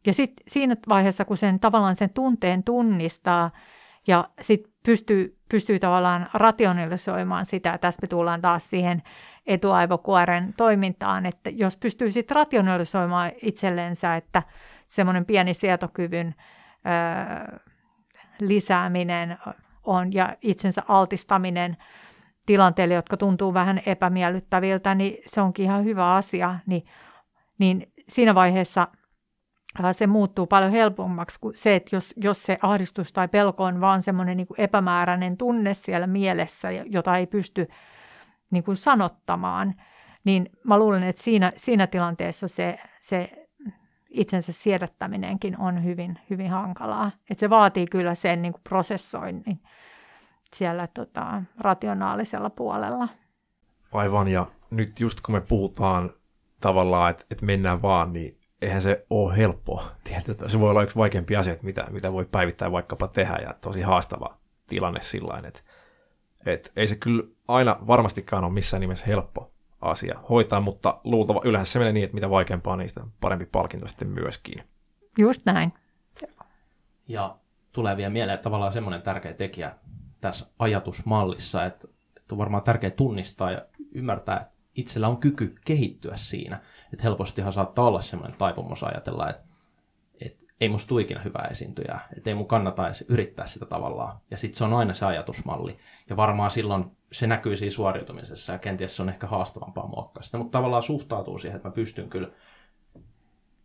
Ja 0.07 0.13
sitten 0.13 0.43
siinä 0.47 0.75
vaiheessa, 0.89 1.25
kun 1.25 1.37
sen 1.37 1.59
tavallaan 1.59 1.95
sen 1.95 2.09
tunteen 2.09 2.63
tunnistaa, 2.63 3.51
ja 4.07 4.29
sitten 4.41 4.73
pystyy, 4.85 5.37
pystyy 5.49 5.79
tavallaan 5.79 6.29
rationalisoimaan 6.33 7.45
sitä, 7.45 7.69
ja 7.69 7.77
tästä 7.77 8.01
me 8.01 8.07
tullaan 8.07 8.41
taas 8.41 8.69
siihen 8.69 9.03
etuaivokuoren 9.45 10.53
toimintaan, 10.57 11.25
että 11.25 11.49
jos 11.49 11.77
pystyy 11.77 12.11
sitten 12.11 12.35
rationalisoimaan 12.35 13.31
itsellensä, 13.41 14.15
että 14.15 14.43
semmoinen 14.85 15.25
pieni 15.25 15.53
sietokyvyn 15.53 16.35
ö, 17.47 17.59
lisääminen 18.39 19.37
on 19.83 20.13
ja 20.13 20.35
itsensä 20.41 20.83
altistaminen 20.87 21.77
tilanteille, 22.45 22.93
jotka 22.93 23.17
tuntuu 23.17 23.53
vähän 23.53 23.81
epämiellyttäviltä, 23.85 24.95
niin 24.95 25.17
se 25.25 25.41
onkin 25.41 25.65
ihan 25.65 25.83
hyvä 25.83 26.15
asia, 26.15 26.59
niin, 26.65 26.85
niin 27.59 27.93
siinä 28.09 28.35
vaiheessa 28.35 28.87
se 29.91 30.07
muuttuu 30.07 30.47
paljon 30.47 30.71
helpommaksi 30.71 31.39
kuin 31.39 31.55
se, 31.55 31.75
että 31.75 31.95
jos, 31.95 32.13
jos 32.17 32.43
se 32.43 32.57
ahdistus 32.61 33.13
tai 33.13 33.27
pelko 33.27 33.63
on 33.63 33.81
vaan 33.81 34.01
semmoinen 34.01 34.37
niin 34.37 34.47
epämääräinen 34.57 35.37
tunne 35.37 35.73
siellä 35.73 36.07
mielessä, 36.07 36.71
jota 36.71 37.17
ei 37.17 37.27
pysty 37.27 37.67
niin 38.51 38.63
kuin 38.63 38.77
sanottamaan, 38.77 39.75
niin 40.23 40.49
mä 40.63 40.79
luulen, 40.79 41.03
että 41.03 41.23
siinä, 41.23 41.51
siinä 41.55 41.87
tilanteessa 41.87 42.47
se, 42.47 42.79
se 43.01 43.47
itsensä 44.09 44.51
siedättäminenkin 44.51 45.59
on 45.59 45.83
hyvin, 45.83 46.19
hyvin 46.29 46.49
hankalaa. 46.49 47.11
Että 47.29 47.39
se 47.39 47.49
vaatii 47.49 47.85
kyllä 47.85 48.15
sen 48.15 48.41
niin 48.41 48.53
kuin 48.53 48.61
prosessoinnin 48.69 49.59
siellä 50.53 50.87
tota, 50.87 51.43
rationaalisella 51.59 52.49
puolella. 52.49 53.07
Aivan, 53.91 54.27
ja 54.27 54.45
nyt 54.71 54.99
just 54.99 55.21
kun 55.21 55.35
me 55.35 55.41
puhutaan 55.41 56.09
tavallaan, 56.63 57.11
että, 57.11 57.25
että 57.31 57.45
mennään 57.45 57.81
vaan, 57.81 58.13
niin 58.13 58.39
eihän 58.61 58.81
se 58.81 59.05
ole 59.09 59.37
helppoa. 59.37 59.91
Tietysti, 60.03 60.49
se 60.49 60.59
voi 60.59 60.69
olla 60.69 60.83
yksi 60.83 60.95
vaikeampi 60.95 61.35
asia, 61.35 61.55
mitä, 61.61 61.87
mitä 61.91 62.13
voi 62.13 62.25
päivittäin 62.25 62.71
vaikkapa 62.71 63.07
tehdä, 63.07 63.35
ja 63.35 63.53
tosi 63.61 63.81
haastava 63.81 64.37
tilanne 64.67 65.01
sillä 65.01 65.41
että, 65.47 65.59
että 66.45 66.71
ei 66.75 66.87
se 66.87 66.95
kyllä 66.95 67.23
aina 67.47 67.77
varmastikaan 67.87 68.43
ole 68.43 68.53
missään 68.53 68.81
nimessä 68.81 69.05
helppo 69.05 69.51
asia 69.81 70.19
hoitaa, 70.29 70.59
mutta 70.59 71.01
luultava 71.03 71.41
yleensä 71.43 71.71
se 71.71 71.79
menee 71.79 71.93
niin, 71.93 72.03
että 72.03 72.15
mitä 72.15 72.29
vaikeampaa, 72.29 72.75
niin 72.75 72.89
sitä 72.89 73.01
parempi 73.21 73.45
palkinto 73.45 73.87
sitten 73.87 74.07
myöskin. 74.07 74.63
Just 75.17 75.45
näin. 75.45 75.73
Ja 77.07 77.37
tulee 77.71 77.97
vielä 77.97 78.09
mieleen 78.09 78.35
että 78.35 78.43
tavallaan 78.43 78.71
semmoinen 78.71 79.01
tärkeä 79.01 79.33
tekijä 79.33 79.75
tässä 80.21 80.45
ajatusmallissa, 80.59 81.65
että, 81.65 81.87
että 82.17 82.35
on 82.35 82.37
varmaan 82.37 82.63
tärkeää 82.63 82.91
tunnistaa 82.91 83.51
ja 83.51 83.65
ymmärtää, 83.91 84.39
että 84.39 84.52
itsellä 84.75 85.07
on 85.07 85.17
kyky 85.17 85.55
kehittyä 85.65 86.17
siinä. 86.17 86.61
Että 86.93 87.03
helpostihan 87.03 87.53
saattaa 87.53 87.85
olla 87.85 88.01
semmoinen 88.01 88.37
taipumus 88.37 88.83
ajatella, 88.83 89.29
että, 89.29 89.43
että 90.21 90.45
ei 90.61 90.69
musta 90.69 90.87
tule 90.87 91.01
ikinä 91.01 91.21
hyvää 91.21 91.47
esiintyjää, 91.51 92.07
että 92.17 92.29
ei 92.29 92.35
mun 92.35 92.47
kannata 92.47 92.87
edes 92.87 93.05
yrittää 93.07 93.47
sitä 93.47 93.65
tavallaan. 93.65 94.17
Ja 94.31 94.37
sitten 94.37 94.57
se 94.57 94.63
on 94.63 94.73
aina 94.73 94.93
se 94.93 95.05
ajatusmalli. 95.05 95.77
Ja 96.09 96.17
varmaan 96.17 96.51
silloin 96.51 96.85
se 97.11 97.27
näkyy 97.27 97.57
siinä 97.57 97.71
suoriutumisessa 97.71 98.53
ja 98.53 98.59
kenties 98.59 98.95
se 98.95 99.01
on 99.01 99.09
ehkä 99.09 99.27
haastavampaa 99.27 99.87
muokkaa 99.87 100.23
sitä, 100.23 100.37
mutta 100.37 100.57
tavallaan 100.57 100.83
suhtautuu 100.83 101.37
siihen, 101.37 101.55
että 101.55 101.69
mä 101.69 101.75
pystyn 101.75 102.09
kyllä 102.09 102.29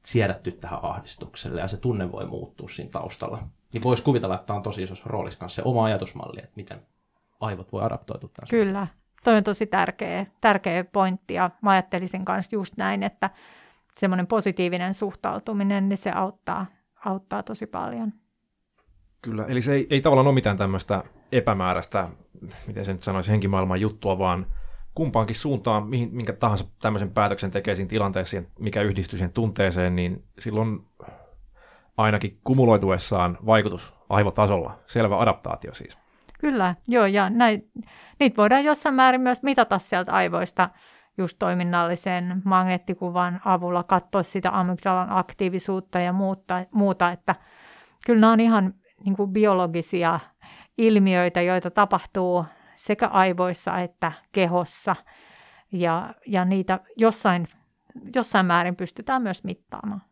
siedätty 0.04 0.52
tähän 0.52 0.78
ahdistukselle 0.82 1.60
ja 1.60 1.68
se 1.68 1.76
tunne 1.76 2.12
voi 2.12 2.26
muuttua 2.26 2.68
siinä 2.68 2.90
taustalla. 2.90 3.48
Niin 3.72 3.82
voisi 3.82 4.02
kuvitella, 4.02 4.34
että 4.34 4.46
tämä 4.46 4.56
on 4.56 4.62
tosi 4.62 4.82
isossa 4.82 5.04
roolissa 5.08 5.48
se 5.48 5.62
oma 5.64 5.84
ajatusmalli, 5.84 6.38
että 6.38 6.52
miten 6.56 6.86
aivot 7.40 7.72
voi 7.72 7.82
adaptoitua 7.82 8.30
tähän. 8.34 8.48
Kyllä, 8.50 8.86
toi 9.24 9.36
on 9.36 9.44
tosi 9.44 9.66
tärkeä, 9.66 10.26
tärkeä 10.40 10.84
pointti 10.84 11.34
ja 11.34 11.50
mä 11.62 11.70
ajattelisin 11.70 12.24
kanssa 12.24 12.56
just 12.56 12.76
näin, 12.76 13.02
että 13.02 13.30
semmoinen 13.98 14.26
positiivinen 14.26 14.94
suhtautuminen, 14.94 15.88
niin 15.88 15.96
se 15.96 16.10
auttaa, 16.10 16.66
auttaa 17.04 17.42
tosi 17.42 17.66
paljon. 17.66 18.12
Kyllä, 19.22 19.44
eli 19.48 19.60
se 19.60 19.74
ei, 19.74 19.86
ei 19.90 20.00
tavallaan 20.00 20.26
ole 20.26 20.34
mitään 20.34 20.56
tämmöistä 20.56 21.04
epämääräistä, 21.32 22.08
miten 22.66 22.84
se 22.84 22.92
nyt 22.92 23.02
sanoisi, 23.02 23.30
henkimaailman 23.30 23.80
juttua, 23.80 24.18
vaan 24.18 24.46
kumpaankin 24.94 25.36
suuntaan, 25.36 25.86
mihin, 25.86 26.08
minkä 26.12 26.32
tahansa 26.32 26.64
tämmöisen 26.82 27.10
päätöksen 27.10 27.50
tekee 27.50 27.74
siinä 27.74 27.88
tilanteessa, 27.88 28.42
mikä 28.58 28.82
yhdistyy 28.82 29.18
siihen 29.18 29.32
tunteeseen, 29.32 29.96
niin 29.96 30.24
silloin 30.38 30.86
ainakin 31.96 32.40
kumuloituessaan 32.44 33.38
vaikutus 33.46 33.94
aivotasolla, 34.08 34.78
selvä 34.86 35.18
adaptaatio 35.18 35.74
siis. 35.74 35.98
Kyllä, 36.38 36.74
joo, 36.88 37.06
ja 37.06 37.30
näin, 37.30 37.70
niitä 38.20 38.36
voidaan 38.36 38.64
jossain 38.64 38.94
määrin 38.94 39.20
myös 39.20 39.42
mitata 39.42 39.78
sieltä 39.78 40.12
aivoista 40.12 40.70
just 41.18 41.38
toiminnallisen 41.38 42.42
magneettikuvan 42.44 43.40
avulla, 43.44 43.82
katsoa 43.82 44.22
sitä 44.22 44.58
amygdalan 44.58 45.08
aktiivisuutta 45.10 46.00
ja 46.00 46.12
muuta, 46.12 46.64
muuta 46.70 47.12
että 47.12 47.34
kyllä 48.06 48.20
nämä 48.20 48.32
on 48.32 48.40
ihan 48.40 48.74
niin 49.04 49.16
kuin 49.16 49.32
biologisia 49.32 50.20
ilmiöitä, 50.78 51.42
joita 51.42 51.70
tapahtuu 51.70 52.44
sekä 52.76 53.06
aivoissa 53.06 53.78
että 53.78 54.12
kehossa, 54.32 54.96
ja, 55.72 56.14
ja 56.26 56.44
niitä 56.44 56.80
jossain, 56.96 57.48
jossain 58.14 58.46
määrin 58.46 58.76
pystytään 58.76 59.22
myös 59.22 59.44
mittaamaan. 59.44 60.02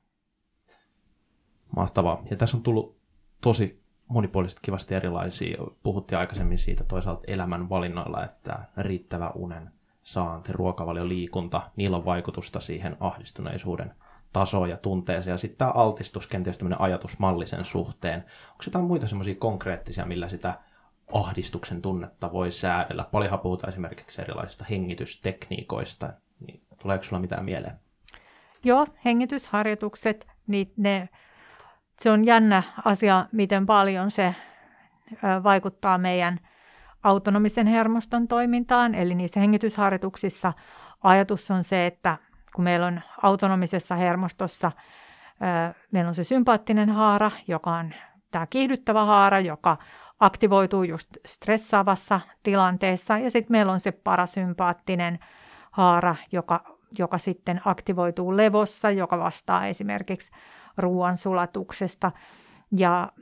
Mahtavaa. 1.77 2.23
Ja 2.31 2.37
tässä 2.37 2.57
on 2.57 2.63
tullut 2.63 3.01
tosi 3.41 3.86
monipuolisesti 4.09 4.61
kivasti 4.65 4.95
erilaisia. 4.95 5.57
Puhuttiin 5.83 6.19
aikaisemmin 6.19 6.59
siitä 6.59 6.85
toisaalta 6.85 7.23
elämän 7.27 7.69
valinnoilla, 7.69 8.25
että 8.25 8.59
riittävä 8.77 9.31
unen 9.35 9.71
saanti, 10.03 10.53
ruokavalio, 10.53 11.09
liikunta, 11.09 11.63
niillä 11.77 11.97
on 11.97 12.05
vaikutusta 12.05 12.61
siihen 12.61 12.97
ahdistuneisuuden 13.01 13.95
tasoon 14.33 14.71
ja 14.71 14.77
tunteeseen. 14.77 15.35
Ja 15.35 15.39
sitten 15.39 15.59
tämä 15.59 15.71
altistus, 15.71 16.27
kenties 16.27 16.59
tämmöinen 16.59 16.81
ajatusmallisen 16.81 17.65
suhteen. 17.65 18.19
Onko 18.51 18.63
jotain 18.67 18.85
muita 18.85 19.09
semmoisia 19.09 19.35
konkreettisia, 19.35 20.07
millä 20.07 20.29
sitä 20.29 20.55
ahdistuksen 21.13 21.83
tunnetta 21.83 22.33
voi 22.33 22.53
säädellä? 22.53 23.05
Paljonhan 23.13 23.41
puhutaan 23.41 23.73
esimerkiksi 23.73 24.23
erilaisista 24.23 24.65
hengitystekniikoista. 24.71 26.13
Niin 26.41 26.61
tuleeko 26.83 27.05
sulla 27.05 27.21
mitään 27.21 27.45
mieleen? 27.45 27.81
Joo, 28.65 28.87
hengitysharjoitukset, 29.05 30.27
niin 30.47 30.73
ne 30.77 31.09
se 32.01 32.11
on 32.11 32.25
jännä 32.25 32.63
asia, 32.85 33.27
miten 33.33 33.67
paljon 33.67 34.11
se 34.11 34.35
vaikuttaa 35.43 35.99
meidän 35.99 36.39
autonomisen 37.03 37.67
hermoston 37.67 38.29
toimintaan. 38.29 38.95
Eli 38.95 39.15
niissä 39.15 39.41
hengitysharjoituksissa 39.41 40.53
ajatus 41.03 41.51
on 41.51 41.65
se, 41.65 41.87
että 41.87 42.17
kun 42.55 42.65
meillä 42.65 42.87
on 42.87 43.01
autonomisessa 43.23 43.95
hermostossa, 43.95 44.73
meillä 45.93 46.09
on 46.09 46.15
se 46.15 46.25
sympaattinen 46.25 46.91
haara, 46.91 47.31
joka 47.49 47.77
on 47.77 47.95
tämä 48.31 48.47
kiihdyttävä 48.47 49.05
haara, 49.05 49.41
joka 49.41 49.77
aktivoituu 50.21 50.83
just 50.83 51.09
stressaavassa 51.27 52.21
tilanteessa. 52.43 53.19
Ja 53.19 53.31
sitten 53.31 53.53
meillä 53.53 53.73
on 53.73 53.81
se 53.81 53.93
parasympaattinen 53.93 55.19
haara, 55.71 56.17
joka, 56.33 56.79
joka 56.99 57.19
sitten 57.19 57.61
aktivoituu 57.65 58.37
levossa, 58.37 58.91
joka 58.91 59.19
vastaa 59.19 59.67
esimerkiksi 59.67 60.31
ruoansulatuksesta. 60.79 62.13
Ja 62.77 63.13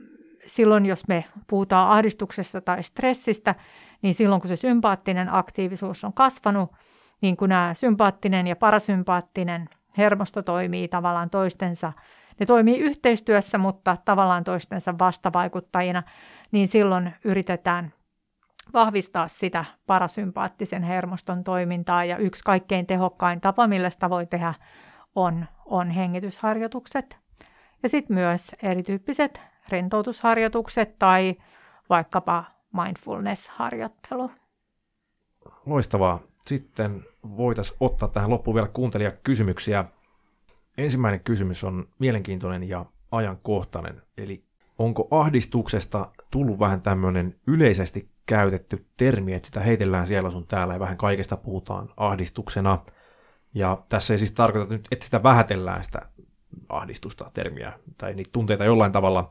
silloin, 0.45 0.85
jos 0.85 1.07
me 1.07 1.25
puhutaan 1.47 1.89
ahdistuksesta 1.89 2.61
tai 2.61 2.83
stressistä, 2.83 3.55
niin 4.01 4.13
silloin 4.13 4.41
kun 4.41 4.47
se 4.47 4.55
sympaattinen 4.55 5.33
aktiivisuus 5.33 6.03
on 6.03 6.13
kasvanut, 6.13 6.71
niin 7.21 7.37
kun 7.37 7.49
nämä 7.49 7.73
sympaattinen 7.73 8.47
ja 8.47 8.55
parasympaattinen 8.55 9.69
hermosto 9.97 10.41
toimii 10.41 10.87
tavallaan 10.87 11.29
toistensa, 11.29 11.93
ne 12.39 12.45
toimii 12.45 12.77
yhteistyössä, 12.77 13.57
mutta 13.57 13.97
tavallaan 14.05 14.43
toistensa 14.43 14.95
vastavaikuttajina, 14.99 16.03
niin 16.51 16.67
silloin 16.67 17.13
yritetään 17.23 17.93
vahvistaa 18.73 19.27
sitä 19.27 19.65
parasympaattisen 19.87 20.83
hermoston 20.83 21.43
toimintaa. 21.43 22.05
Ja 22.05 22.17
yksi 22.17 22.43
kaikkein 22.43 22.85
tehokkain 22.85 23.41
tapa, 23.41 23.67
millä 23.67 23.89
sitä 23.89 24.09
voi 24.09 24.25
tehdä, 24.25 24.53
on, 25.15 25.45
on 25.65 25.89
hengitysharjoitukset. 25.89 27.24
Ja 27.83 27.89
sitten 27.89 28.15
myös 28.15 28.55
erityyppiset 28.63 29.41
rentoutusharjoitukset 29.69 30.99
tai 30.99 31.35
vaikkapa 31.89 32.43
mindfulness-harjoittelu. 32.73 34.31
Loistavaa. 35.65 36.19
Sitten 36.41 37.03
voitaisiin 37.37 37.77
ottaa 37.79 38.09
tähän 38.09 38.29
loppuun 38.29 38.55
vielä 38.55 38.67
kuuntelijakysymyksiä. 38.67 39.85
Ensimmäinen 40.77 41.19
kysymys 41.19 41.63
on 41.63 41.87
mielenkiintoinen 41.99 42.69
ja 42.69 42.85
ajankohtainen. 43.11 44.01
Eli 44.17 44.43
onko 44.79 45.07
ahdistuksesta 45.11 46.11
tullut 46.31 46.59
vähän 46.59 46.81
tämmöinen 46.81 47.35
yleisesti 47.47 48.09
käytetty 48.25 48.85
termi, 48.97 49.33
että 49.33 49.45
sitä 49.45 49.59
heitellään 49.59 50.07
siellä 50.07 50.31
sun 50.31 50.47
täällä 50.47 50.73
ja 50.73 50.79
vähän 50.79 50.97
kaikesta 50.97 51.37
puhutaan 51.37 51.89
ahdistuksena. 51.97 52.79
Ja 53.53 53.83
tässä 53.89 54.13
ei 54.13 54.17
siis 54.17 54.31
tarkoita 54.31 54.73
nyt, 54.73 54.87
että 54.91 55.05
sitä 55.05 55.23
vähätellään 55.23 55.83
sitä 55.83 56.01
ahdistusta 56.69 57.31
termiä 57.33 57.73
tai 57.97 58.13
niitä 58.13 58.29
tunteita 58.33 58.65
jollain 58.65 58.91
tavalla, 58.91 59.29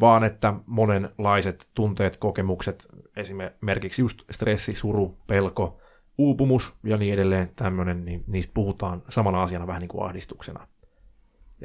vaan 0.00 0.24
että 0.24 0.54
monenlaiset 0.66 1.68
tunteet, 1.74 2.16
kokemukset, 2.16 2.86
esimerkiksi 3.16 4.02
just 4.02 4.22
stressi, 4.30 4.74
suru, 4.74 5.18
pelko, 5.26 5.80
uupumus 6.18 6.74
ja 6.84 6.96
niin 6.96 7.14
edelleen 7.14 7.50
tämmöinen, 7.56 8.04
niin 8.04 8.24
niistä 8.26 8.54
puhutaan 8.54 9.02
samana 9.08 9.42
asiana 9.42 9.66
vähän 9.66 9.80
niin 9.80 9.88
kuin 9.88 10.04
ahdistuksena. 10.04 10.66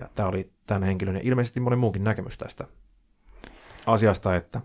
Ja 0.01 0.10
tämä 0.16 0.30
oli 0.30 0.51
tämän 0.68 0.84
henkilön 0.84 1.16
ja 1.16 1.22
ilmeisesti 1.24 1.60
monen 1.60 1.80
muunkin 1.80 2.03
näkemys 2.03 2.38
tästä 2.38 2.68
asiasta, 3.86 4.36
että, 4.36 4.62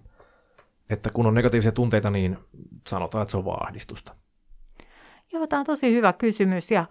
että 0.91 1.11
kun 1.11 1.27
on 1.27 1.35
negatiivisia 1.35 1.73
tunteita, 1.73 2.11
niin 2.11 2.39
sanotaan, 2.87 3.23
että 3.23 3.31
se 3.31 3.37
on 3.37 3.45
vaan 3.45 3.67
ahdistusta. 3.67 4.15
Joo, 5.33 5.47
tämä 5.47 5.61
on 5.61 5.67
tosi 5.67 5.93
hyvä 5.95 6.13
kysymys 6.13 6.71
ja 6.71 6.87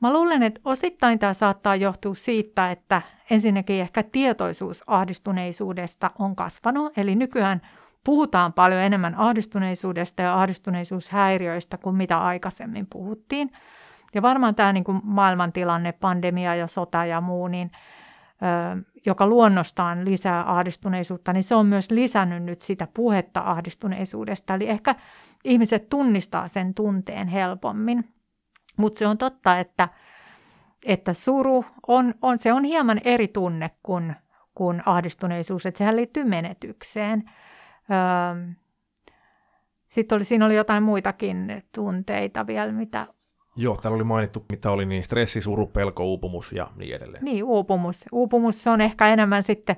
Mä 0.00 0.12
luulen, 0.12 0.42
että 0.42 0.60
osittain 0.64 1.18
tämä 1.18 1.34
saattaa 1.34 1.76
johtua 1.76 2.14
siitä, 2.14 2.70
että 2.70 3.02
ensinnäkin 3.30 3.80
ehkä 3.80 4.02
tietoisuus 4.02 4.84
ahdistuneisuudesta 4.86 6.10
on 6.18 6.36
kasvanut, 6.36 6.98
eli 6.98 7.16
nykyään 7.16 7.60
puhutaan 8.04 8.52
paljon 8.52 8.80
enemmän 8.80 9.14
ahdistuneisuudesta 9.14 10.22
ja 10.22 10.40
ahdistuneisuushäiriöistä 10.40 11.76
kuin 11.76 11.96
mitä 11.96 12.18
aikaisemmin 12.18 12.86
puhuttiin. 12.86 13.52
Ja 14.14 14.22
varmaan 14.22 14.54
tämä 14.54 14.72
niin 14.72 14.84
kuin 14.84 15.00
maailmantilanne, 15.04 15.92
pandemia 15.92 16.54
ja 16.54 16.66
sota 16.66 17.04
ja 17.04 17.20
muu, 17.20 17.48
niin 17.48 17.70
joka 19.06 19.26
luonnostaan 19.26 20.04
lisää 20.04 20.52
ahdistuneisuutta, 20.52 21.32
niin 21.32 21.42
se 21.42 21.54
on 21.54 21.66
myös 21.66 21.90
lisännyt 21.90 22.42
nyt 22.42 22.62
sitä 22.62 22.88
puhetta 22.94 23.40
ahdistuneisuudesta. 23.40 24.54
Eli 24.54 24.68
ehkä 24.68 24.94
ihmiset 25.44 25.88
tunnistaa 25.88 26.48
sen 26.48 26.74
tunteen 26.74 27.28
helpommin. 27.28 28.19
Mutta 28.80 28.98
se 28.98 29.06
on 29.06 29.18
totta, 29.18 29.58
että, 29.58 29.88
että 30.86 31.12
suru 31.12 31.64
on, 31.86 32.14
on, 32.22 32.38
se 32.38 32.52
on 32.52 32.64
hieman 32.64 33.00
eri 33.04 33.28
tunne 33.28 33.70
kuin, 33.82 34.16
kuin 34.54 34.82
ahdistuneisuus, 34.86 35.66
että 35.66 35.78
sehän 35.78 35.96
liittyy 35.96 36.24
menetykseen. 36.24 37.30
Öö, 37.90 38.52
sitten 39.88 40.16
oli, 40.16 40.24
siinä 40.24 40.46
oli 40.46 40.56
jotain 40.56 40.82
muitakin 40.82 41.62
tunteita 41.74 42.46
vielä, 42.46 42.72
mitä 42.72 43.06
Joo, 43.56 43.76
täällä 43.76 43.96
oli 43.96 44.04
mainittu, 44.04 44.44
mitä 44.50 44.70
oli 44.70 44.86
niin 44.86 45.04
stressi, 45.04 45.40
suru, 45.40 45.66
pelko, 45.66 46.04
uupumus 46.04 46.52
ja 46.52 46.70
niin 46.76 46.96
edelleen. 46.96 47.24
Niin, 47.24 47.44
uupumus. 47.44 48.04
Uupumus 48.12 48.66
on 48.66 48.80
ehkä 48.80 49.08
enemmän 49.08 49.42
sitten 49.42 49.76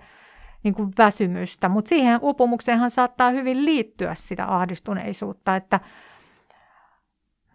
niin 0.63 0.75
kuin 0.75 0.91
väsymystä, 0.99 1.69
mutta 1.69 1.89
siihen 1.89 2.19
uupumukseenhan 2.23 2.91
saattaa 2.91 3.31
hyvin 3.31 3.65
liittyä 3.65 4.15
sitä 4.15 4.55
ahdistuneisuutta, 4.55 5.57
että 5.57 5.81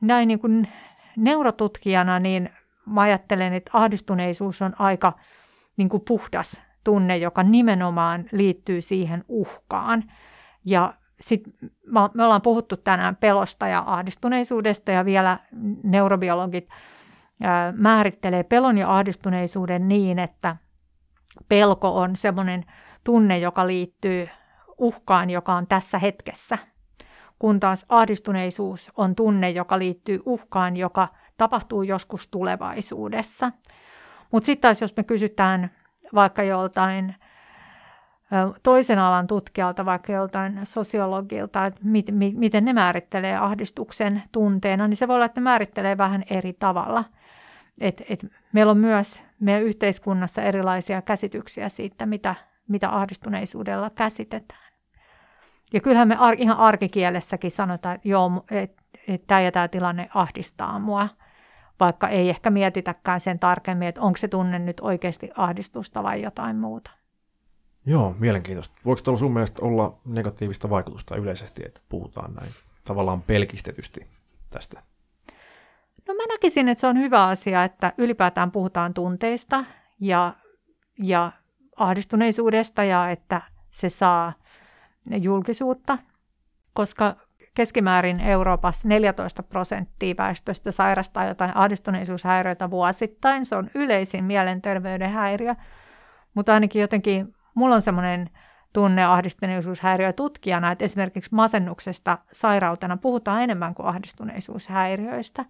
näin 0.01 0.27
niin 0.27 0.39
kuin 0.39 0.67
neurotutkijana 1.17 2.19
niin 2.19 2.49
mä 2.85 3.01
ajattelen, 3.01 3.53
että 3.53 3.71
ahdistuneisuus 3.73 4.61
on 4.61 4.73
aika 4.79 5.13
niin 5.77 5.89
kuin 5.89 6.03
puhdas 6.07 6.61
tunne, 6.83 7.17
joka 7.17 7.43
nimenomaan 7.43 8.25
liittyy 8.31 8.81
siihen 8.81 9.23
uhkaan. 9.27 10.03
Ja 10.65 10.93
sit 11.19 11.43
me 12.13 12.23
ollaan 12.23 12.41
puhuttu 12.41 12.77
tänään 12.77 13.15
pelosta 13.15 13.67
ja 13.67 13.83
ahdistuneisuudesta 13.87 14.91
ja 14.91 15.05
vielä 15.05 15.39
neurobiologit 15.83 16.69
määrittelee 17.73 18.43
pelon 18.43 18.77
ja 18.77 18.95
ahdistuneisuuden 18.95 19.87
niin, 19.87 20.19
että 20.19 20.55
pelko 21.49 21.95
on 21.95 22.15
semmoinen 22.15 22.65
tunne, 23.03 23.39
joka 23.39 23.67
liittyy 23.67 24.29
uhkaan, 24.77 25.29
joka 25.29 25.55
on 25.55 25.67
tässä 25.67 25.99
hetkessä, 25.99 26.57
kun 27.39 27.59
taas 27.59 27.85
ahdistuneisuus 27.89 28.91
on 28.97 29.15
tunne, 29.15 29.49
joka 29.49 29.79
liittyy 29.79 30.21
uhkaan, 30.25 30.77
joka 30.77 31.07
tapahtuu 31.37 31.83
joskus 31.83 32.27
tulevaisuudessa. 32.27 33.51
Mutta 34.31 34.45
sitten 34.45 34.61
taas, 34.61 34.81
jos 34.81 34.97
me 34.97 35.03
kysytään 35.03 35.71
vaikka 36.13 36.43
joltain 36.43 37.15
toisen 38.63 38.99
alan 38.99 39.27
tutkijalta, 39.27 39.85
vaikka 39.85 40.13
joltain 40.13 40.59
sosiologilta, 40.63 41.65
että 41.65 41.81
mit, 41.83 42.11
mi, 42.11 42.33
miten 42.37 42.65
ne 42.65 42.73
määrittelee 42.73 43.37
ahdistuksen 43.37 44.23
tunteena, 44.31 44.87
niin 44.87 44.97
se 44.97 45.07
voi 45.07 45.15
olla, 45.15 45.25
että 45.25 45.41
ne 45.41 45.43
määrittelee 45.43 45.97
vähän 45.97 46.23
eri 46.29 46.53
tavalla. 46.53 47.03
Et, 47.81 48.01
et 48.09 48.25
meillä 48.53 48.71
on 48.71 48.77
myös 48.77 49.21
meidän 49.39 49.63
yhteiskunnassa 49.63 50.41
erilaisia 50.41 51.01
käsityksiä 51.01 51.69
siitä, 51.69 52.05
mitä, 52.05 52.35
mitä 52.67 52.89
ahdistuneisuudella 52.95 53.89
käsitetään. 53.89 54.66
Ja 55.73 55.79
kyllähän 55.81 56.07
me 56.07 56.15
ar, 56.19 56.35
ihan 56.37 56.57
arkikielessäkin 56.57 57.51
sanotaan, 57.51 57.95
että 57.95 58.07
joo, 58.07 58.45
että 58.51 58.83
et 59.07 59.27
tämä 59.27 59.41
ja 59.41 59.51
tämä 59.51 59.67
tilanne 59.67 60.09
ahdistaa 60.13 60.79
mua, 60.79 61.09
vaikka 61.79 62.07
ei 62.07 62.29
ehkä 62.29 62.49
mietitäkään 62.49 63.21
sen 63.21 63.39
tarkemmin, 63.39 63.87
että 63.87 64.01
onko 64.01 64.17
se 64.17 64.27
tunne 64.27 64.59
nyt 64.59 64.79
oikeasti 64.79 65.29
ahdistusta 65.35 66.03
vai 66.03 66.21
jotain 66.21 66.55
muuta. 66.55 66.91
Joo, 67.85 68.15
mielenkiintoista. 68.19 68.75
Voiko 68.85 69.01
tuolla 69.03 69.19
sun 69.19 69.33
mielestä 69.33 69.65
olla 69.65 69.97
negatiivista 70.05 70.69
vaikutusta 70.69 71.15
yleisesti, 71.15 71.63
että 71.65 71.81
puhutaan 71.89 72.33
näin 72.33 72.51
tavallaan 72.83 73.21
pelkistetysti 73.21 74.07
tästä? 74.49 74.81
No 76.07 76.13
mä 76.13 76.23
näkisin, 76.29 76.69
että 76.69 76.79
se 76.81 76.87
on 76.87 76.97
hyvä 76.97 77.27
asia, 77.27 77.63
että 77.63 77.93
ylipäätään 77.97 78.51
puhutaan 78.51 78.93
tunteista 78.93 79.65
ja, 79.99 80.33
ja 80.99 81.31
ahdistuneisuudesta 81.75 82.83
ja 82.83 83.09
että 83.09 83.41
se 83.69 83.89
saa 83.89 84.33
julkisuutta, 85.15 85.97
koska 86.73 87.15
keskimäärin 87.53 88.19
Euroopassa 88.19 88.87
14 88.87 89.43
prosenttia 89.43 90.15
väestöstä 90.17 90.71
sairastaa 90.71 91.25
jotain 91.25 91.57
ahdistuneisuushäiriöitä 91.57 92.69
vuosittain. 92.69 93.45
Se 93.45 93.55
on 93.55 93.69
yleisin 93.75 94.23
mielenterveyden 94.23 95.11
häiriö, 95.11 95.55
mutta 96.33 96.53
ainakin 96.53 96.81
jotenkin 96.81 97.35
mulla 97.53 97.75
on 97.75 97.81
semmoinen 97.81 98.29
tunne 98.73 99.05
ahdistuneisuushäiriö 99.05 100.13
tutkijana, 100.13 100.71
että 100.71 100.85
esimerkiksi 100.85 101.35
masennuksesta 101.35 102.17
sairautena 102.31 102.97
puhutaan 102.97 103.43
enemmän 103.43 103.75
kuin 103.75 103.85
ahdistuneisuushäiriöistä. 103.85 105.45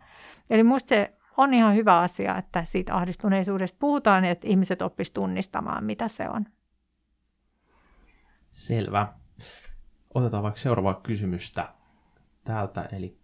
Eli 0.50 0.64
musta 0.64 0.90
se 0.90 1.14
on 1.38 1.54
ihan 1.54 1.76
hyvä 1.76 2.00
asia, 2.00 2.38
että 2.38 2.64
siitä 2.66 2.96
ahdistuneisuudesta 2.96 3.78
puhutaan 3.80 4.26
että 4.26 4.48
ihmiset 4.48 4.82
oppisivat 4.82 5.14
tunnistamaan, 5.14 5.84
mitä 5.84 6.08
se 6.08 6.30
on. 6.30 6.46
Selvä. 8.52 9.08
Otetaan 10.14 10.44
vaikka 10.44 10.60
seuraavaa 10.60 10.94
kysymystä 11.04 11.70
täältä, 12.44 12.90
eli 12.92 13.18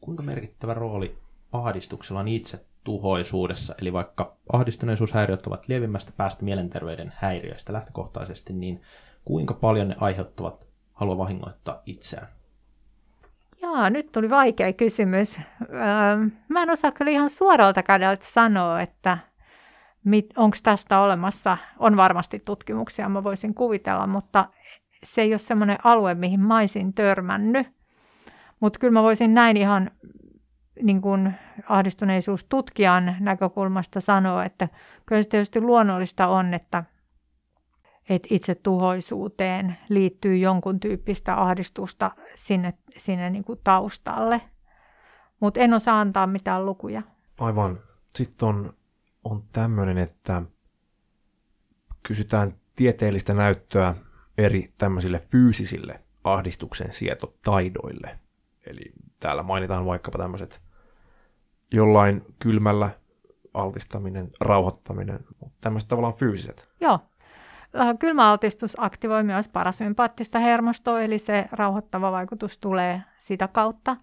kuinka 0.00 0.22
merkittävä 0.22 0.74
rooli 0.74 1.18
ahdistuksella 1.52 2.20
on 2.20 2.28
itse 2.28 2.66
tuhoisuudessa, 2.84 3.74
eli 3.80 3.92
vaikka 3.92 4.36
ahdistuneisuushäiriöt 4.52 5.46
ovat 5.46 5.68
lievimmästä 5.68 6.12
päästä 6.16 6.44
mielenterveyden 6.44 7.12
häiriöistä 7.16 7.72
lähtökohtaisesti, 7.72 8.52
niin 8.52 8.82
kuinka 9.24 9.54
paljon 9.54 9.88
ne 9.88 9.96
aiheuttavat 10.00 10.66
halua 10.92 11.18
vahingoittaa 11.18 11.82
itseään? 11.86 12.28
Jaa, 13.62 13.90
nyt 13.90 14.12
tuli 14.12 14.30
vaikea 14.30 14.72
kysymys. 14.72 15.38
Öö, 15.38 15.76
mä 16.48 16.62
en 16.62 16.70
osaa 16.70 16.92
kyllä 16.92 17.10
ihan 17.10 17.30
suoralta 17.30 17.82
kädeltä 17.82 18.26
sanoa, 18.26 18.80
että 18.80 19.18
onko 20.36 20.56
tästä 20.62 21.00
olemassa, 21.00 21.58
on 21.78 21.96
varmasti 21.96 22.42
tutkimuksia, 22.44 23.08
mä 23.08 23.24
voisin 23.24 23.54
kuvitella, 23.54 24.06
mutta 24.06 24.48
se 25.04 25.22
ei 25.22 25.32
ole 25.32 25.38
semmoinen 25.38 25.78
alue, 25.84 26.14
mihin 26.14 26.40
mä 26.40 26.58
olisin 26.58 26.94
törmännyt. 26.94 27.66
Mutta 28.60 28.78
kyllä 28.78 28.92
mä 28.92 29.02
voisin 29.02 29.34
näin 29.34 29.56
ihan 29.56 29.90
niin 30.82 31.02
kuin 31.02 31.34
ahdistuneisuustutkijan 31.68 33.16
näkökulmasta 33.20 34.00
sanoa, 34.00 34.44
että 34.44 34.68
kyllä 35.06 35.22
se 35.22 35.28
tietysti 35.28 35.60
luonnollista 35.60 36.26
on, 36.26 36.54
että, 36.54 36.84
että 38.08 38.28
itse 38.30 38.54
tuhoisuuteen 38.54 39.76
liittyy 39.88 40.36
jonkun 40.36 40.80
tyyppistä 40.80 41.40
ahdistusta 41.40 42.10
sinne, 42.34 42.74
sinne 42.96 43.30
niin 43.30 43.44
kuin 43.44 43.60
taustalle. 43.64 44.40
Mutta 45.40 45.60
en 45.60 45.74
osaa 45.74 46.00
antaa 46.00 46.26
mitään 46.26 46.66
lukuja. 46.66 47.02
Aivan. 47.38 47.78
Sitten 48.14 48.48
on, 48.48 48.74
on 49.24 49.42
tämmöinen, 49.52 49.98
että 49.98 50.42
kysytään 52.02 52.54
tieteellistä 52.76 53.34
näyttöä 53.34 53.94
eri 54.38 54.72
tämmöisille 54.78 55.18
fyysisille 55.18 56.00
ahdistuksen 56.24 56.92
sietotaidoille. 56.92 58.18
Eli 58.66 58.92
täällä 59.20 59.42
mainitaan 59.42 59.86
vaikkapa 59.86 60.18
tämmöiset 60.18 60.60
jollain 61.72 62.22
kylmällä 62.38 62.90
altistaminen, 63.54 64.30
rauhoittaminen, 64.40 65.20
tämmöiset 65.60 65.88
tavallaan 65.88 66.14
fyysiset. 66.14 66.68
Joo. 66.80 66.98
Äh, 67.80 67.98
kylmäaltistus 67.98 68.76
aktivoi 68.80 69.22
myös 69.22 69.48
parasympaattista 69.48 70.38
hermostoa, 70.38 71.00
eli 71.00 71.18
se 71.18 71.48
rauhoittava 71.52 72.12
vaikutus 72.12 72.58
tulee 72.58 73.02
sitä 73.18 73.48
kautta. 73.48 73.96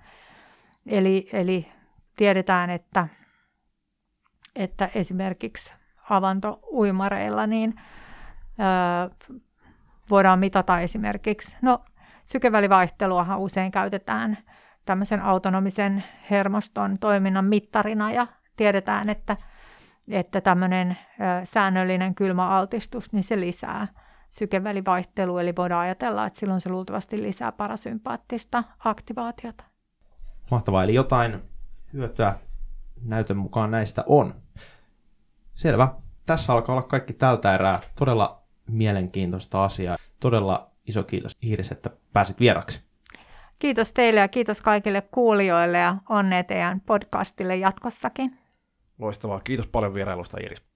Eli, 0.86 1.30
eli 1.34 1.68
tiedetään, 2.16 2.70
että, 2.70 3.08
että 4.56 4.90
esimerkiksi 4.96 5.74
avantouimareilla 6.10 7.48
niin, 7.48 7.74
ö, 8.60 9.36
voidaan 10.12 10.40
mitata 10.40 10.80
esimerkiksi, 10.80 11.58
no 11.62 11.80
sykevälivaihteluahan 12.26 13.40
usein 13.40 13.72
käytetään 13.72 14.38
tämmöisen 14.86 15.22
autonomisen 15.22 16.04
hermoston 16.30 17.00
toiminnan 17.00 17.46
mittarina 17.46 18.12
ja 18.12 18.28
tiedetään, 18.58 19.10
että, 19.10 19.38
että 20.08 20.42
tämmöinen 20.42 20.98
säännöllinen 21.44 22.16
kylmäaltistus, 22.16 23.14
niin 23.14 23.24
se 23.24 23.40
lisää 23.40 23.88
sykevälivaihtelua, 24.30 25.42
eli 25.42 25.56
voidaan 25.56 25.82
ajatella, 25.82 26.26
että 26.26 26.40
silloin 26.40 26.62
se 26.62 26.70
luultavasti 26.70 27.24
lisää 27.24 27.52
parasympaattista 27.52 28.64
aktivaatiota. 28.80 29.64
Mahtavaa, 30.52 30.84
eli 30.84 30.94
jotain 30.94 31.42
hyötyä 31.94 32.36
näytön 33.04 33.38
mukaan 33.38 33.72
näistä 33.72 34.04
on. 34.08 34.36
Selvä. 35.54 35.94
Tässä 36.26 36.54
alkaa 36.54 36.76
olla 36.76 36.88
kaikki 36.88 37.14
tältä 37.14 37.56
erää. 37.56 37.80
Todella 38.00 38.41
mielenkiintoista 38.68 39.64
asiaa. 39.64 39.98
Todella 40.20 40.72
iso 40.88 41.04
kiitos 41.04 41.38
Iiris, 41.44 41.72
että 41.72 41.90
pääsit 42.14 42.40
vieraksi. 42.40 42.82
Kiitos 43.60 43.94
teille 43.94 44.20
ja 44.20 44.28
kiitos 44.28 44.62
kaikille 44.62 45.02
kuulijoille 45.02 45.78
ja 45.78 45.96
onnea 46.10 46.44
teidän 46.44 46.82
podcastille 46.82 47.56
jatkossakin. 47.56 48.38
Loistavaa. 49.00 49.40
Kiitos 49.40 49.68
paljon 49.68 49.94
vierailusta 49.94 50.38
Iris. 50.44 50.71